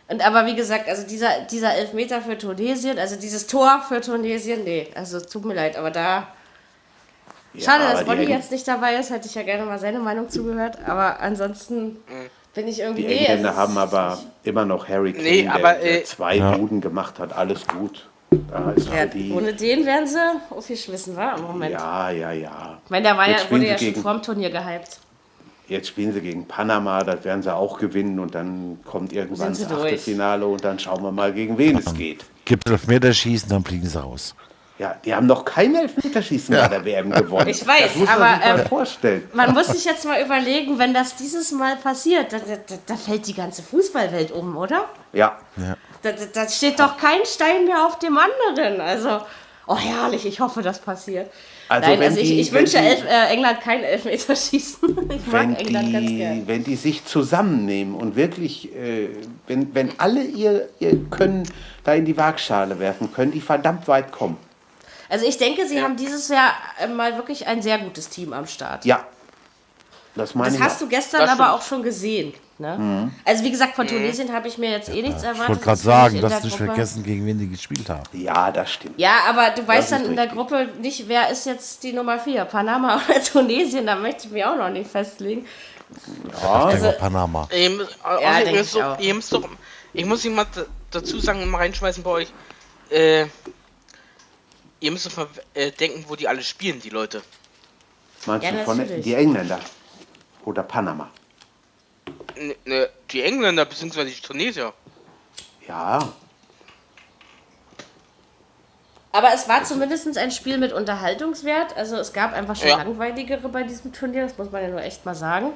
[0.08, 4.64] und aber wie gesagt, also dieser, dieser Elfmeter für Tunesien, also dieses Tor für Tunesien,
[4.64, 6.26] nee, also tut mir leid, aber da.
[7.52, 9.98] Ja, Schade, aber dass hätten- jetzt nicht dabei ist, hätte ich ja gerne mal seine
[9.98, 10.78] Meinung zugehört.
[10.86, 11.96] Aber ansonsten,
[12.54, 13.02] Bin ich irgendwie.
[13.02, 16.04] Die nee, Engländer es haben aber immer noch Harry Kane, Nee, der, aber, der äh,
[16.04, 16.56] zwei Ja.
[16.56, 17.32] Buden gemacht hat.
[17.32, 18.08] Alles gut.
[18.48, 19.32] Da ist Ja, halt die.
[19.32, 20.18] ohne den wären sie
[20.50, 21.72] aufgeschmissen, war im Moment.
[21.72, 22.78] Ja, ja, ja.
[22.84, 24.98] Ich meine, der war ja, Jetzt spielen wurde ja sie schon gegen- vorm Turnier gehypt.
[25.68, 29.70] Jetzt spielen sie gegen Panama, das werden sie auch gewinnen und dann kommt irgendwann das.
[29.70, 32.24] Achtelfinale und dann schauen wir mal, gegen wen es geht.
[32.44, 34.34] Gibt Elfmeterschießen, dann fliegen sie raus.
[34.80, 37.48] Ja, die haben noch kein Elfmeterschießen bei der WM gewonnen.
[37.48, 39.28] Ich weiß, das muss man aber, sich mal ähm, vorstellen.
[39.34, 42.54] Man muss sich jetzt mal überlegen, wenn das dieses Mal passiert, da, da,
[42.86, 44.86] da fällt die ganze Fußballwelt um, oder?
[45.12, 45.36] Ja,
[46.02, 48.80] Da, da, da steht doch kein Stein mehr auf dem anderen.
[48.80, 49.20] Also,
[49.66, 51.30] oh herrlich, ich hoffe, das passiert.
[51.68, 55.10] Also Nein, wenn also ich, die- ich wenn wünsche die- Elf, äh, England kein Elfmeterschießen.
[55.14, 56.42] Ich mag wenn England ganz die, gern.
[56.48, 59.10] wenn die sich zusammennehmen und wirklich, äh,
[59.46, 61.42] wenn, wenn alle ihr, ihr Können
[61.84, 64.38] da in die Waagschale werfen, können die verdammt weit kommen.
[65.10, 68.46] Also ich denke, sie haben dieses Jahr äh, mal wirklich ein sehr gutes Team am
[68.46, 68.84] Start.
[68.84, 69.04] Ja,
[70.14, 70.78] das meine Das ich hast auch.
[70.80, 71.58] du gestern Das aber stimmt.
[71.58, 72.32] auch schon gesehen.
[72.58, 73.10] Ne?
[73.24, 75.48] Also wie gesagt, von Tunesien habe ich mir jetzt eh nichts Ich erwartet.
[75.48, 78.02] wollte gerade sagen, ich dass der nicht vergessen, gegen wen die gespielt haben.
[78.12, 78.98] Ja, das stimmt.
[78.98, 80.26] Ja, aber du weißt dann in der.
[80.26, 84.44] Gruppe nicht, wer ist jetzt die Nummer 4, Panama oder Tunesien, da möchte ich mich
[84.44, 85.46] auch noch nicht festlegen.
[86.42, 87.48] Ja, also, Panama.
[87.50, 88.98] Ja, ja, ihr ich auch.
[88.98, 89.48] doch,
[89.94, 90.48] ich muss jemand
[90.90, 92.28] dazu sagen, mal reinschmeißen bei euch.
[92.90, 93.26] Äh,
[94.80, 97.22] ihr müsst doch mal äh, denken, wo die alle spielen, die Leute.
[98.26, 99.04] Meinst Ja, du von natürlich.
[99.04, 99.60] die Engländer
[100.44, 101.10] oder Panama?
[102.36, 104.04] Ne, ne, die Engländer bzw.
[104.04, 104.72] die Tunesier.
[105.66, 106.12] Ja,
[109.12, 111.76] Aber es war zumindest ein Spiel mit Unterhaltungswert.
[111.76, 112.76] Also es gab einfach schon Ja.
[112.76, 115.52] langweiligere bei diesem Turnier, das muss man ja nur echt mal sagen.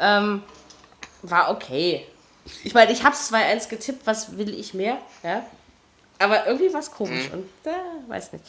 [0.00, 0.42] Ähm,
[1.22, 2.06] war okay.
[2.64, 4.98] Ich meine, ich habe 2-1 getippt, was will ich mehr?
[5.22, 5.44] Ja?
[6.18, 7.74] Aber irgendwie war es komisch und äh,
[8.08, 8.44] weiß nicht.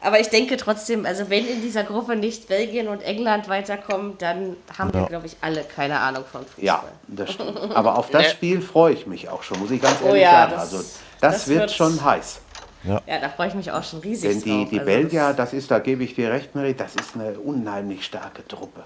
[0.00, 4.56] Aber ich denke trotzdem, also wenn in dieser Gruppe nicht Belgien und England weiterkommen, dann
[4.76, 5.06] haben wir, Ja.
[5.06, 6.64] glaube ich, alle keine Ahnung von Fußball.
[6.64, 7.56] ja, das stimmt.
[7.76, 8.30] Aber auf das.
[8.32, 10.52] Spiel freue ich mich auch schon, muss ich ganz Oh ehrlich ja, sagen.
[10.52, 12.40] das- also das, das wird wird- schon heiß.
[12.84, 14.68] Ja, da freue ich mich auch schon riesig Denn die, drauf.
[14.70, 18.04] die Also Belgier, das ist, da gebe ich dir recht, Mary, das ist eine unheimlich
[18.04, 18.82] starke Truppe.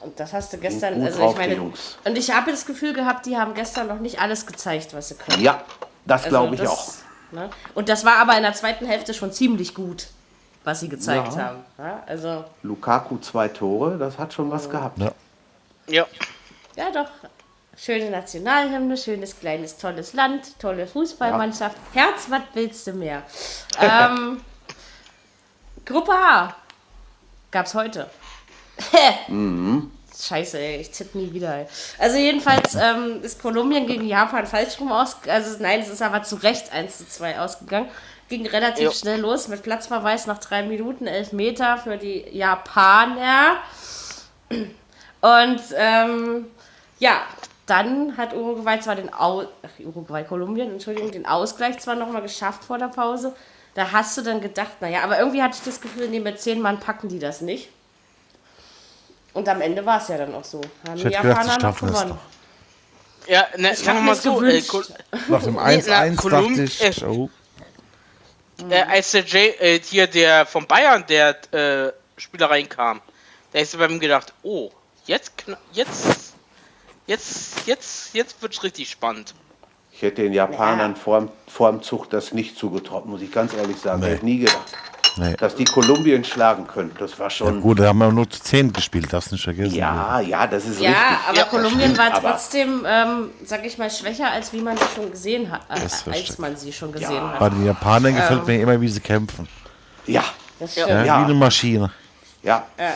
[0.00, 2.92] Und das hast du gestern, gut also drauf, ich meine, und ich habe das Gefühl
[2.92, 5.40] gehabt, die haben gestern noch nicht alles gezeigt, was sie können.
[5.42, 5.62] Ja,
[6.04, 6.86] das Also glaube ich das, auch.
[7.32, 7.50] Ne?
[7.74, 10.08] Und das war aber in der zweiten Hälfte schon ziemlich gut,
[10.64, 11.42] was sie gezeigt Ja.
[11.42, 11.58] haben.
[11.78, 14.98] Ja, also, Lukaku zwei Tore, das hat schon was gehabt.
[14.98, 15.12] Ja.
[15.88, 16.06] Ja.
[16.76, 17.08] ja doch,
[17.76, 21.76] schöne Nationalhymne, schönes, kleines, tolles Land, tolle Fußballmannschaft.
[21.94, 23.22] Herz, was willst du mehr?
[23.80, 24.40] ähm,
[25.84, 26.54] Gruppe A
[27.50, 28.08] gab's heute.
[30.22, 31.54] Scheiße, ey, ich tippe nie wieder.
[31.54, 31.66] Ey.
[31.98, 35.16] Also jedenfalls ähm, ist Kolumbien gegen Japan falsch rum aus.
[35.26, 37.88] Also nein, es ist aber zu Recht 1 zu 2 ausgegangen.
[38.28, 38.92] Ging relativ Jo.
[38.92, 43.56] schnell los mit Platzverweis nach drei Minuten, elf Meter für die Japaner.
[45.20, 46.46] Und ähm,
[46.98, 47.22] ja,
[47.66, 52.64] dann hat Uruguay zwar den Au Ach, Uruguay, Kolumbien, Entschuldigung, den Ausgleich zwar nochmal geschafft
[52.64, 53.34] vor der Pause.
[53.74, 56.60] Da hast du dann gedacht, naja, aber irgendwie hatte ich das Gefühl, nee, mit zehn
[56.60, 57.70] Mann packen die das nicht.
[59.34, 60.60] Und am Ende war es ja dann auch so.
[60.86, 62.08] Haben Ich die hätte gedacht, es gewonnen.
[62.10, 63.28] doch.
[63.28, 64.62] Ja, ne, Ich sagen wir hab mal so, äh,
[65.28, 67.30] Nach dem Nee, 1-1 na, dachte ich, äh, oh,
[68.68, 73.00] äh, als der Jay, äh, hier der von Bayern, der äh, Spieler reinkam,
[73.52, 74.70] da ist bei mir gedacht, oh,
[75.06, 76.34] jetzt, kn- jetzt,
[77.06, 79.34] jetzt, jetzt, jetzt wird's richtig spannend.
[79.92, 80.98] Ich hätte den Japanern Ja.
[80.98, 84.00] vor, dem- vor dem Zug das nicht zugetraut, muss ich ganz ehrlich sagen.
[84.00, 84.06] Nee.
[84.06, 84.72] Hätte ich nie gedacht.
[85.16, 85.34] Nee.
[85.36, 87.60] Dass die Kolumbien schlagen können, das war Ja, schon.
[87.60, 89.74] gut, da haben wir nur zu 10 gespielt, darfst nicht vergessen.
[89.74, 91.06] Ja, ja, das ist Ja, richtig.
[91.28, 94.84] aber Ja, Kolumbien war aber- trotzdem, ähm, sag ich mal, schwächer, als wie man sie
[94.94, 95.62] schon gesehen hat.
[95.68, 96.38] Äh, Das als richtig.
[96.38, 97.30] man sie schon gesehen Ja.
[97.32, 97.38] hat.
[97.38, 99.48] Bei den Japanern gefällt mir immer, wie sie kämpfen.
[100.06, 100.24] Ja,
[100.58, 100.84] Das Ja.
[100.84, 100.98] stimmt.
[101.00, 101.20] Ja, Ja.
[101.20, 101.90] Wie eine Maschine.
[102.42, 102.64] ja.
[102.78, 102.92] Ja.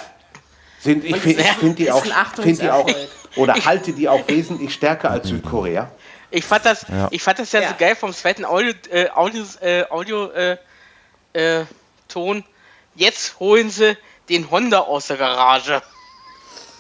[0.81, 2.05] Sind, ich finde find die auch,
[2.41, 2.89] find die auch
[3.35, 5.91] oder halte die auch wesentlich stärker als Südkorea.
[6.31, 7.09] Ich fand das, Ja.
[7.11, 7.69] ich fand das ja, Ja.
[7.71, 10.57] so geil vom zweiten Audio, äh, Audio, äh, Audio äh,
[11.33, 11.65] äh,
[12.09, 12.45] Ton.
[12.95, 13.97] Jetzt holen sie
[14.29, 15.83] den Honda aus der Garage.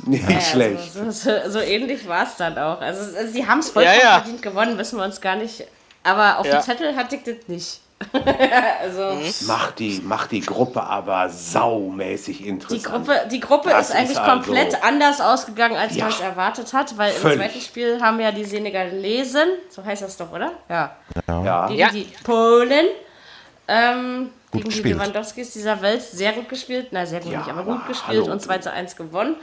[0.04, 0.92] Nicht Ja, schlecht.
[0.92, 2.80] So, so, so, ähnlich war es dann auch.
[2.80, 4.14] Also, also sie haben es vollkommen Ja, ja.
[4.20, 5.66] verdient gewonnen, wissen wir uns gar nicht.
[6.02, 6.58] Aber auf Ja.
[6.58, 7.80] dem Zettel hatte ich das nicht.
[8.82, 9.32] also Mhm.
[9.46, 12.84] Macht die, macht die Gruppe aber saumäßig die interessant.
[12.84, 16.04] Gruppe, die Gruppe Das ist eigentlich ist also- komplett anders ausgegangen, als Ja.
[16.04, 17.36] man es erwartet hat, weil Völlig.
[17.36, 20.52] im zweiten Spiel haben ja die Senegalesen, so heißt das doch, oder?
[20.68, 20.94] Ja.
[21.26, 21.66] ja.
[21.68, 21.88] Gegen Ja.
[21.90, 22.86] die Polen.
[23.68, 24.94] Ähm, Gut gegen die gespielt.
[24.96, 26.88] Lewandowskis dieser Welt sehr gut gespielt.
[26.92, 28.32] Na, sehr gut Ja, nicht, aber gut gespielt hallo.
[28.32, 29.36] und 2 zu 1 gewonnen.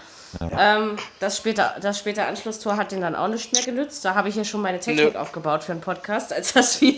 [0.57, 4.03] Ähm, das, später, das späte Anschlusstor hat den dann auch nicht mehr genützt.
[4.03, 5.19] Da habe ich hier schon meine Technik Nö.
[5.19, 6.97] aufgebaut für einen Podcast, als das fiel.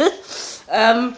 [0.71, 1.13] Ähm,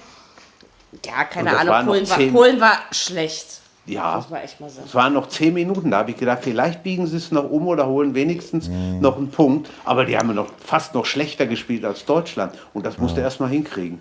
[1.05, 3.61] ja, keine Ahnung, Polen war, Polen war schlecht.
[3.85, 5.91] Ja, echt mal es waren noch zehn Minuten.
[5.91, 9.31] Da habe ich gedacht, vielleicht biegen sie es noch um oder holen wenigstens noch einen
[9.31, 9.69] Punkt.
[9.85, 12.53] Aber die haben ja noch fast noch schlechter gespielt als Deutschland.
[12.73, 13.99] Und das musste erst mal hinkriegen.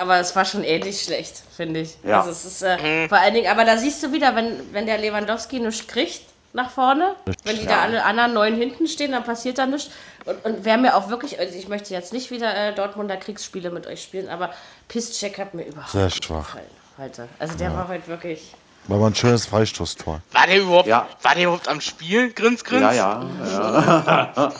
[0.00, 1.96] Aber es war schon ähnlich schlecht, finde ich.
[2.02, 2.20] Ja.
[2.20, 4.96] Also es ist äh, vor allen Dingen, aber da siehst du wieder, wenn, wenn der
[4.96, 6.22] Lewandowski nichts kriegt
[6.54, 9.90] nach vorne, wenn die da alle anderen neun hinten stehen, dann passiert da nichts.
[10.24, 13.70] Und, und wer mir auch wirklich, also ich möchte jetzt nicht wieder äh, Dortmunder Kriegsspiele
[13.70, 14.50] mit euch spielen, aber
[14.88, 16.46] Piszczek hat mir überhaupt Sehr schwach.
[16.46, 17.28] gefallen heute.
[17.38, 18.54] Also der war heute wirklich.
[18.88, 20.22] War mal ein schönes Freistoßtor.
[20.32, 21.06] War der überhaupt, Ja.
[21.20, 22.32] war der überhaupt am Spiel?
[22.32, 22.80] Grins, grins?
[22.80, 23.22] Ja, ja.
[23.44, 24.52] ja.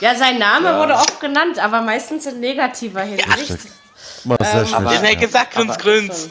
[0.00, 3.58] Ja, sein Name wurde oft genannt, aber meistens in negativer Hinsicht.
[4.24, 4.74] War sehr schlecht.
[4.74, 6.30] aber- Den hätte gesagt, Aber- grins.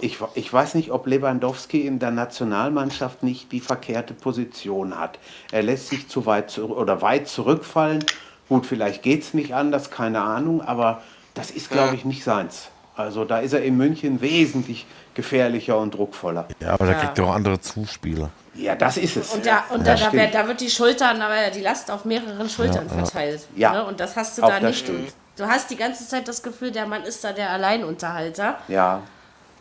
[0.00, 5.18] Ich, ich weiß nicht, ob Lewandowski in der Nationalmannschaft nicht die verkehrte Position hat.
[5.52, 8.02] Er lässt sich zu weit zurück oder weit zurückfallen.
[8.48, 11.02] Gut, vielleicht geht es nicht anders, keine Ahnung, aber
[11.34, 12.68] das ist, glaube ich, nicht seins.
[12.96, 16.46] Also da ist er in München wesentlich gefährlicher und druckvoller.
[16.60, 18.30] Ja, aber da kriegt er auch andere Zuspieler.
[18.54, 19.34] Ja, das ist es.
[19.34, 22.04] Und, da, und Ja, da, da, wird, da wird die Schultern, aber die Last auf
[22.04, 23.46] mehreren Schultern verteilt.
[23.56, 23.72] Ja.
[23.72, 23.84] Ne?
[23.84, 24.78] Und das hast du Auch da nicht.
[24.78, 25.12] stimmt.
[25.36, 28.58] Du hast die ganze Zeit das Gefühl, der Mann ist da der Alleinunterhalter.
[28.68, 29.02] Ja,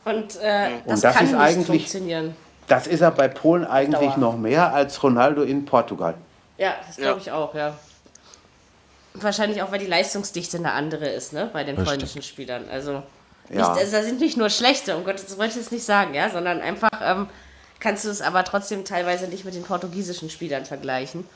[0.05, 2.35] Und äh, das, das kann ist nicht eigentlich- funktionieren.
[2.67, 4.17] das ist er bei Polen eigentlich Dauer.
[4.19, 6.13] noch mehr als Ronaldo in Portugal.
[6.57, 7.17] Ja, das glaube Ja.
[7.21, 7.73] ich auch, ja.
[9.15, 11.87] Wahrscheinlich auch, weil die Leistungsdichte eine andere ist, ne, bei den Richtig.
[11.87, 12.65] polnischen Spielern.
[12.71, 13.03] Also,
[13.49, 13.73] nicht, Ja.
[13.73, 16.29] also da sind nicht nur schlechte, um Gottes, das wollte ich jetzt nicht sagen, ja,
[16.29, 17.27] sondern einfach ähm,
[17.79, 21.27] kannst du es aber trotzdem teilweise nicht mit den portugiesischen Spielern vergleichen.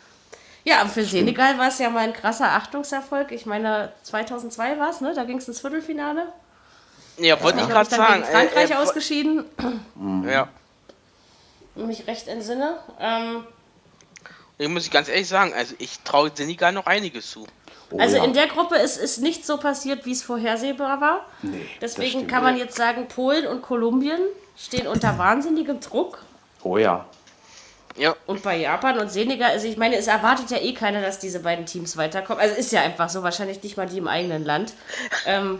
[0.67, 3.31] Ja, für Senegal war es ja mal ein krasser Achtungserfolg.
[3.31, 5.13] Ich meine, 2002 war es, ne?
[5.13, 6.27] Da ging es ins Viertelfinale.
[7.17, 8.21] Ja, wollte ich gerade sagen.
[8.21, 9.45] gegen Frankreich äh, äh, ausgeschieden,
[10.27, 10.49] Ja.
[11.75, 12.79] wenn mich recht entsinne.
[12.99, 13.45] Ähm,
[14.57, 17.47] Ich muss ich ganz ehrlich sagen, also ich traue Senegal noch einiges zu.
[17.89, 18.25] Oh, Also ja.
[18.25, 21.25] in der Gruppe ist, ist nicht so passiert, wie es vorhersehbar war.
[21.43, 24.19] Nee, Deswegen kann man jetzt sagen, Polen und Kolumbien
[24.57, 26.21] stehen unter wahnsinnigem Druck.
[26.61, 27.05] Oh ja.
[27.97, 28.15] Ja.
[28.25, 31.39] Und bei Japan und Senegal, also ich meine, es erwartet ja eh keiner, dass diese
[31.39, 32.41] beiden Teams weiterkommen.
[32.41, 34.73] Also ist ja einfach so, wahrscheinlich nicht mal die im eigenen Land.
[35.25, 35.59] Ähm,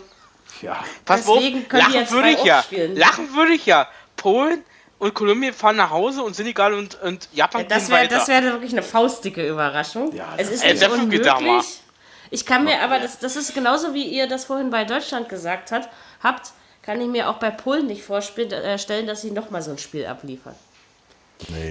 [0.62, 0.84] Ja.
[1.06, 2.60] Pass Deswegen auf, können die lachen jetzt würde zwei ich ja.
[2.60, 2.96] aufspielen.
[2.96, 3.88] Lachen würde ich ja.
[4.16, 4.64] Polen
[5.00, 8.16] und Kolumbien fahren nach Hause und Senegal und, und Japan das gehen wäre weiter.
[8.18, 10.16] das wär wirklich eine faustdicke Überraschung.
[10.16, 11.82] Ja, es das- ist nicht unmöglich.
[12.30, 15.72] Ich kann mir aber, das, das ist genauso wie ihr das vorhin bei Deutschland gesagt
[15.72, 15.88] hat,
[16.22, 19.72] habt, kann ich mir auch bei Polen nicht vorstellen, äh, stellen, dass sie nochmal so
[19.72, 20.56] ein Spiel abliefern.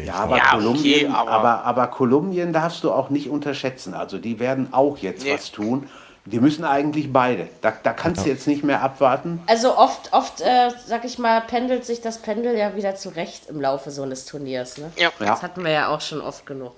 [0.04, 3.94] Ja, aber, Ja, okay, Kolumbien, aber- aber, aber Kolumbien darfst du auch nicht unterschätzen.
[3.94, 5.34] Also die werden auch jetzt Nee.
[5.34, 5.88] was tun.
[6.24, 7.48] Die müssen eigentlich beide.
[7.60, 9.40] Da, da kannst du jetzt nicht mehr abwarten.
[9.46, 13.60] Also oft, oft, äh, sag ich mal, pendelt sich das Pendel ja wieder zurecht im
[13.60, 14.76] Laufe so eines Turniers.
[14.78, 14.90] Ne?
[14.96, 15.10] Ja.
[15.20, 15.26] Ja.
[15.26, 16.72] Das hatten wir ja auch schon oft genug.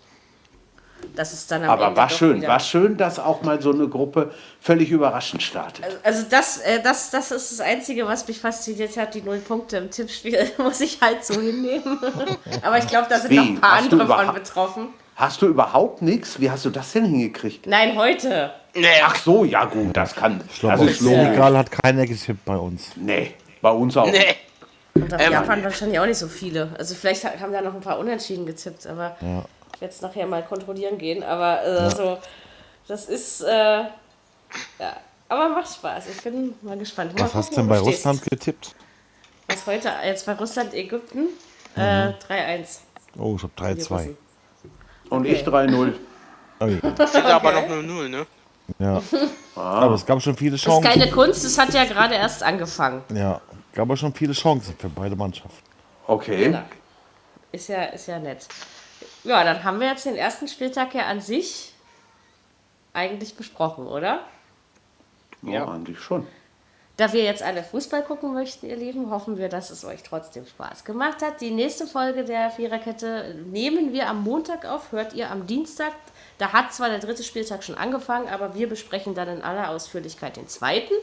[1.14, 3.88] Das ist dann am Aber Ende war schön, war schön, dass auch mal so eine
[3.88, 5.84] Gruppe völlig überraschend startet.
[6.05, 9.14] Also das, äh, das, das ist das Einzige, was mich fasziniert hat.
[9.14, 11.99] Die null Punkte im Tippspiel muss ich halt so hinnehmen.
[12.62, 13.36] Aber ich glaube, da sind Wie?
[13.36, 14.88] noch ein paar Hast andere von betroffen.
[15.16, 16.38] Hast du überhaupt nichts?
[16.38, 17.66] Wie hast du das denn hingekriegt?
[17.66, 18.53] Nein, heute.
[18.76, 20.40] Nee, Ach so, ja gut, das kann.
[20.53, 21.18] Ich glaube, Das ist logisch.
[21.18, 22.90] Senegal hat keiner getippt bei uns.
[22.94, 24.07] Nee, bei uns auch.
[24.11, 24.36] nee.
[24.94, 26.68] Und auf Ähm, Japan wahrscheinlich auch nicht so viele.
[26.78, 29.26] Also vielleicht ha- haben da noch ein paar Unentschieden getippt, aber ich
[29.81, 31.22] werde es nachher mal kontrollieren gehen.
[31.22, 32.18] Aber äh, so,
[32.87, 33.89] das ist, äh, ja.
[35.31, 36.09] Aber macht Spaß.
[36.09, 37.12] Ich bin mal gespannt.
[37.18, 38.07] Mal Was hast du gucken, denn bei du stehst.
[38.07, 38.74] Russland getippt?
[39.49, 41.29] Was heute, jetzt bei Russland, Ägypten,
[41.76, 42.79] äh, 3-1.
[43.18, 43.91] Oh, ich habe Die 3-2.
[43.95, 44.16] Russen.
[45.11, 45.93] Und ich 3-0.
[46.61, 46.79] Okay.
[47.09, 48.26] Steht aber noch 0-0, ne?
[48.79, 49.03] Ja.
[49.55, 50.83] Aber es gab schon viele Das ist Chancen.
[50.85, 53.03] keine Kunst, es hat ja gerade erst angefangen.
[53.14, 53.41] Ja,
[53.72, 55.57] gab aber schon viele Chancen für beide Mannschaften.
[56.07, 56.51] Okay.
[56.53, 56.64] Ja.
[57.53, 58.47] Ist ja, ist ja nett.
[59.25, 61.73] Ja, dann haben wir jetzt den ersten Spieltag ja an sich
[62.93, 64.25] eigentlich besprochen, oder?
[65.43, 66.27] Ja, eigentlich schon.
[66.97, 70.45] Da wir jetzt alle Fußball gucken möchten, ihr Lieben, hoffen wir, dass es euch trotzdem
[70.47, 71.40] Spaß gemacht hat.
[71.40, 75.93] Die nächste Folge der Viererkette nehmen wir am Montag auf, hört ihr am Dienstag.
[76.39, 80.36] Da hat zwar der dritte Spieltag schon angefangen, aber wir besprechen dann in aller Ausführlichkeit
[80.36, 80.95] den zweiten,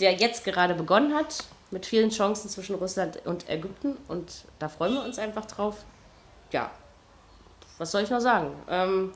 [0.00, 3.98] der jetzt gerade begonnen hat, mit vielen Chancen zwischen Russland und Ägypten.
[4.08, 5.84] Und da freuen wir uns einfach drauf.
[6.52, 6.70] Ja,
[7.78, 8.52] was soll ich noch sagen?
[8.68, 9.12] Ähm,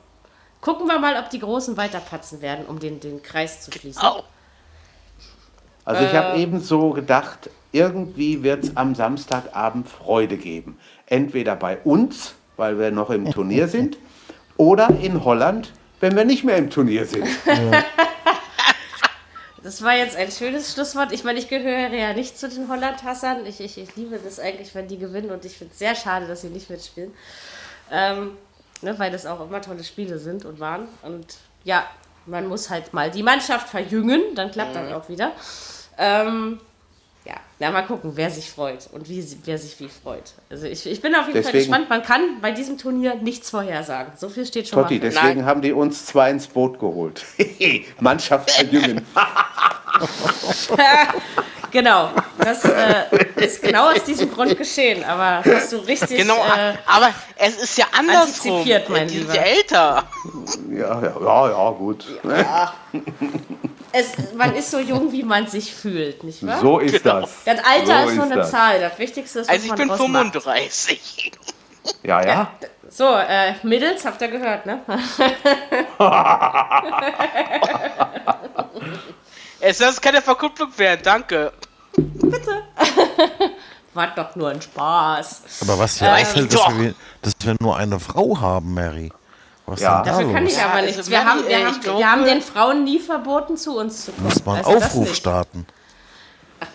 [0.61, 4.01] gucken wir mal, ob die Großen weiterpatzen werden, um den, den Kreis zu schließen.
[4.01, 4.23] Au.
[5.85, 6.17] Also ich Äh.
[6.17, 10.77] habe eben so gedacht, irgendwie wird es am Samstagabend Freude geben.
[11.07, 13.97] Entweder bei uns, weil wir noch im Turnier sind,
[14.57, 17.27] oder in Holland, wenn wir nicht mehr im Turnier sind.
[19.63, 21.11] Das war jetzt ein schönes Schlusswort.
[21.11, 23.45] Ich meine, ich gehöre ja nicht zu den Holland-Hassern.
[23.45, 26.25] Ich, ich, ich liebe das eigentlich, wenn die gewinnen und ich finde es sehr schade,
[26.25, 27.13] dass sie nicht mitspielen.
[27.91, 28.31] Ähm,
[28.81, 30.87] ne, weil das auch immer tolle Spiele sind und waren.
[31.03, 31.85] Und ja,
[32.25, 35.31] man muss halt mal die Mannschaft verjüngen, dann klappt das auch wieder.
[35.97, 36.59] Ähm,
[37.25, 40.33] ja, na mal gucken, wer sich freut und wie, wer sich wie freut.
[40.49, 41.89] Also ich, ich bin auf jeden Fall Deswegen- gespannt.
[41.89, 44.13] Man kann bei diesem Turnier nichts vorhersagen.
[44.17, 47.23] So viel steht schon Totti, mal deswegen haben die uns zwei ins Boot geholt.
[47.99, 49.05] Mannschaft verjüngen.
[51.71, 55.03] Genau, das äh, ist genau aus diesem Grund geschehen.
[55.05, 56.17] Aber hast du richtig.
[56.17, 58.57] Genau, äh, aber es ist ja andersrum.
[58.57, 59.35] antizipiert, mein die sind Lieber.
[59.35, 60.03] ja älter.
[60.69, 62.05] Ja, ja, ja, ja gut.
[63.93, 66.59] es, man ist so jung, wie man sich fühlt, nicht wahr?
[66.59, 67.29] So ist das.
[67.45, 68.51] Das Alter so ist nur eine das.
[68.51, 68.79] Zahl.
[68.79, 70.33] Das Wichtigste ist, was Also ich man bin draus macht.
[70.33, 71.31] 35.
[72.03, 72.51] Ja, ja.
[72.89, 74.81] So, äh, Mädels, habt ihr gehört, ne?
[79.61, 81.51] Es soll keine Verkupplung werden, danke.
[83.93, 85.41] War doch nur ein Spaß.
[85.61, 89.11] Aber was dir Ähm, einfällt, dass wir, dass wir nur eine Frau haben, Mary.
[89.65, 90.01] Was Ja.
[90.01, 91.09] denn da Dafür kann ich aber also nichts.
[91.09, 94.11] Wir Manni, haben, wir, haben, glaube- wir haben den Frauen nie verboten, zu uns zu
[94.13, 94.25] kommen.
[94.25, 95.65] Muss man Also das Aufruf starten.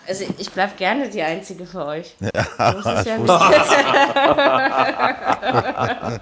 [0.07, 2.15] Also ich bleib gerne die Einzige für euch.
[2.19, 2.25] So
[2.79, 3.17] ist es ja.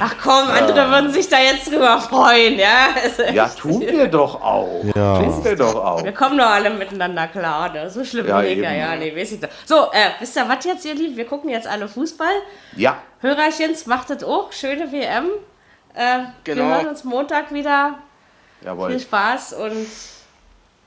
[0.00, 2.88] Ach komm, andere würden sich da jetzt drüber freuen, ja?
[3.02, 4.82] Also, Ja, tun wir doch auch.
[4.94, 5.18] Ja.
[5.22, 6.02] Tun wir doch auch.
[6.02, 7.88] Wir kommen doch alle miteinander klar, ne?
[7.90, 8.62] So schlimm Ja, eben.
[8.62, 9.48] ja, nee, weiß ich doch.
[9.64, 11.16] So, äh, wisst ihr was jetzt, ihr Lieben?
[11.16, 12.32] Wir gucken jetzt alle Fußball.
[12.76, 14.50] Ja, Hörerchens, macht das auch.
[14.52, 15.26] Schöne WM.
[15.94, 16.62] Äh, Genau.
[16.64, 17.94] Wir hören uns Montag wieder.
[18.60, 18.98] Viel jawohl.
[18.98, 19.86] Spaß und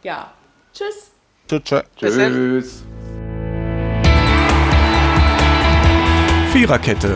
[0.04, 0.32] ja,
[0.74, 1.12] tschüss.
[1.48, 1.62] Tschüss.
[1.96, 2.16] tschüss.
[2.18, 2.84] Tschüss.
[6.52, 7.16] Viererkette,